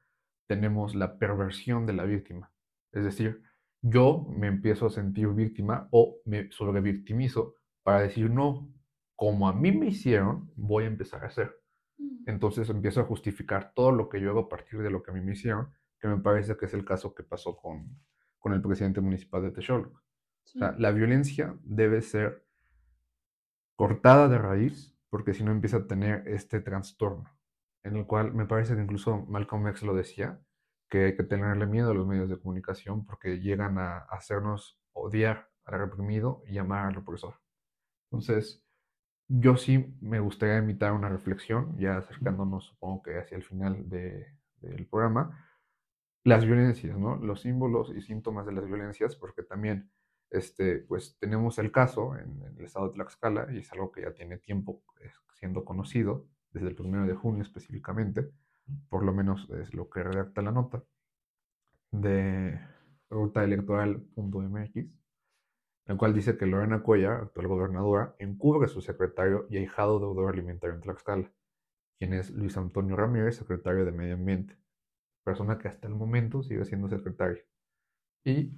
tenemos 0.48 0.94
la 0.94 1.18
perversión 1.18 1.86
de 1.86 1.92
la 1.92 2.04
víctima. 2.04 2.52
Es 2.92 3.04
decir, 3.04 3.42
yo 3.80 4.26
me 4.28 4.46
empiezo 4.46 4.86
a 4.86 4.90
sentir 4.90 5.28
víctima 5.28 5.88
o 5.90 6.18
me 6.24 6.50
sobrevictimizo 6.50 7.56
para 7.82 8.00
decir, 8.00 8.30
no, 8.30 8.72
como 9.16 9.48
a 9.48 9.52
mí 9.52 9.72
me 9.72 9.86
hicieron, 9.86 10.50
voy 10.56 10.84
a 10.84 10.88
empezar 10.88 11.24
a 11.24 11.28
hacer. 11.28 11.60
Mm. 11.98 12.24
Entonces 12.26 12.68
empiezo 12.68 13.00
a 13.00 13.04
justificar 13.04 13.72
todo 13.74 13.92
lo 13.92 14.08
que 14.08 14.20
yo 14.20 14.30
hago 14.30 14.40
a 14.40 14.48
partir 14.48 14.80
de 14.82 14.90
lo 14.90 15.02
que 15.02 15.10
a 15.10 15.14
mí 15.14 15.20
me 15.20 15.32
hicieron 15.32 15.68
que 16.02 16.08
me 16.08 16.18
parece 16.18 16.56
que 16.56 16.66
es 16.66 16.74
el 16.74 16.84
caso 16.84 17.14
que 17.14 17.22
pasó 17.22 17.56
con, 17.56 17.96
con 18.40 18.52
el 18.52 18.60
presidente 18.60 19.00
municipal 19.00 19.40
de 19.40 19.52
Texoloc. 19.52 19.94
O 19.94 20.48
sea, 20.58 20.74
la 20.76 20.90
violencia 20.90 21.56
debe 21.62 22.02
ser 22.02 22.44
cortada 23.76 24.28
de 24.28 24.36
raíz, 24.36 24.98
porque 25.10 25.32
si 25.32 25.44
no 25.44 25.52
empieza 25.52 25.76
a 25.76 25.86
tener 25.86 26.26
este 26.26 26.60
trastorno, 26.60 27.30
en 27.84 27.94
el 27.94 28.04
cual 28.04 28.34
me 28.34 28.46
parece 28.46 28.74
que 28.74 28.82
incluso 28.82 29.24
Malcolm 29.26 29.68
X 29.68 29.84
lo 29.84 29.94
decía, 29.94 30.40
que 30.90 31.04
hay 31.04 31.16
que 31.16 31.22
tenerle 31.22 31.66
miedo 31.66 31.92
a 31.92 31.94
los 31.94 32.06
medios 32.06 32.28
de 32.28 32.38
comunicación 32.38 33.06
porque 33.06 33.38
llegan 33.38 33.78
a 33.78 33.98
hacernos 33.98 34.80
odiar 34.92 35.50
al 35.64 35.78
reprimido 35.78 36.42
y 36.48 36.54
llamar 36.54 36.86
al 36.86 36.98
opresor. 36.98 37.41
Entonces, 38.12 38.62
yo 39.26 39.56
sí 39.56 39.96
me 40.02 40.20
gustaría 40.20 40.58
invitar 40.58 40.92
una 40.92 41.08
reflexión, 41.08 41.78
ya 41.78 41.96
acercándonos, 41.96 42.66
supongo 42.66 43.02
que 43.02 43.18
hacia 43.18 43.38
el 43.38 43.42
final 43.42 43.88
de, 43.88 44.26
del 44.60 44.86
programa, 44.86 45.48
las 46.22 46.44
violencias, 46.44 46.98
¿no? 46.98 47.16
Los 47.16 47.40
símbolos 47.40 47.90
y 47.96 48.02
síntomas 48.02 48.44
de 48.44 48.52
las 48.52 48.66
violencias, 48.66 49.16
porque 49.16 49.42
también 49.42 49.90
este, 50.28 50.80
pues 50.80 51.16
tenemos 51.20 51.58
el 51.58 51.72
caso 51.72 52.14
en, 52.18 52.42
el 52.58 52.64
estado 52.66 52.88
de 52.88 52.94
Tlaxcala 52.94 53.50
y 53.50 53.58
es 53.58 53.72
algo 53.72 53.90
que 53.90 54.02
ya 54.02 54.12
tiene 54.12 54.36
tiempo 54.36 54.82
eh, 55.00 55.10
siendo 55.32 55.64
conocido, 55.64 56.26
desde 56.50 56.68
el 56.68 56.74
primero 56.74 57.06
de 57.06 57.14
junio 57.14 57.42
específicamente, 57.42 58.30
por 58.90 59.04
lo 59.04 59.14
menos 59.14 59.48
es 59.58 59.72
lo 59.72 59.88
que 59.88 60.02
redacta 60.02 60.42
la 60.42 60.52
nota 60.52 60.84
de 61.90 62.60
rutaelectoral.mx, 63.08 65.01
el 65.86 65.96
cual 65.96 66.14
dice 66.14 66.36
que 66.36 66.46
Lorena 66.46 66.82
Cuella, 66.82 67.16
actual 67.16 67.48
gobernadora, 67.48 68.14
encubre 68.18 68.66
a 68.66 68.68
su 68.68 68.80
secretario 68.80 69.46
y 69.50 69.58
ahijado 69.58 69.98
deudor 69.98 70.32
alimentario 70.32 70.76
en 70.76 70.82
Tlaxcala, 70.82 71.32
quien 71.98 72.12
es 72.14 72.30
Luis 72.30 72.56
Antonio 72.56 72.96
Ramírez, 72.96 73.36
secretario 73.36 73.84
de 73.84 73.92
Medio 73.92 74.14
Ambiente, 74.14 74.56
persona 75.24 75.58
que 75.58 75.68
hasta 75.68 75.88
el 75.88 75.94
momento 75.94 76.42
sigue 76.42 76.64
siendo 76.64 76.88
secretario. 76.88 77.42
Y 78.24 78.52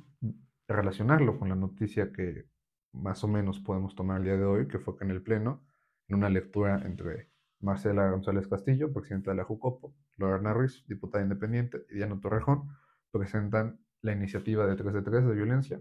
relacionarlo 0.69 1.39
con 1.39 1.49
la 1.49 1.57
noticia 1.57 2.13
que 2.13 2.47
más 2.93 3.25
o 3.25 3.29
menos 3.29 3.59
podemos 3.61 3.95
tomar 3.95 4.19
el 4.19 4.25
día 4.25 4.37
de 4.37 4.45
hoy, 4.45 4.69
que 4.69 4.79
fue 4.79 4.97
que 4.97 5.05
en 5.05 5.11
el 5.11 5.23
Pleno, 5.23 5.63
en 6.09 6.17
una 6.17 6.29
lectura 6.29 6.83
entre 6.85 7.31
Marcela 7.61 8.11
González 8.11 8.47
Castillo, 8.49 8.93
presidenta 8.93 9.31
de 9.31 9.39
la 9.39 9.45
JUCOPO, 9.45 9.95
Lorena 10.17 10.53
Ruiz, 10.53 10.85
diputada 10.87 11.25
independiente, 11.25 11.87
y 11.91 11.97
Diana 11.97 12.21
Torrejón, 12.21 12.69
presentan 13.11 13.81
la 14.03 14.13
iniciativa 14.13 14.67
de 14.67 14.77
3 14.77 14.93
de 14.93 15.03
3 15.03 15.27
de 15.27 15.35
violencia 15.35 15.81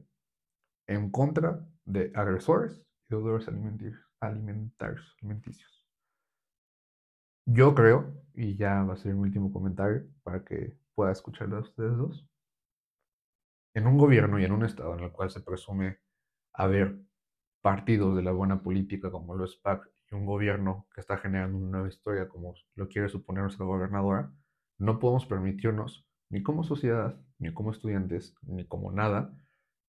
en 0.88 1.10
contra 1.12 1.66
de 1.86 2.12
agresores 2.16 2.82
y 3.08 3.16
deudores 3.16 3.48
alimentarios, 4.20 5.16
alimenticios. 5.22 5.86
Yo 7.46 7.76
creo, 7.76 8.14
y 8.34 8.56
ya 8.56 8.84
va 8.84 8.94
a 8.94 8.98
ser 8.98 9.14
mi 9.14 9.22
último 9.22 9.52
comentario 9.52 10.08
para 10.24 10.44
que 10.44 10.78
pueda 10.96 11.12
escucharlo 11.12 11.58
a 11.58 11.62
ustedes 11.62 11.98
dos, 11.98 12.28
en 13.76 13.88
un 13.88 13.98
gobierno 13.98 14.40
y 14.40 14.46
en 14.46 14.52
un 14.52 14.64
estado 14.64 14.94
en 14.98 15.04
el 15.04 15.12
cual 15.12 15.30
se 15.30 15.42
presume 15.42 16.00
haber 16.54 17.00
partidos 17.62 18.16
de 18.16 18.22
la 18.22 18.32
buena 18.32 18.62
política 18.62 19.10
como 19.10 19.36
lo 19.36 19.46
es 19.46 19.56
PAC 19.56 19.90
y 20.12 20.16
un 20.16 20.26
gobierno 20.26 20.88
que 20.94 21.02
está 21.02 21.18
generando 21.18 21.58
una 21.58 21.70
nueva 21.70 21.88
historia 21.88 22.30
como 22.30 22.54
lo 22.76 22.88
quiere 22.88 23.10
suponer 23.10 23.44
nuestra 23.44 23.66
gobernadora, 23.66 24.32
no 24.78 25.00
podemos 25.00 25.26
permitirnos, 25.26 26.08
ni 26.30 26.44
como 26.44 26.64
sociedad, 26.64 27.20
ni 27.40 27.54
como 27.54 27.72
estudiantes, 27.72 28.36
ni 28.42 28.66
como 28.66 28.92
nada, 28.92 29.34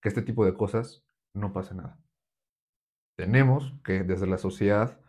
que 0.04 0.10
este 0.10 0.20
tipo 0.20 0.44
de 0.44 0.52
cosas 0.52 1.02
no 1.32 1.54
pase 1.54 1.74
nada. 1.74 1.98
Tenemos 3.16 3.74
que 3.82 4.04
desde 4.04 4.26
la 4.26 4.36
sociedad, 4.36 5.00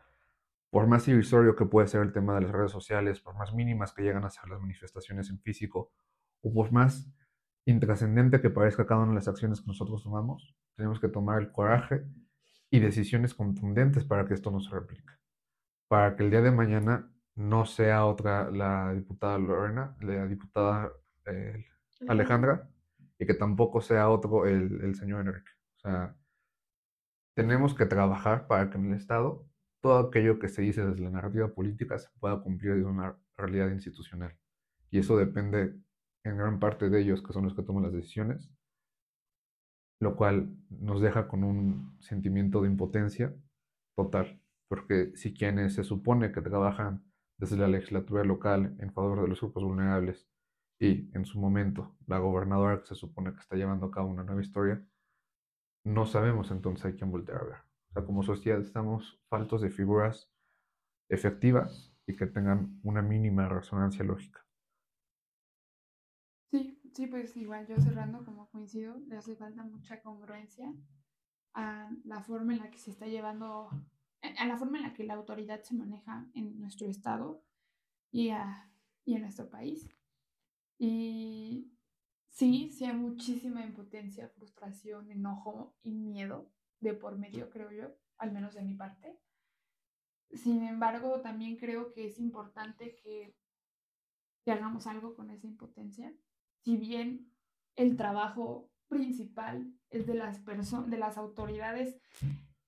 por 0.69 0.87
más 0.87 1.05
irrisorio 1.09 1.57
que 1.57 1.65
puede 1.65 1.89
ser 1.89 2.01
el 2.01 2.13
tema 2.13 2.35
de 2.35 2.43
las 2.43 2.51
redes 2.51 2.71
sociales, 2.71 3.19
por 3.19 3.35
más 3.35 3.53
mínimas 3.53 3.91
que 3.91 4.03
llegan 4.03 4.23
a 4.23 4.29
ser 4.29 4.47
las 4.47 4.61
manifestaciones 4.61 5.29
en 5.29 5.41
físico, 5.41 5.91
o 6.41 6.53
por 6.53 6.71
más 6.71 7.11
intrascendente 7.65 8.39
que 8.39 8.49
parezca 8.49 8.85
cada 8.85 9.01
una 9.01 9.09
de 9.09 9.15
las 9.15 9.27
acciones 9.27 9.59
que 9.59 9.67
nosotros 9.67 10.01
tomamos, 10.01 10.55
tenemos 10.77 11.01
que 11.01 11.09
tomar 11.09 11.41
el 11.41 11.51
coraje 11.51 12.05
y 12.69 12.79
decisiones 12.79 13.33
contundentes 13.33 14.05
para 14.05 14.25
que 14.25 14.33
esto 14.33 14.49
no 14.49 14.61
se 14.61 14.73
replique. 14.73 15.11
Para 15.89 16.15
que 16.15 16.23
el 16.23 16.31
día 16.31 16.41
de 16.41 16.51
mañana 16.51 17.11
no 17.35 17.65
sea 17.65 18.05
otra 18.05 18.49
la 18.49 18.93
diputada 18.93 19.37
Lorena, 19.39 19.97
la 19.99 20.25
diputada 20.25 20.89
eh, 21.25 21.65
Alejandra, 22.07 22.69
y 23.19 23.25
que 23.25 23.33
tampoco 23.33 23.81
sea 23.81 24.09
otro 24.09 24.45
el, 24.45 24.95
señor 24.95 25.21
Enrique. 25.21 25.51
O 25.77 25.79
sea, 25.79 26.17
tenemos 27.35 27.73
que 27.73 27.85
trabajar 27.85 28.47
para 28.47 28.69
que 28.69 28.77
en 28.77 28.87
el 28.87 28.97
Estado 28.97 29.45
todo 29.81 29.99
aquello 30.07 30.39
que 30.39 30.49
se 30.49 30.61
dice 30.61 30.85
desde 30.85 31.03
la 31.03 31.11
narrativa 31.11 31.53
política 31.53 31.99
se 31.99 32.09
pueda 32.19 32.41
cumplir 32.41 32.75
de 32.75 32.85
una 32.85 33.17
realidad 33.37 33.69
institucional. 33.69 34.35
Y 34.89 34.99
eso 34.99 35.17
depende 35.17 35.75
en 36.23 36.37
gran 36.37 36.59
parte 36.59 36.89
de 36.89 37.01
ellos, 37.01 37.21
que 37.21 37.33
son 37.33 37.43
los 37.43 37.53
que 37.53 37.61
toman 37.61 37.83
las 37.83 37.93
decisiones, 37.93 38.49
lo 39.99 40.15
cual 40.15 40.55
nos 40.69 41.01
deja 41.01 41.27
con 41.27 41.43
un 41.43 41.97
sentimiento 41.99 42.61
de 42.61 42.69
impotencia 42.69 43.35
total, 43.95 44.41
porque 44.67 45.15
si 45.15 45.33
quienes 45.33 45.75
se 45.75 45.83
supone 45.83 46.31
que 46.31 46.41
trabajan 46.41 47.03
desde 47.37 47.57
la 47.57 47.67
legislatura 47.67 48.23
local 48.23 48.75
en 48.79 48.91
favor 48.91 49.21
de 49.21 49.27
los 49.27 49.39
grupos 49.39 49.63
vulnerables 49.63 50.27
y 50.79 51.09
en 51.15 51.25
su 51.25 51.39
momento 51.39 51.95
la 52.07 52.19
gobernadora 52.19 52.79
que 52.79 52.87
se 52.87 52.95
supone 52.95 53.33
que 53.33 53.39
está 53.39 53.55
llevando 53.55 53.87
a 53.87 53.91
cabo 53.91 54.09
una 54.09 54.23
nueva 54.23 54.41
historia, 54.41 54.85
no 55.83 56.05
sabemos 56.05 56.51
entonces 56.51 56.85
a 56.85 56.95
quién 56.95 57.11
voltear 57.11 57.41
a 57.41 57.45
ver. 57.45 57.57
O 57.89 57.93
sea, 57.93 58.05
como 58.05 58.23
sociedad 58.23 58.59
estamos 58.59 59.21
faltos 59.29 59.61
de 59.61 59.69
figuras 59.69 60.31
efectivas 61.09 61.93
y 62.07 62.15
que 62.15 62.27
tengan 62.27 62.79
una 62.83 63.01
mínima 63.01 63.47
resonancia 63.47 64.03
lógica. 64.03 64.45
Sí, 66.95 67.07
pues 67.07 67.35
igual 67.35 67.67
yo 67.67 67.77
cerrando, 67.81 68.23
como 68.23 68.49
coincido, 68.49 68.97
le 69.07 69.17
hace 69.17 69.35
falta 69.35 69.63
mucha 69.63 70.01
congruencia 70.01 70.73
a 71.53 71.91
la 72.05 72.21
forma 72.21 72.53
en 72.53 72.59
la 72.59 72.71
que 72.71 72.77
se 72.77 72.89
está 72.89 73.05
llevando, 73.05 73.69
a 74.21 74.45
la 74.47 74.57
forma 74.57 74.77
en 74.77 74.83
la 74.83 74.93
que 74.93 75.03
la 75.03 75.15
autoridad 75.15 75.61
se 75.61 75.75
maneja 75.75 76.25
en 76.33 76.57
nuestro 76.57 76.87
estado 76.87 77.43
y, 78.11 78.29
a, 78.29 78.71
y 79.03 79.15
en 79.15 79.23
nuestro 79.23 79.49
país. 79.49 79.89
Y 80.77 81.71
sí, 82.27 82.71
sí 82.71 82.85
hay 82.85 82.95
muchísima 82.95 83.63
impotencia, 83.63 84.29
frustración, 84.29 85.09
enojo 85.11 85.75
y 85.83 85.93
miedo 85.93 86.51
de 86.79 86.93
por 86.93 87.17
medio, 87.17 87.49
creo 87.49 87.71
yo, 87.71 87.95
al 88.17 88.31
menos 88.31 88.53
de 88.53 88.61
mi 88.61 88.75
parte. 88.75 89.19
Sin 90.31 90.63
embargo, 90.63 91.21
también 91.21 91.57
creo 91.57 91.91
que 91.93 92.07
es 92.07 92.19
importante 92.19 92.95
que, 92.95 93.35
hagamos 94.47 94.85
algo 94.85 95.15
con 95.15 95.31
esa 95.31 95.47
impotencia 95.47 96.13
si 96.63 96.77
bien 96.77 97.31
el 97.75 97.97
trabajo 97.97 98.69
principal 98.87 99.73
es 99.89 100.05
de 100.05 100.13
las 100.13 100.45
de 100.45 100.97
las 100.99 101.17
autoridades 101.17 101.99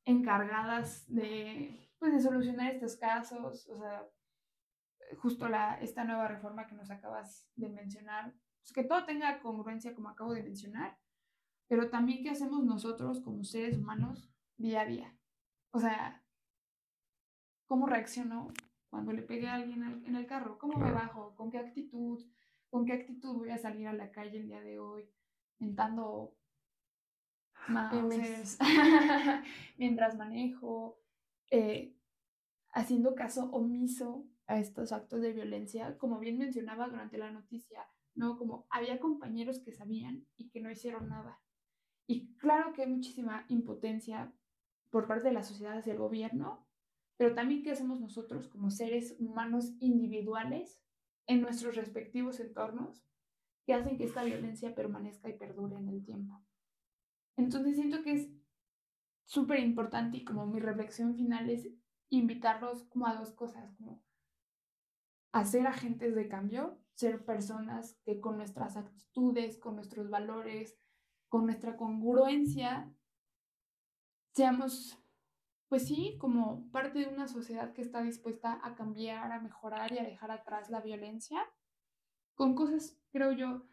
encargadas 0.03 1.05
de, 1.07 1.87
pues, 1.99 2.13
de 2.13 2.21
solucionar 2.21 2.73
estos 2.73 2.95
casos, 2.95 3.67
o 3.67 3.77
sea, 3.77 4.07
justo 5.19 5.47
la, 5.47 5.75
esta 5.81 6.03
nueva 6.03 6.27
reforma 6.27 6.67
que 6.67 6.75
nos 6.75 6.91
acabas 6.91 7.49
de 7.55 7.69
mencionar, 7.69 8.33
pues 8.61 8.73
que 8.73 8.83
todo 8.83 9.05
tenga 9.05 9.39
congruencia 9.39 9.93
como 9.95 10.09
acabo 10.09 10.33
de 10.33 10.43
mencionar, 10.43 10.97
pero 11.67 11.89
también 11.89 12.23
qué 12.23 12.29
hacemos 12.29 12.63
nosotros 12.63 13.21
como 13.21 13.43
seres 13.43 13.77
humanos 13.77 14.31
día 14.57 14.81
a 14.81 14.85
día. 14.85 15.17
O 15.71 15.79
sea, 15.79 16.23
¿cómo 17.65 17.87
reacciono 17.87 18.53
cuando 18.89 19.11
le 19.13 19.21
pegué 19.21 19.47
a 19.47 19.55
alguien 19.55 19.83
en 20.05 20.15
el 20.15 20.27
carro? 20.27 20.57
¿Cómo 20.57 20.77
me 20.77 20.91
bajo? 20.91 21.35
¿Con 21.35 21.51
qué 21.51 21.57
actitud? 21.57 22.23
con 22.69 22.85
qué 22.85 22.93
actitud 22.93 23.35
voy 23.35 23.49
a 23.49 23.57
salir 23.57 23.87
a 23.87 23.93
la 23.93 24.11
calle 24.11 24.37
el 24.37 24.47
día 24.47 24.61
de 24.61 24.79
hoy, 24.79 25.09
mentando 25.59 26.35
mientras 29.77 30.15
manejo, 30.15 30.99
eh, 31.51 31.95
haciendo 32.71 33.15
caso 33.15 33.49
omiso 33.51 34.25
a 34.47 34.59
estos 34.59 34.91
actos 34.91 35.21
de 35.21 35.33
violencia, 35.33 35.97
como 35.97 36.19
bien 36.19 36.37
mencionaba 36.37 36.87
durante 36.87 37.17
la 37.17 37.31
noticia, 37.31 37.85
¿no? 38.15 38.37
Como 38.37 38.65
había 38.69 38.99
compañeros 38.99 39.59
que 39.59 39.71
sabían 39.71 40.25
y 40.37 40.49
que 40.49 40.61
no 40.61 40.71
hicieron 40.71 41.09
nada. 41.09 41.41
Y 42.07 42.35
claro 42.37 42.73
que 42.73 42.83
hay 42.83 42.89
muchísima 42.89 43.45
impotencia 43.49 44.33
por 44.89 45.07
parte 45.07 45.27
de 45.27 45.33
la 45.33 45.43
sociedad 45.43 45.77
hacia 45.77 45.93
el 45.93 45.99
gobierno, 45.99 46.65
pero 47.17 47.35
también 47.35 47.61
qué 47.63 47.71
hacemos 47.71 47.99
nosotros 47.99 48.47
como 48.47 48.71
seres 48.71 49.15
humanos 49.19 49.73
individuales 49.79 50.81
en 51.27 51.41
nuestros 51.41 51.75
respectivos 51.75 52.39
entornos 52.39 53.03
que 53.65 53.73
hacen 53.73 53.97
que 53.97 54.05
esta 54.05 54.23
violencia 54.23 54.73
permanezca 54.73 55.29
y 55.29 55.37
perdure 55.37 55.75
en 55.75 55.89
el 55.89 56.05
tiempo. 56.05 56.41
Entonces 57.35 57.75
siento 57.75 58.01
que 58.01 58.13
es 58.13 58.29
súper 59.25 59.59
importante 59.59 60.17
y 60.17 60.23
como 60.23 60.45
mi 60.47 60.61
reflexión 60.61 61.15
final 61.15 61.49
es 61.49 61.67
invitarlos 62.09 62.83
como 62.85 63.07
a 63.07 63.15
dos 63.15 63.33
cosas, 63.33 63.75
como 63.75 64.01
a 65.31 65.45
ser 65.45 65.67
agentes 65.67 66.15
de 66.15 66.27
cambio, 66.27 66.79
ser 66.93 67.25
personas 67.25 67.97
que 68.03 68.19
con 68.19 68.37
nuestras 68.37 68.77
actitudes, 68.77 69.57
con 69.57 69.75
nuestros 69.75 70.09
valores, 70.09 70.77
con 71.29 71.45
nuestra 71.45 71.77
congruencia, 71.77 72.91
seamos 74.33 74.97
pues 75.67 75.85
sí, 75.85 76.17
como 76.19 76.69
parte 76.71 76.99
de 76.99 77.07
una 77.07 77.27
sociedad 77.27 77.73
que 77.73 77.81
está 77.81 78.01
dispuesta 78.01 78.59
a 78.63 78.75
cambiar, 78.75 79.31
a 79.31 79.41
mejorar 79.41 79.91
y 79.91 79.97
a 79.97 80.03
dejar 80.03 80.31
atrás 80.31 80.69
la 80.69 80.79
violencia, 80.79 81.39
con 82.35 82.55
cosas, 82.55 82.97
creo 83.11 83.33
yo, 83.33 83.63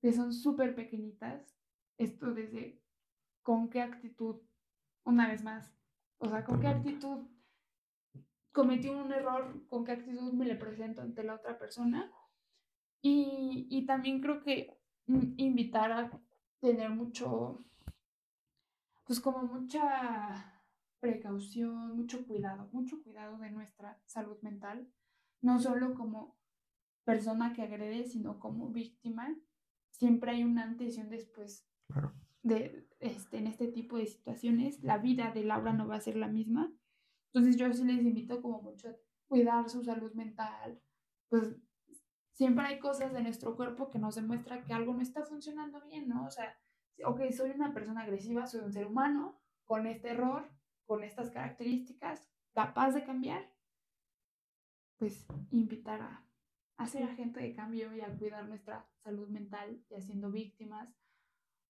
que 0.00 0.12
son 0.12 0.32
súper 0.34 0.74
pequeñitas. 0.74 1.56
Esto 1.96 2.32
desde 2.32 2.82
con 3.42 3.70
qué 3.70 3.80
actitud, 3.80 4.40
una 5.04 5.28
vez 5.28 5.42
más, 5.42 5.72
o 6.18 6.28
sea, 6.28 6.44
con 6.44 6.60
qué 6.60 6.68
actitud 6.68 7.26
cometí 8.52 8.88
un 8.88 9.12
error, 9.12 9.66
con 9.68 9.84
qué 9.84 9.92
actitud 9.92 10.32
me 10.32 10.46
le 10.46 10.56
presento 10.56 11.02
ante 11.02 11.24
la 11.24 11.34
otra 11.34 11.58
persona. 11.58 12.10
Y, 13.02 13.66
y 13.70 13.86
también 13.86 14.20
creo 14.20 14.42
que 14.42 14.78
invitar 15.36 15.92
a 15.92 16.10
tener 16.60 16.90
mucho, 16.90 17.64
pues 19.04 19.20
como 19.20 19.42
mucha 19.44 20.62
precaución, 21.00 21.96
mucho 21.96 22.26
cuidado, 22.26 22.68
mucho 22.72 23.02
cuidado 23.02 23.38
de 23.38 23.50
nuestra 23.50 23.98
salud 24.06 24.36
mental, 24.42 24.88
no 25.40 25.58
solo 25.58 25.94
como 25.94 26.36
persona 27.04 27.52
que 27.54 27.62
agrede, 27.62 28.04
sino 28.04 28.38
como 28.38 28.68
víctima. 28.70 29.34
Siempre 29.90 30.32
hay 30.32 30.44
un 30.44 30.58
antes 30.58 30.96
y 30.96 31.00
un 31.00 31.08
después 31.08 31.66
de, 32.42 32.86
este, 33.00 33.38
en 33.38 33.46
este 33.46 33.68
tipo 33.68 33.96
de 33.96 34.06
situaciones, 34.06 34.82
la 34.82 34.98
vida 34.98 35.32
de 35.32 35.44
Laura 35.44 35.72
no 35.72 35.88
va 35.88 35.96
a 35.96 36.00
ser 36.00 36.16
la 36.16 36.28
misma. 36.28 36.72
Entonces 37.32 37.56
yo 37.56 37.72
sí 37.72 37.84
les 37.84 38.04
invito 38.04 38.42
como 38.42 38.60
mucho 38.60 38.88
a 38.88 38.96
cuidar 39.28 39.68
su 39.68 39.84
salud 39.84 40.12
mental. 40.14 40.80
Pues 41.28 41.56
siempre 42.32 42.66
hay 42.66 42.78
cosas 42.80 43.12
de 43.12 43.22
nuestro 43.22 43.54
cuerpo 43.56 43.90
que 43.90 43.98
nos 43.98 44.16
demuestra 44.16 44.64
que 44.64 44.72
algo 44.72 44.94
no 44.94 45.00
está 45.00 45.24
funcionando 45.24 45.80
bien, 45.82 46.08
¿no? 46.08 46.26
O 46.26 46.30
sea, 46.30 46.58
ok, 47.04 47.30
soy 47.30 47.50
una 47.50 47.72
persona 47.72 48.02
agresiva, 48.02 48.46
soy 48.46 48.60
un 48.60 48.72
ser 48.72 48.86
humano 48.86 49.40
con 49.64 49.86
este 49.86 50.10
error, 50.10 50.50
con 50.86 51.04
estas 51.04 51.30
características, 51.30 52.28
capaz 52.52 52.92
de 52.92 53.04
cambiar, 53.04 53.54
pues 54.96 55.26
invitar 55.50 56.02
a, 56.02 56.26
a 56.76 56.86
ser 56.88 57.04
agente 57.04 57.40
de 57.40 57.54
cambio 57.54 57.94
y 57.94 58.00
a 58.00 58.16
cuidar 58.16 58.48
nuestra 58.48 58.90
salud 59.04 59.28
mental, 59.28 59.84
ya 59.88 60.00
siendo 60.00 60.30
víctimas, 60.30 60.92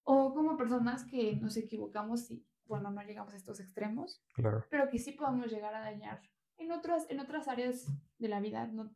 o 0.04 0.32
como 0.32 0.56
personas 0.56 1.04
que 1.04 1.36
nos 1.36 1.56
equivocamos 1.56 2.30
y, 2.30 2.46
bueno, 2.70 2.90
no 2.90 3.02
llegamos 3.02 3.34
a 3.34 3.36
estos 3.36 3.60
extremos, 3.60 4.24
Claro. 4.32 4.64
pero 4.70 4.88
que 4.88 4.98
sí 4.98 5.12
podemos 5.12 5.50
llegar 5.52 5.74
a 5.74 5.80
dañar 5.80 6.22
en 6.56 6.72
otras, 6.72 7.06
en 7.10 7.20
otras 7.20 7.48
áreas 7.48 7.86
de 8.18 8.28
la 8.28 8.40
vida 8.40 8.66
no, 8.66 8.90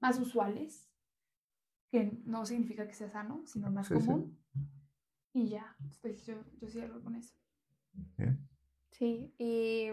más 0.00 0.18
usuales, 0.18 0.90
que 1.90 2.12
no 2.24 2.44
significa 2.46 2.86
que 2.86 2.94
sea 2.94 3.08
sano, 3.10 3.42
sino 3.46 3.70
más 3.70 3.88
Sí, 3.88 3.94
sí. 3.98 4.06
común. 4.06 4.38
Y 5.32 5.48
ya, 5.48 5.76
pues 6.02 6.26
yo, 6.26 6.34
yo 6.60 6.68
cierro 6.68 7.02
con 7.02 7.14
eso. 7.14 7.34
Bien. 8.16 8.46
Sí, 8.92 9.34
y. 9.38 9.88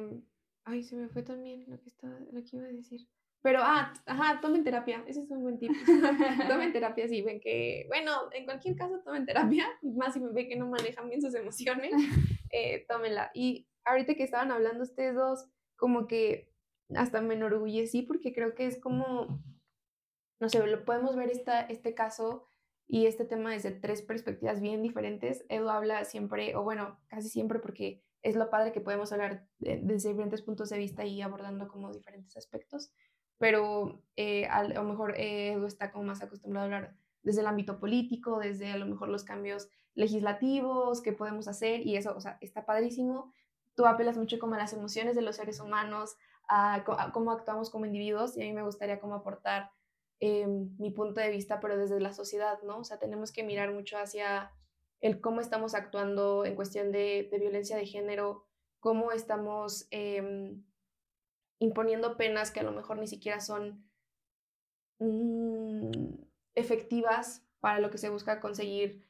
Ay, 0.63 0.83
se 0.83 0.95
me 0.97 1.07
fue 1.07 1.23
también 1.23 1.63
lo 1.67 1.79
que, 1.79 1.87
estaba, 1.89 2.19
lo 2.31 2.43
que 2.43 2.57
iba 2.57 2.65
a 2.65 2.71
decir. 2.71 3.07
Pero, 3.41 3.59
ah, 3.61 3.93
ajá, 4.05 4.41
tomen 4.41 4.63
terapia. 4.63 5.03
Ese 5.07 5.21
es 5.21 5.29
un 5.31 5.41
buen 5.41 5.57
tip. 5.59 5.71
tomen 6.49 6.73
terapia 6.73 7.07
si 7.07 7.21
ven 7.21 7.39
que. 7.39 7.85
Bueno, 7.87 8.11
en 8.33 8.45
cualquier 8.45 8.75
caso, 8.75 8.99
tomen 9.05 9.25
terapia. 9.25 9.65
Más 9.81 10.13
si 10.13 10.19
ven 10.19 10.49
que 10.49 10.55
no 10.57 10.67
manejan 10.67 11.07
bien 11.07 11.21
sus 11.21 11.33
emociones, 11.35 11.91
eh. 12.51 12.85
Y 13.33 13.67
ahorita 13.85 14.15
que 14.15 14.23
estaban 14.23 14.51
hablando 14.51 14.83
ustedes 14.83 15.15
dos, 15.15 15.45
como 15.75 16.07
que 16.07 16.53
hasta 16.95 17.21
me 17.21 17.35
enorgullecí 17.35 18.03
porque 18.03 18.33
creo 18.33 18.55
que 18.55 18.67
es 18.67 18.79
como. 18.79 19.41
No 20.39 20.49
sé, 20.49 20.65
lo 20.65 20.85
podemos 20.85 21.15
ver 21.15 21.29
esta, 21.31 21.61
este 21.61 21.95
caso 21.95 22.47
y 22.87 23.07
este 23.07 23.25
tema 23.25 23.51
desde 23.51 23.71
tres 23.71 24.01
perspectivas 24.01 24.61
bien 24.61 24.81
diferentes. 24.81 25.45
Edu 25.49 25.69
habla 25.69 26.05
siempre, 26.05 26.55
o 26.55 26.63
bueno, 26.63 26.99
casi 27.07 27.29
siempre, 27.29 27.59
porque 27.59 28.03
es 28.21 28.35
lo 28.35 28.49
padre 28.49 28.71
que 28.71 28.81
podemos 28.81 29.11
hablar 29.11 29.47
de- 29.59 29.79
desde 29.83 30.09
diferentes 30.09 30.41
puntos 30.43 30.69
de 30.69 30.77
vista 30.77 31.05
y 31.05 31.21
abordando 31.21 31.67
como 31.67 31.91
diferentes 31.91 32.37
aspectos. 32.37 32.91
Pero 33.39 34.03
eh, 34.15 34.45
a 34.45 34.63
lo 34.63 34.83
mejor 34.83 35.15
eh, 35.17 35.53
Edu 35.53 35.65
está 35.65 35.91
como 35.91 36.05
más 36.05 36.21
acostumbrado 36.21 36.63
a 36.63 36.75
hablar 36.77 36.97
desde 37.23 37.41
el 37.41 37.47
ámbito 37.47 37.79
político, 37.79 38.39
desde 38.39 38.71
a 38.71 38.77
lo 38.77 38.85
mejor 38.85 39.09
los 39.09 39.23
cambios 39.23 39.69
legislativos 39.97 41.01
que 41.01 41.11
podemos 41.11 41.47
hacer 41.47 41.85
y 41.85 41.97
eso, 41.97 42.15
o 42.15 42.21
sea, 42.21 42.37
está 42.39 42.65
padrísimo. 42.65 43.33
Tú 43.75 43.85
apelas 43.85 44.15
mucho 44.15 44.37
como 44.37 44.53
a 44.53 44.59
las 44.59 44.71
emociones 44.73 45.15
de 45.15 45.23
los 45.23 45.35
seres 45.35 45.59
humanos, 45.59 46.15
a, 46.47 46.83
cómo 47.11 47.31
actuamos 47.31 47.69
como 47.71 47.87
individuos 47.87 48.37
y 48.37 48.43
a 48.43 48.45
mí 48.45 48.53
me 48.53 48.63
gustaría 48.63 48.99
como 48.99 49.15
aportar 49.15 49.71
eh, 50.19 50.47
mi 50.47 50.91
punto 50.91 51.19
de 51.19 51.31
vista, 51.31 51.59
pero 51.59 51.77
desde 51.77 51.99
la 51.99 52.13
sociedad, 52.13 52.61
¿no? 52.61 52.77
O 52.77 52.83
sea, 52.83 52.99
tenemos 52.99 53.31
que 53.31 53.43
mirar 53.43 53.71
mucho 53.71 53.97
hacia 53.97 54.51
el 55.01 55.19
cómo 55.19 55.41
estamos 55.41 55.73
actuando 55.73 56.45
en 56.45 56.55
cuestión 56.55 56.91
de, 56.91 57.27
de 57.31 57.39
violencia 57.39 57.75
de 57.75 57.85
género, 57.85 58.45
cómo 58.79 59.11
estamos 59.11 59.87
em, 59.89 60.63
imponiendo 61.59 62.17
penas 62.17 62.51
que 62.51 62.59
a 62.59 62.63
lo 62.63 62.71
mejor 62.71 62.99
ni 62.99 63.07
siquiera 63.07 63.39
son 63.39 63.83
mm, 64.99 65.89
efectivas 66.53 67.43
para 67.59 67.79
lo 67.79 67.89
que 67.89 67.97
se 67.97 68.09
busca 68.09 68.39
conseguir, 68.39 69.06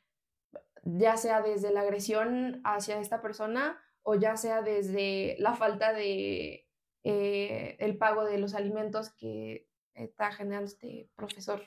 ya 0.95 1.17
sea 1.17 1.41
desde 1.41 1.71
la 1.71 1.81
agresión 1.81 2.61
hacia 2.63 2.99
esta 2.99 3.21
persona 3.21 3.79
o 4.03 4.15
ya 4.15 4.37
sea 4.37 4.61
desde 4.61 5.35
la 5.39 5.55
falta 5.55 5.91
de 5.91 6.69
eh, 7.03 7.75
el 7.79 7.97
pago 7.97 8.23
de 8.23 8.37
los 8.37 8.55
alimentos 8.55 9.09
que 9.09 9.69
está 9.93 10.31
generando 10.31 10.67
este 10.67 11.09
profesor. 11.15 11.61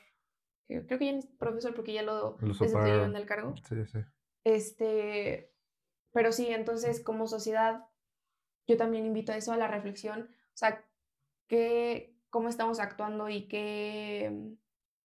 que 0.67 0.85
Creo 0.85 0.97
que 0.97 1.05
ya 1.05 1.11
no 1.11 1.19
es 1.19 1.27
profesor 1.27 1.75
porque 1.75 1.93
ya 1.93 2.01
lo 2.01 2.37
Lo 2.39 2.47
destituyeron 2.47 3.13
del 3.13 3.27
cargo. 3.27 3.53
Sí, 3.67 3.85
sí. 3.85 3.99
Este, 4.43 5.53
pero 6.11 6.31
sí, 6.31 6.47
entonces 6.47 7.03
como 7.03 7.27
sociedad, 7.27 7.85
yo 8.67 8.75
también 8.77 9.05
invito 9.05 9.31
a 9.31 9.37
eso, 9.37 9.51
a 9.51 9.57
la 9.57 9.67
reflexión, 9.67 10.29
o 10.31 10.57
sea, 10.57 10.83
qué, 11.47 12.17
cómo 12.31 12.49
estamos 12.49 12.79
actuando 12.79 13.29
y 13.29 13.47
qué, 13.47 14.55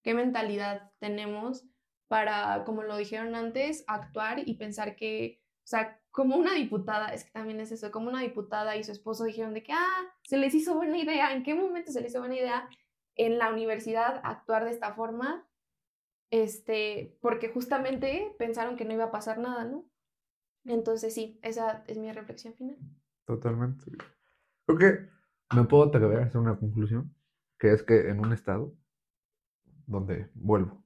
qué 0.01 0.13
mentalidad 0.15 0.91
tenemos 0.97 1.67
para, 2.07 2.63
como 2.65 2.83
lo 2.83 2.97
dijeron 2.97 3.35
antes, 3.35 3.83
actuar 3.87 4.47
y 4.47 4.55
pensar 4.55 4.95
que, 4.95 5.41
o 5.63 5.67
sea, 5.67 5.99
como 6.11 6.35
una 6.35 6.53
diputada, 6.53 7.09
es 7.09 7.25
que 7.25 7.31
también 7.31 7.59
es 7.59 7.71
eso, 7.71 7.91
como 7.91 8.09
una 8.09 8.21
diputada 8.21 8.75
y 8.75 8.83
su 8.83 8.91
esposo 8.91 9.25
dijeron 9.25 9.53
de 9.53 9.63
que, 9.63 9.73
ah, 9.73 10.03
se 10.23 10.37
les 10.37 10.53
hizo 10.53 10.75
buena 10.75 10.97
idea, 10.97 11.33
¿en 11.33 11.43
qué 11.43 11.53
momento 11.53 11.91
se 11.91 12.01
les 12.01 12.11
hizo 12.11 12.19
buena 12.19 12.37
idea 12.37 12.69
en 13.15 13.37
la 13.37 13.51
universidad 13.51 14.21
actuar 14.23 14.65
de 14.65 14.71
esta 14.71 14.93
forma? 14.93 15.47
este, 16.29 17.17
porque 17.21 17.49
justamente 17.49 18.35
pensaron 18.37 18.75
que 18.75 18.85
no 18.85 18.93
iba 18.93 19.05
a 19.05 19.11
pasar 19.11 19.39
nada, 19.39 19.65
¿no? 19.65 19.85
Entonces 20.65 21.13
sí, 21.13 21.39
esa 21.41 21.83
es 21.87 21.97
mi 21.97 22.11
reflexión 22.11 22.53
final. 22.53 22.77
Totalmente. 23.25 23.91
Creo 24.65 24.77
que 24.77 25.55
me 25.55 25.63
puedo 25.63 25.83
atrever 25.85 26.19
a 26.19 26.25
hacer 26.25 26.41
una 26.41 26.57
conclusión, 26.57 27.15
que 27.57 27.71
es 27.71 27.83
que 27.83 28.09
en 28.09 28.19
un 28.19 28.33
estado 28.33 28.75
donde, 29.85 30.29
vuelvo, 30.33 30.83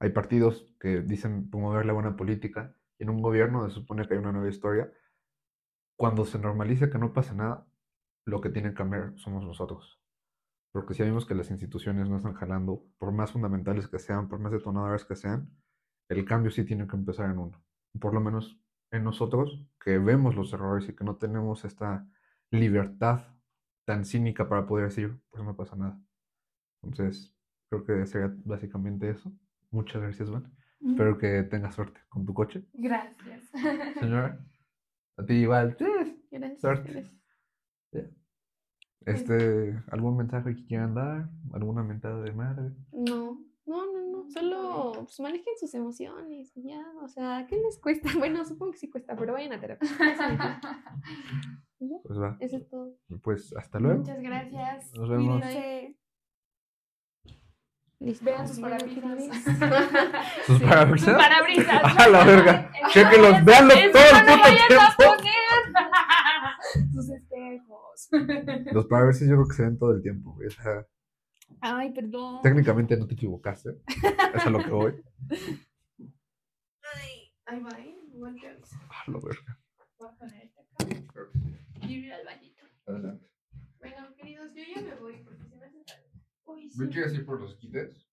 hay 0.00 0.10
partidos 0.10 0.66
que 0.80 1.00
dicen 1.00 1.50
promover 1.50 1.86
la 1.86 1.92
buena 1.92 2.16
política 2.16 2.74
y 2.98 3.04
en 3.04 3.10
un 3.10 3.22
gobierno 3.22 3.68
se 3.68 3.74
supone 3.74 4.06
que 4.06 4.14
hay 4.14 4.20
una 4.20 4.32
nueva 4.32 4.48
historia, 4.48 4.92
cuando 5.96 6.24
se 6.24 6.38
normalice 6.38 6.90
que 6.90 6.98
no 6.98 7.12
pasa 7.12 7.34
nada, 7.34 7.66
lo 8.24 8.40
que 8.40 8.50
tiene 8.50 8.70
que 8.70 8.76
cambiar 8.76 9.14
somos 9.16 9.44
nosotros. 9.44 10.00
Porque 10.72 10.94
si 10.94 11.02
vemos 11.02 11.26
que 11.26 11.34
las 11.34 11.50
instituciones 11.50 12.08
no 12.08 12.16
están 12.16 12.34
jalando, 12.34 12.84
por 12.98 13.12
más 13.12 13.32
fundamentales 13.32 13.88
que 13.88 13.98
sean, 13.98 14.28
por 14.28 14.38
más 14.38 14.52
detonadoras 14.52 15.04
que 15.04 15.16
sean, 15.16 15.50
el 16.08 16.24
cambio 16.24 16.50
sí 16.50 16.64
tiene 16.64 16.86
que 16.86 16.96
empezar 16.96 17.30
en 17.30 17.38
uno. 17.38 17.64
Por 18.00 18.14
lo 18.14 18.20
menos 18.20 18.60
en 18.90 19.04
nosotros, 19.04 19.66
que 19.80 19.98
vemos 19.98 20.36
los 20.36 20.52
errores 20.52 20.88
y 20.88 20.94
que 20.94 21.04
no 21.04 21.16
tenemos 21.16 21.64
esta 21.64 22.06
libertad 22.50 23.22
tan 23.86 24.04
cínica 24.04 24.48
para 24.48 24.66
poder 24.66 24.86
decir, 24.86 25.18
pues 25.30 25.42
no 25.42 25.56
pasa 25.56 25.76
nada. 25.76 26.00
Entonces, 26.82 27.34
creo 27.68 27.84
que 27.84 28.06
sería 28.06 28.34
básicamente 28.44 29.10
eso. 29.10 29.32
Muchas 29.70 30.02
gracias, 30.02 30.30
Van. 30.30 30.52
Espero 30.80 31.18
que 31.18 31.42
tengas 31.44 31.74
suerte 31.74 32.00
con 32.08 32.24
tu 32.24 32.32
coche. 32.34 32.64
Gracias. 32.72 33.50
Señora, 33.98 34.38
a 35.16 35.24
ti 35.24 35.34
igual. 35.34 35.76
Gracias. 36.30 36.60
Suerte. 36.60 36.92
gracias. 36.92 37.18
Este, 39.08 39.82
¿algún 39.90 40.16
mensaje 40.16 40.54
que 40.54 40.66
quieran 40.66 40.94
dar? 40.94 41.30
¿Alguna 41.52 41.82
mentada 41.82 42.20
de 42.20 42.32
madre? 42.32 42.72
No, 42.92 43.40
no, 43.64 43.92
no, 43.92 44.12
no, 44.12 44.30
solo 44.30 44.92
pues, 44.94 45.18
manejen 45.20 45.54
sus 45.58 45.74
emociones, 45.74 46.54
y 46.56 46.68
ya, 46.68 46.84
o 47.02 47.08
sea, 47.08 47.46
¿qué 47.48 47.56
les 47.56 47.78
cuesta? 47.78 48.08
Bueno, 48.18 48.44
supongo 48.44 48.72
que 48.72 48.78
sí 48.78 48.90
cuesta, 48.90 49.16
pero 49.16 49.32
vayan 49.32 49.52
a 49.52 49.60
terapia. 49.60 49.88
Pues 51.78 52.18
va. 52.18 52.36
Eso 52.40 52.56
es 52.56 52.68
todo. 52.68 52.98
Pues 53.22 53.54
hasta 53.56 53.78
luego. 53.78 54.00
Muchas 54.00 54.20
gracias. 54.20 54.92
Nos 54.96 55.08
vemos. 55.08 55.40
Cuídense. 55.40 55.96
Listo. 58.00 58.24
Vean 58.24 58.46
sus 58.48 58.56
¿Sí, 58.56 58.62
ya 58.62 58.68
lo 58.68 58.76
quieren 58.78 59.02
parabrisas. 59.02 59.44
¿Sus 60.46 60.60
parabrisas? 60.62 61.08
Sus 61.08 61.16
parabrisas. 61.24 61.82
A 61.98 62.08
la 62.08 62.24
verga. 62.24 62.70
Véanlos 62.94 63.76
en- 63.76 63.92
todo 63.92 64.02
el 64.02 64.12
no 64.12 64.20
puto 64.20 64.42
vayas 64.42 64.64
a 64.64 64.68
tiempo. 64.68 64.86
poner 64.96 66.92
Sus 66.92 67.08
espejos. 67.10 68.08
Los 68.72 68.86
parabrisas 68.86 69.28
yo 69.28 69.34
creo 69.34 69.48
que 69.48 69.54
se 69.54 69.62
ven 69.62 69.78
todo 69.78 69.92
el 69.92 70.02
tiempo. 70.02 70.34
güey, 70.34 70.46
o 70.48 70.50
sea, 70.50 70.86
Ay, 71.60 71.92
perdón. 71.92 72.40
técnicamente 72.42 72.96
no 72.96 73.06
te 73.06 73.14
equivocaste. 73.14 73.70
Eso 73.88 74.36
es 74.36 74.46
a 74.46 74.50
lo 74.50 74.58
que 74.58 74.70
voy. 74.70 75.02
Ay, 76.94 77.32
ahí 77.46 77.60
va, 77.60 77.70
¿eh? 77.80 77.94
Igual 78.12 78.36
te 78.40 78.48
aviso. 78.48 78.76
A 78.90 79.10
la 79.10 79.18
verga. 79.18 79.58
Voy 79.98 80.08
a 80.08 80.16
poner 80.16 80.42
este 80.44 80.60
acá 80.60 80.86
y 81.82 81.92
ir 81.94 82.12
al 82.12 82.24
bañito. 82.24 82.62
Adelante. 82.86 83.26
Bueno, 83.80 84.14
queridos, 84.16 84.54
yo 84.54 84.62
ya 84.74 84.82
me 84.82 84.94
voy 84.96 85.16
porque 85.24 85.44
se 85.48 85.56
me 85.56 85.66
hace 85.66 85.78
tarde. 85.84 86.04
Uy, 86.48 86.68
sí. 86.68 86.78
¿Me 86.78 86.88
quieres 86.88 87.12
ir 87.14 87.24
por 87.24 87.38
los 87.40 87.54
quites? 87.54 88.07